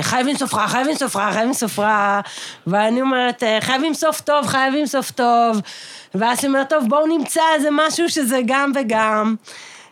חייבים 0.00 0.36
סוף 0.36 0.54
רע, 0.54 0.68
חייבים 0.68 0.94
סוף 0.94 1.16
רע, 1.16 1.32
חייבים 1.32 1.54
סוף 1.54 1.78
רע, 1.78 2.20
ואני 2.66 3.00
אומרת, 3.00 3.42
אה, 3.42 3.58
חייבים 3.60 3.94
סוף 3.94 4.20
טוב, 4.20 4.46
חייבים 4.46 4.86
סוף 4.86 5.10
טוב, 5.10 5.60
ואז 6.14 6.38
היא 6.42 6.48
אומרת, 6.48 6.70
טוב, 6.70 6.84
בואו 6.88 7.06
נמצא 7.06 7.42
איזה 7.54 7.68
משהו 7.72 8.08
שזה 8.08 8.40
גם 8.46 8.72
וגם. 8.74 9.34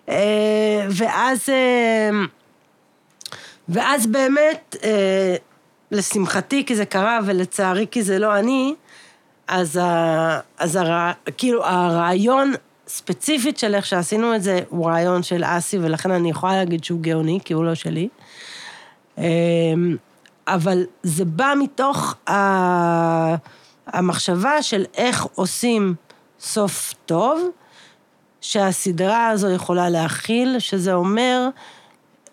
אה, 0.08 0.86
ואז, 0.90 1.48
אה, 1.48 2.10
ואז 3.68 4.06
באמת, 4.06 4.76
אה, 4.84 5.36
לשמחתי 5.90 6.64
כי 6.66 6.76
זה 6.76 6.84
קרה, 6.84 7.18
ולצערי 7.24 7.86
כי 7.90 8.02
זה 8.02 8.18
לא 8.18 8.38
אני, 8.38 8.74
אז, 9.48 9.76
ה, 9.76 10.40
אז 10.58 10.76
הרע, 10.76 11.12
כאילו 11.36 11.64
הרעיון 11.64 12.52
ספציפית 12.88 13.58
של 13.58 13.74
איך 13.74 13.86
שעשינו 13.86 14.34
את 14.34 14.42
זה, 14.42 14.60
הוא 14.68 14.86
רעיון 14.86 15.22
של 15.22 15.42
אסי, 15.46 15.78
ולכן 15.78 16.10
אני 16.10 16.30
יכולה 16.30 16.56
להגיד 16.56 16.84
שהוא 16.84 17.00
גאוני, 17.00 17.38
כי 17.44 17.54
הוא 17.54 17.64
לא 17.64 17.74
שלי. 17.74 18.08
אמ, 19.18 19.96
אבל 20.46 20.84
זה 21.02 21.24
בא 21.24 21.54
מתוך 21.58 22.14
ה- 22.30 23.34
המחשבה 23.86 24.62
של 24.62 24.84
איך 24.94 25.26
עושים 25.34 25.94
סוף 26.40 26.94
טוב, 27.06 27.48
שהסדרה 28.40 29.28
הזו 29.28 29.50
יכולה 29.50 29.88
להכיל, 29.88 30.58
שזה 30.58 30.94
אומר, 30.94 31.48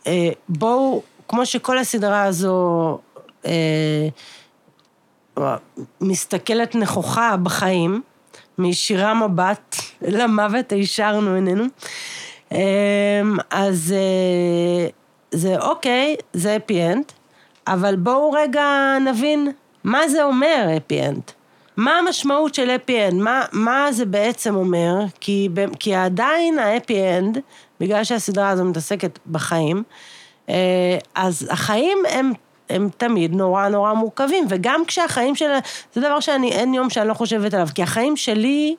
אה, 0.08 0.30
בואו, 0.50 1.02
כמו 1.28 1.46
שכל 1.46 1.78
הסדרה 1.78 2.24
הזו 2.24 2.98
אה, 3.46 4.08
מסתכלת 6.02 6.76
נכוחה 6.76 7.38
בחיים, 7.38 8.02
מישירה 8.58 9.14
מבט, 9.14 9.76
למוות 10.02 10.72
הישרנו 10.72 11.34
עינינו. 11.36 11.64
אמ, 12.52 12.58
אז 13.50 13.94
אה, 13.98 14.88
זה 15.32 15.60
אוקיי, 15.60 16.16
זה 16.34 16.56
happy 16.56 16.86
end, 16.86 17.06
אבל 17.68 17.96
בואו 17.96 18.32
רגע 18.32 18.98
נבין 19.02 19.52
מה 19.84 20.08
זה 20.08 20.24
אומר 20.24 20.68
happy 20.78 21.06
end. 21.06 21.22
מה 21.78 21.92
המשמעות 22.00 22.56
של 22.56 22.70
happy 22.70 23.08
end? 23.08 23.14
מה, 23.14 23.46
מה 23.52 23.92
זה 23.92 24.06
בעצם 24.06 24.56
אומר? 24.56 24.96
כי, 25.20 25.50
כי 25.80 25.96
עדיין 25.96 26.60
ה 26.60 26.69
happy 26.69 27.18
end, 27.18 27.38
בגלל 27.80 28.04
שהסדרה 28.04 28.50
הזו 28.50 28.66
מתעסקת 28.66 29.20
בחיים, 29.32 29.84
אה, 30.50 30.98
אז 31.16 31.48
החיים 31.52 31.98
הם, 32.10 32.34
הם 32.70 32.90
תמיד 32.98 33.36
נורא 33.36 33.68
נורא 33.68 33.94
מורכבים, 33.94 34.46
וגם 34.50 34.86
כשהחיים 34.88 35.36
של... 35.36 35.50
זה 35.94 36.02
דבר 36.02 36.20
שאני, 36.20 36.52
אין 36.52 36.74
יום 36.74 36.90
שאני 36.90 37.08
לא 37.08 37.14
חושבת 37.14 37.54
עליו, 37.54 37.68
כי 37.76 37.84
החיים 37.84 38.18
שלי, 38.18 38.76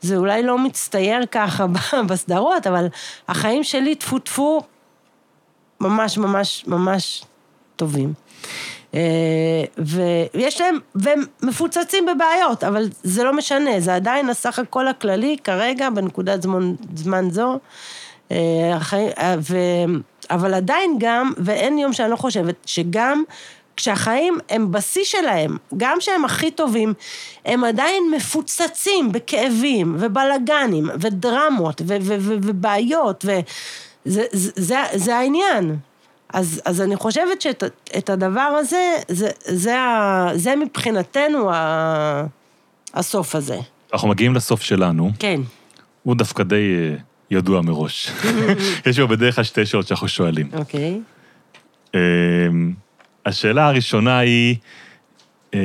זה 0.00 0.16
אולי 0.16 0.42
לא 0.42 0.58
מצטייר 0.58 1.26
ככה 1.26 1.66
בסדרות, 2.08 2.66
אבל 2.66 2.86
החיים 3.28 3.64
שלי, 3.64 3.94
טפו 3.94 4.18
טפו, 4.18 4.60
ממש 5.80 6.18
ממש 6.18 6.64
ממש 6.66 7.24
טובים. 7.76 8.12
אה, 8.94 9.00
ויש 9.78 10.60
להם, 10.60 10.78
והם 10.94 11.22
מפוצצים 11.42 12.06
בבעיות, 12.06 12.64
אבל 12.64 12.88
זה 13.02 13.24
לא 13.24 13.32
משנה, 13.32 13.80
זה 13.80 13.94
עדיין 13.94 14.28
הסך 14.30 14.58
הכל 14.58 14.88
הכללי 14.88 15.36
כרגע, 15.44 15.90
בנקודת 15.90 16.42
זמן, 16.42 16.74
זמן 16.94 17.30
זו. 17.30 17.58
אה, 18.32 18.36
החיים- 18.76 19.10
אה, 19.18 19.34
ו, 19.50 19.56
אבל 20.30 20.54
עדיין 20.54 20.96
גם, 20.98 21.32
ואין 21.36 21.78
יום 21.78 21.92
שאני 21.92 22.10
לא 22.10 22.16
חושבת, 22.16 22.54
שגם 22.66 23.22
כשהחיים 23.76 24.38
הם 24.50 24.72
בשיא 24.72 25.04
שלהם, 25.04 25.56
גם 25.76 25.96
שהם 26.00 26.24
הכי 26.24 26.50
טובים, 26.50 26.94
הם 27.44 27.64
עדיין 27.64 28.02
מפוצצים 28.16 29.12
בכאבים 29.12 29.96
ובלאגנים 29.98 30.90
ודרמות 31.00 31.80
ו- 31.86 31.96
ו- 32.00 32.16
ו- 32.20 32.36
ובעיות, 32.42 33.24
וזה 33.24 33.40
זה, 34.04 34.24
זה, 34.32 34.76
זה 34.94 35.16
העניין. 35.16 35.76
אז, 36.32 36.62
אז 36.64 36.80
אני 36.80 36.96
חושבת 36.96 37.40
שאת 37.40 37.64
את 37.98 38.10
הדבר 38.10 38.40
הזה, 38.40 38.96
זה, 39.08 39.30
זה, 39.44 39.80
ה, 39.80 40.28
זה 40.34 40.56
מבחינתנו 40.56 41.50
ה, 41.52 42.26
הסוף 42.94 43.34
הזה. 43.34 43.58
אנחנו 43.92 44.08
מגיעים 44.08 44.34
לסוף 44.34 44.62
שלנו, 44.62 45.10
כן. 45.18 45.40
הוא 46.02 46.16
דווקא 46.16 46.42
די 46.42 46.56
אה, 46.56 46.96
ידוע 47.30 47.60
מראש. 47.62 48.10
יש 48.86 49.00
בו 49.00 49.08
בדרך 49.08 49.34
כלל 49.34 49.44
שתי 49.44 49.66
שאלות 49.66 49.86
שאנחנו 49.86 50.08
שואלים. 50.08 50.50
אוקיי. 50.52 51.00
אה, 51.94 52.00
השאלה 53.26 53.66
הראשונה 53.66 54.18
היא, 54.18 54.56
אה, 55.54 55.60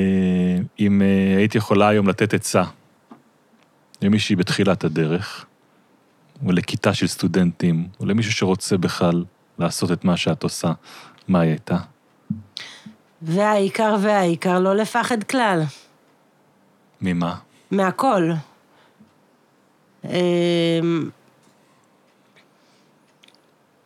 אם 0.80 1.02
אה, 1.02 1.38
היית 1.38 1.56
יכולה 1.56 1.88
היום 1.88 2.08
לתת 2.08 2.34
עצה 2.34 2.64
למישהי 4.02 4.36
בתחילת 4.36 4.84
הדרך, 4.84 5.46
או 6.46 6.52
לכיתה 6.52 6.94
של 6.94 7.08
סטודנטים, 7.08 7.88
או 8.00 8.06
למישהו 8.06 8.32
שרוצה 8.32 8.78
בכלל 8.78 9.24
לעשות 9.60 9.92
את 9.92 10.06
מה 10.06 10.18
שאת 10.18 10.44
עושה, 10.44 10.72
מה 11.28 11.40
היא 11.40 11.50
הייתה? 11.52 11.78
והעיקר 13.22 13.96
והעיקר, 14.02 14.60
לא 14.60 14.76
לפחד 14.76 15.24
כלל. 15.24 15.62
ממה? 17.02 17.36
מהכל. 17.72 18.32
אמ, 20.06 21.10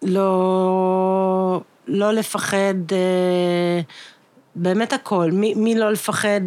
לא, 0.01 1.61
לא 1.87 2.11
לפחד, 2.13 2.73
אה, 2.91 3.81
באמת 4.55 4.93
הכל. 4.93 5.29
מי, 5.33 5.53
מי 5.53 5.75
לא 5.79 5.91
לפחד 5.91 6.41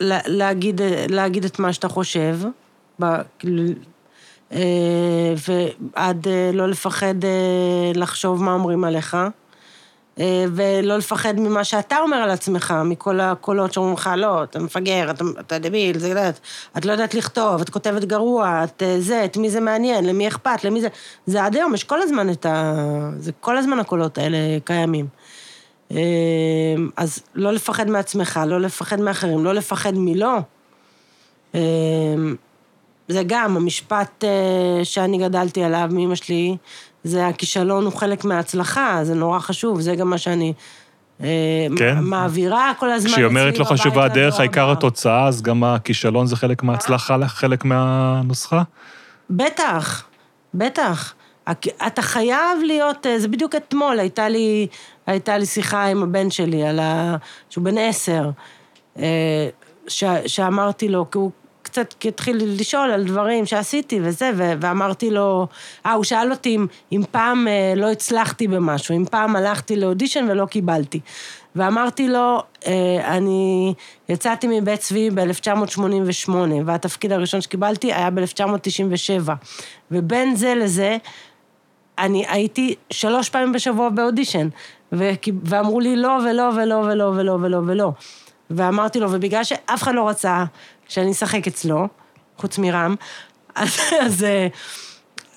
לה- 0.00 0.20
להגיד, 0.26 0.80
להגיד 1.08 1.44
את 1.44 1.58
מה 1.58 1.72
שאתה 1.72 1.88
חושב, 1.88 2.38
ועד 5.36 6.28
אה, 6.28 6.50
לא 6.52 6.68
לפחד 6.68 7.24
אה, 7.24 7.92
לחשוב 7.94 8.42
מה 8.42 8.52
אומרים 8.52 8.84
עליך. 8.84 9.16
אה, 10.20 10.44
ולא 10.54 10.96
לפחד 10.96 11.40
ממה 11.40 11.64
שאתה 11.64 11.98
אומר 11.98 12.16
על 12.16 12.30
עצמך, 12.30 12.74
מכל 12.84 13.20
הקולות 13.20 13.72
שאומרים 13.72 13.94
לך, 13.94 14.10
לא, 14.16 14.42
אתה 14.42 14.58
מפגר, 14.58 15.10
אתה, 15.10 15.24
אתה 15.40 15.58
דביל, 15.58 15.98
זה 15.98 16.08
יודעת, 16.08 16.40
את 16.78 16.84
לא 16.84 16.92
יודעת 16.92 17.14
לכתוב, 17.14 17.60
את 17.60 17.70
כותבת 17.70 18.04
גרוע, 18.04 18.64
את 18.64 18.82
אה, 18.82 19.00
זה, 19.00 19.24
את 19.24 19.36
מי 19.36 19.50
זה 19.50 19.60
מעניין, 19.60 20.04
למי 20.04 20.28
אכפת, 20.28 20.64
למי 20.64 20.80
זה... 20.80 20.88
זה 21.26 21.44
עד 21.44 21.56
היום, 21.56 21.74
יש 21.74 21.84
כל 21.84 22.02
הזמן 22.02 22.30
את 22.30 22.46
ה... 22.46 22.74
זה 23.18 23.32
כל 23.40 23.56
הזמן 23.56 23.78
הקולות 23.78 24.18
האלה 24.18 24.38
קיימים. 24.64 25.06
אה, 25.92 25.96
אז 26.96 27.22
לא 27.34 27.52
לפחד 27.52 27.90
מעצמך, 27.90 28.40
לא 28.46 28.60
לפחד 28.60 29.00
מאחרים, 29.00 29.44
לא 29.44 29.54
לפחד 29.54 29.92
מלא. 29.96 30.38
זה 33.10 33.22
גם, 33.26 33.56
המשפט 33.56 34.24
אה, 34.24 34.84
שאני 34.84 35.18
גדלתי 35.18 35.64
עליו 35.64 35.88
מאמא 35.92 36.14
שלי, 36.14 36.56
זה 37.04 37.26
הכישלון 37.26 37.84
הוא 37.84 37.92
חלק 37.92 38.24
מההצלחה, 38.24 39.00
זה 39.02 39.14
נורא 39.14 39.38
חשוב, 39.38 39.80
זה 39.80 39.94
גם 39.94 40.10
מה 40.10 40.18
שאני 40.18 40.52
אה, 41.20 41.66
כן. 41.76 41.98
מעבירה 42.00 42.72
כל 42.78 42.90
הזמן 42.90 43.10
כשהיא 43.10 43.24
אומרת 43.24 43.58
לא 43.58 43.64
חשובה 43.64 44.04
הדרך, 44.04 44.34
לדור 44.34 44.40
העיקר. 44.40 44.70
התוצאה, 44.70 45.28
אז 45.28 45.42
גם 45.42 45.64
הכישלון 45.64 46.26
זה 46.26 46.36
חלק 46.36 46.62
מההצלחה, 46.62 47.16
חלק 47.26 47.64
מהנוסחה? 47.64 48.62
בטח, 49.30 50.04
בטח. 50.54 51.14
אתה 51.86 52.02
חייב 52.02 52.58
להיות, 52.66 53.06
אה, 53.06 53.18
זה 53.18 53.28
בדיוק 53.28 53.54
אתמול, 53.54 54.00
הייתה 54.00 54.28
לי, 54.28 54.66
הייתה 55.06 55.38
לי 55.38 55.46
שיחה 55.46 55.84
עם 55.84 56.02
הבן 56.02 56.30
שלי, 56.30 56.66
על 56.66 56.78
ה... 56.78 57.16
שהוא 57.50 57.64
בן 57.64 57.78
עשר, 57.78 58.30
ש... 59.88 60.04
שאמרתי 60.26 60.88
לו, 60.88 61.10
כי 61.10 61.18
הוא 61.18 61.30
קצת 61.70 61.94
התחיל 62.04 62.36
לשאול 62.60 62.90
על 62.90 63.04
דברים 63.04 63.46
שעשיתי 63.46 64.00
וזה, 64.02 64.30
ו... 64.36 64.52
ואמרתי 64.60 65.10
לו, 65.10 65.46
אה, 65.86 65.92
הוא 65.92 66.04
שאל 66.04 66.30
אותי 66.30 66.54
אם, 66.56 66.66
אם 66.92 67.02
פעם 67.10 67.48
אה, 67.48 67.72
לא 67.76 67.90
הצלחתי 67.90 68.48
במשהו, 68.48 68.96
אם 68.96 69.04
פעם 69.10 69.36
הלכתי 69.36 69.76
לאודישן 69.76 70.26
ולא 70.30 70.46
קיבלתי. 70.46 71.00
ואמרתי 71.56 72.08
לו, 72.08 72.42
אה, 72.66 72.72
אני 73.16 73.74
יצאתי 74.08 74.60
מבית 74.60 74.80
צבי 74.80 75.10
ב-1988, 75.10 76.30
והתפקיד 76.64 77.12
הראשון 77.12 77.40
שקיבלתי 77.40 77.92
היה 77.92 78.10
ב-1997. 78.10 79.30
ובין 79.90 80.36
זה 80.36 80.54
לזה, 80.54 80.96
אני 81.98 82.24
הייתי 82.28 82.74
שלוש 82.90 83.28
פעמים 83.28 83.52
בשבוע 83.52 83.88
באודישן, 83.88 84.48
וכי- 84.92 85.32
ואמרו 85.44 85.80
לי 85.80 85.96
לא 85.96 86.18
ולא 86.24 86.50
ולא 86.56 86.74
ולא 86.74 87.04
ולא 87.16 87.32
ולא 87.42 87.60
ולא. 87.66 87.92
ואמרתי 88.50 89.00
לו, 89.00 89.12
ובגלל 89.12 89.44
שאף 89.44 89.82
אחד 89.82 89.94
לא 89.94 90.08
רצה 90.08 90.44
שאני 90.90 91.12
אשחק 91.12 91.46
אצלו, 91.46 91.88
חוץ 92.36 92.58
מרם, 92.58 92.94
אז, 93.54 93.78
אז, 94.00 94.24
אה, 94.24 94.46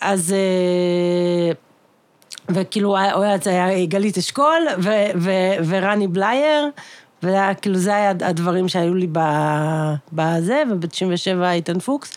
אז, 0.01 0.33
אה, 0.33 1.51
וכאילו, 2.49 2.95
זה 3.43 3.49
היה 3.49 3.85
גלית 3.85 4.17
אשכול 4.17 4.67
ו, 4.77 4.89
ו, 5.15 5.31
ורני 5.67 6.07
בלייר, 6.07 6.69
וכאילו 7.23 7.77
זה 7.77 7.95
היה 7.95 8.09
הדברים 8.09 8.67
שהיו 8.67 8.93
לי 8.93 9.07
בזה, 10.13 10.63
וב-97 10.71 11.43
איתן 11.43 11.79
פוקס, 11.79 12.13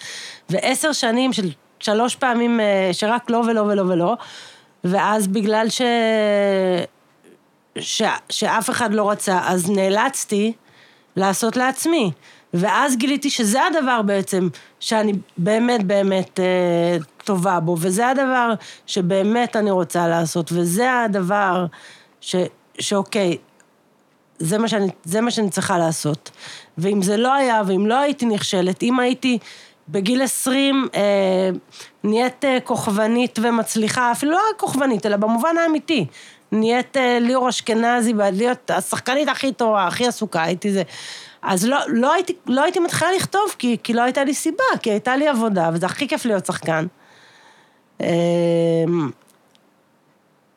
ועשר 0.51 0.93
שנים 0.93 1.33
של 1.33 1.51
שלוש 1.81 2.17
פעמים 2.17 2.61
אה, 2.61 2.91
שרק 2.93 3.31
לא 3.31 3.37
ולא 3.37 3.61
ולא 3.61 3.83
ולא, 3.83 4.17
ואז 4.85 5.27
בגלל 5.27 5.69
ש... 5.69 5.83
ש... 7.79 8.03
שאף 8.31 8.71
אחד 8.71 8.95
לא 8.95 9.11
רצה, 9.11 9.41
אז 9.45 9.71
נאלצתי 9.71 10.53
לעשות 11.17 11.57
לעצמי. 11.57 12.11
ואז 12.57 12.97
גיליתי 12.97 13.31
שזה 13.31 13.61
הדבר 13.67 14.03
בעצם 14.03 14.49
שאני 14.81 15.13
באמת 15.37 15.85
באמת 15.85 16.41
אה, 16.41 16.97
טובה 17.25 17.61
בו, 17.61 17.77
וזה 17.81 18.09
הדבר 18.09 18.53
שבאמת 18.87 19.57
אני 19.57 19.71
רוצה 19.71 20.09
לעשות, 20.09 20.53
וזה 20.53 21.01
הדבר 21.01 21.67
ש, 22.21 22.37
שאוקיי, 22.79 23.37
זה 24.39 24.59
מה, 24.59 24.69
שאני, 24.69 24.89
זה 25.05 25.21
מה 25.21 25.31
שאני 25.31 25.51
צריכה 25.51 25.79
לעשות. 25.79 26.31
ואם 26.79 27.03
זה 27.03 27.17
לא 27.17 27.35
היה, 27.35 27.63
ואם 27.67 27.87
לא 27.87 27.99
הייתי 27.99 28.27
נכשלת, 28.27 28.83
אם 28.83 29.01
הייתי 29.01 29.39
בגיל 29.89 30.23
20 30.23 30.89
אה, 30.95 31.01
נהיית 32.05 32.45
אה, 32.45 32.59
כוכבנית 32.65 33.39
ומצליחה, 33.43 34.13
אפילו 34.13 34.33
לא 34.33 34.39
כוכבנית, 34.57 35.07
אלא 35.07 35.17
במובן 35.17 35.59
האמיתי. 35.59 36.07
נהיית 36.53 36.97
אה, 36.97 37.19
ליאור 37.21 37.49
אשכנזי, 37.49 38.13
להיות 38.33 38.71
השחקנית 38.71 39.29
הכי 39.29 39.53
טובה, 39.53 39.87
הכי 39.87 40.07
עסוקה, 40.07 40.43
הייתי 40.43 40.73
זה. 40.73 40.83
אז 41.47 41.67
לא, 41.67 41.79
לא, 41.89 42.13
הייתי, 42.13 42.33
לא 42.47 42.63
הייתי 42.63 42.79
מתחילה 42.79 43.11
לכתוב, 43.17 43.55
כי, 43.59 43.77
כי 43.83 43.93
לא 43.93 44.03
הייתה 44.03 44.25
לי 44.25 44.35
סיבה, 44.35 44.65
כי 44.83 44.91
הייתה 44.91 45.17
לי 45.17 45.29
עבודה, 45.29 45.71
וזה 45.73 45.87
הכי 45.87 46.09
כיף 46.09 46.25
להיות 46.25 46.47
שחקן. 46.47 46.87
אה, 48.01 48.07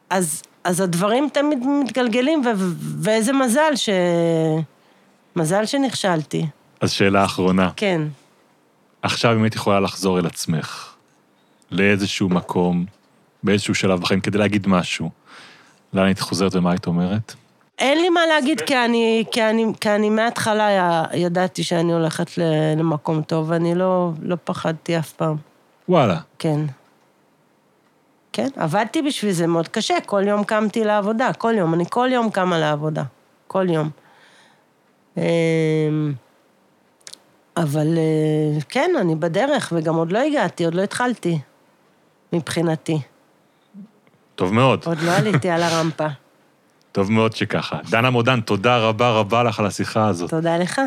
אז, 0.10 0.42
אז 0.64 0.82
הדברים 0.82 1.30
תמיד 1.34 1.60
מתגלגלים, 1.84 2.42
ו- 2.46 2.74
ואיזה 3.04 3.34
מזל 3.34 3.76
ש... 3.76 3.90
מזל 5.36 5.66
שנכשלתי. 5.66 6.46
אז 6.82 6.92
שאלה 6.92 7.26
אחרונה, 7.26 7.70
כן. 7.76 8.02
עכשיו 9.02 9.34
אם 9.34 9.44
היית 9.44 9.56
יכולה 9.56 9.80
לחזור 9.80 10.20
אל 10.20 10.26
עצמך, 10.26 10.94
לאיזשהו 11.72 12.30
מקום, 12.30 12.86
באיזשהו 13.44 13.76
שלב 13.76 14.02
בחיים, 14.02 14.22
כדי 14.22 14.38
להגיד 14.38 14.68
משהו, 14.68 15.10
לאן 15.94 16.06
היית 16.06 16.20
חוזרת 16.20 16.56
ומה 16.56 16.72
היית 16.72 16.88
אומרת? 16.88 17.36
אין 17.80 17.98
לי 17.98 18.10
מה 18.10 18.26
להגיד, 18.26 18.62
כי 18.62 18.78
אני, 18.78 19.24
כי 19.32 19.44
אני, 19.44 19.66
כי 19.82 19.90
אני 19.90 20.10
מההתחלה 20.10 21.04
ידעתי 21.14 21.64
שאני 21.64 21.94
הולכת 21.94 22.28
למקום 22.78 23.22
טוב, 23.22 23.50
ואני 23.50 23.76
לא, 23.76 24.12
לא 24.22 24.38
פחדתי 24.44 25.00
אף 25.00 25.12
פעם. 25.12 25.36
וואלה. 25.90 26.18
כן. 26.40 26.60
כן, 28.34 28.48
עבדתי 28.56 29.02
בשביל 29.02 29.32
זה 29.32 29.48
מאוד 29.48 29.68
קשה, 29.68 29.96
כל 30.06 30.24
יום 30.28 30.44
קמתי 30.44 30.84
לעבודה, 30.84 31.34
כל 31.34 31.54
יום, 31.58 31.74
אני 31.74 31.84
כל 31.90 32.10
יום 32.12 32.30
קמה 32.30 32.60
לעבודה, 32.60 33.04
כל 33.48 33.70
יום. 33.70 33.90
אמ, 35.18 35.24
אבל 37.58 37.98
אה, 37.98 38.62
כן, 38.70 38.92
אני 39.00 39.16
בדרך, 39.16 39.74
וגם 39.76 39.96
עוד 39.96 40.12
לא 40.12 40.20
הגעתי, 40.20 40.66
עוד 40.66 40.76
לא 40.76 40.82
התחלתי, 40.82 41.40
מבחינתי. 42.34 43.02
טוב 44.36 44.54
מאוד, 44.54 44.84
עוד 44.86 44.98
לא 45.02 45.12
עליתי 45.12 45.50
על 45.50 45.64
הרמפה. 45.64 46.08
טוב 47.00 47.12
מאוד 47.12 47.36
שככה. 47.36 47.78
דנה 47.90 48.10
מודן, 48.10 48.42
תודה 48.42 48.78
רבה 48.78 49.10
רבה 49.10 49.44
לך 49.44 49.60
על 49.60 49.66
השיחה 49.66 50.08
הזאת. 50.08 50.30
תודה 50.30 50.58
לך. 50.58 50.82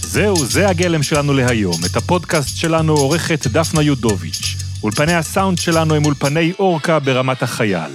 זהו, 0.00 0.36
זה 0.36 0.68
הגלם 0.68 1.02
שלנו 1.02 1.32
להיום. 1.32 1.76
את 1.90 1.96
הפודקאסט 1.96 2.56
שלנו 2.56 2.92
עורכת 2.92 3.46
דפנה 3.46 3.82
יודוביץ'. 3.82 4.56
אולפני 4.82 5.14
הסאונד 5.14 5.58
שלנו 5.58 5.94
הם 5.94 6.04
אולפני 6.04 6.52
אורקה 6.58 6.98
ברמת 6.98 7.42
החייל. 7.42 7.90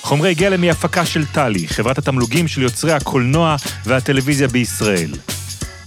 חומרי 0.00 0.34
גלם 0.34 0.62
היא 0.62 0.70
הפקה 0.70 1.06
של 1.06 1.26
טלי, 1.26 1.68
חברת 1.68 1.98
התמלוגים 1.98 2.48
של 2.48 2.62
יוצרי 2.62 2.92
הקולנוע 2.92 3.56
והטלוויזיה 3.84 4.48
בישראל. 4.48 5.10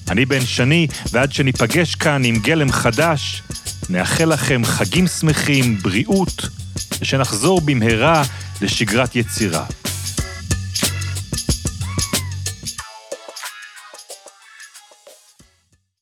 אני 0.10 0.26
בן 0.26 0.42
שני, 0.42 0.88
ועד 1.12 1.32
שניפגש 1.32 1.96
כאן 1.96 2.24
עם 2.24 2.36
גלם 2.36 2.72
חדש, 2.72 3.44
נאחל 3.90 4.26
לכם 4.26 4.62
חגים 4.66 5.08
שמחים, 5.08 5.78
בריאות, 5.78 6.50
ושנחזור 7.02 7.62
במהרה 7.62 8.24
לשגרת 8.62 9.16
יצירה. 9.16 9.66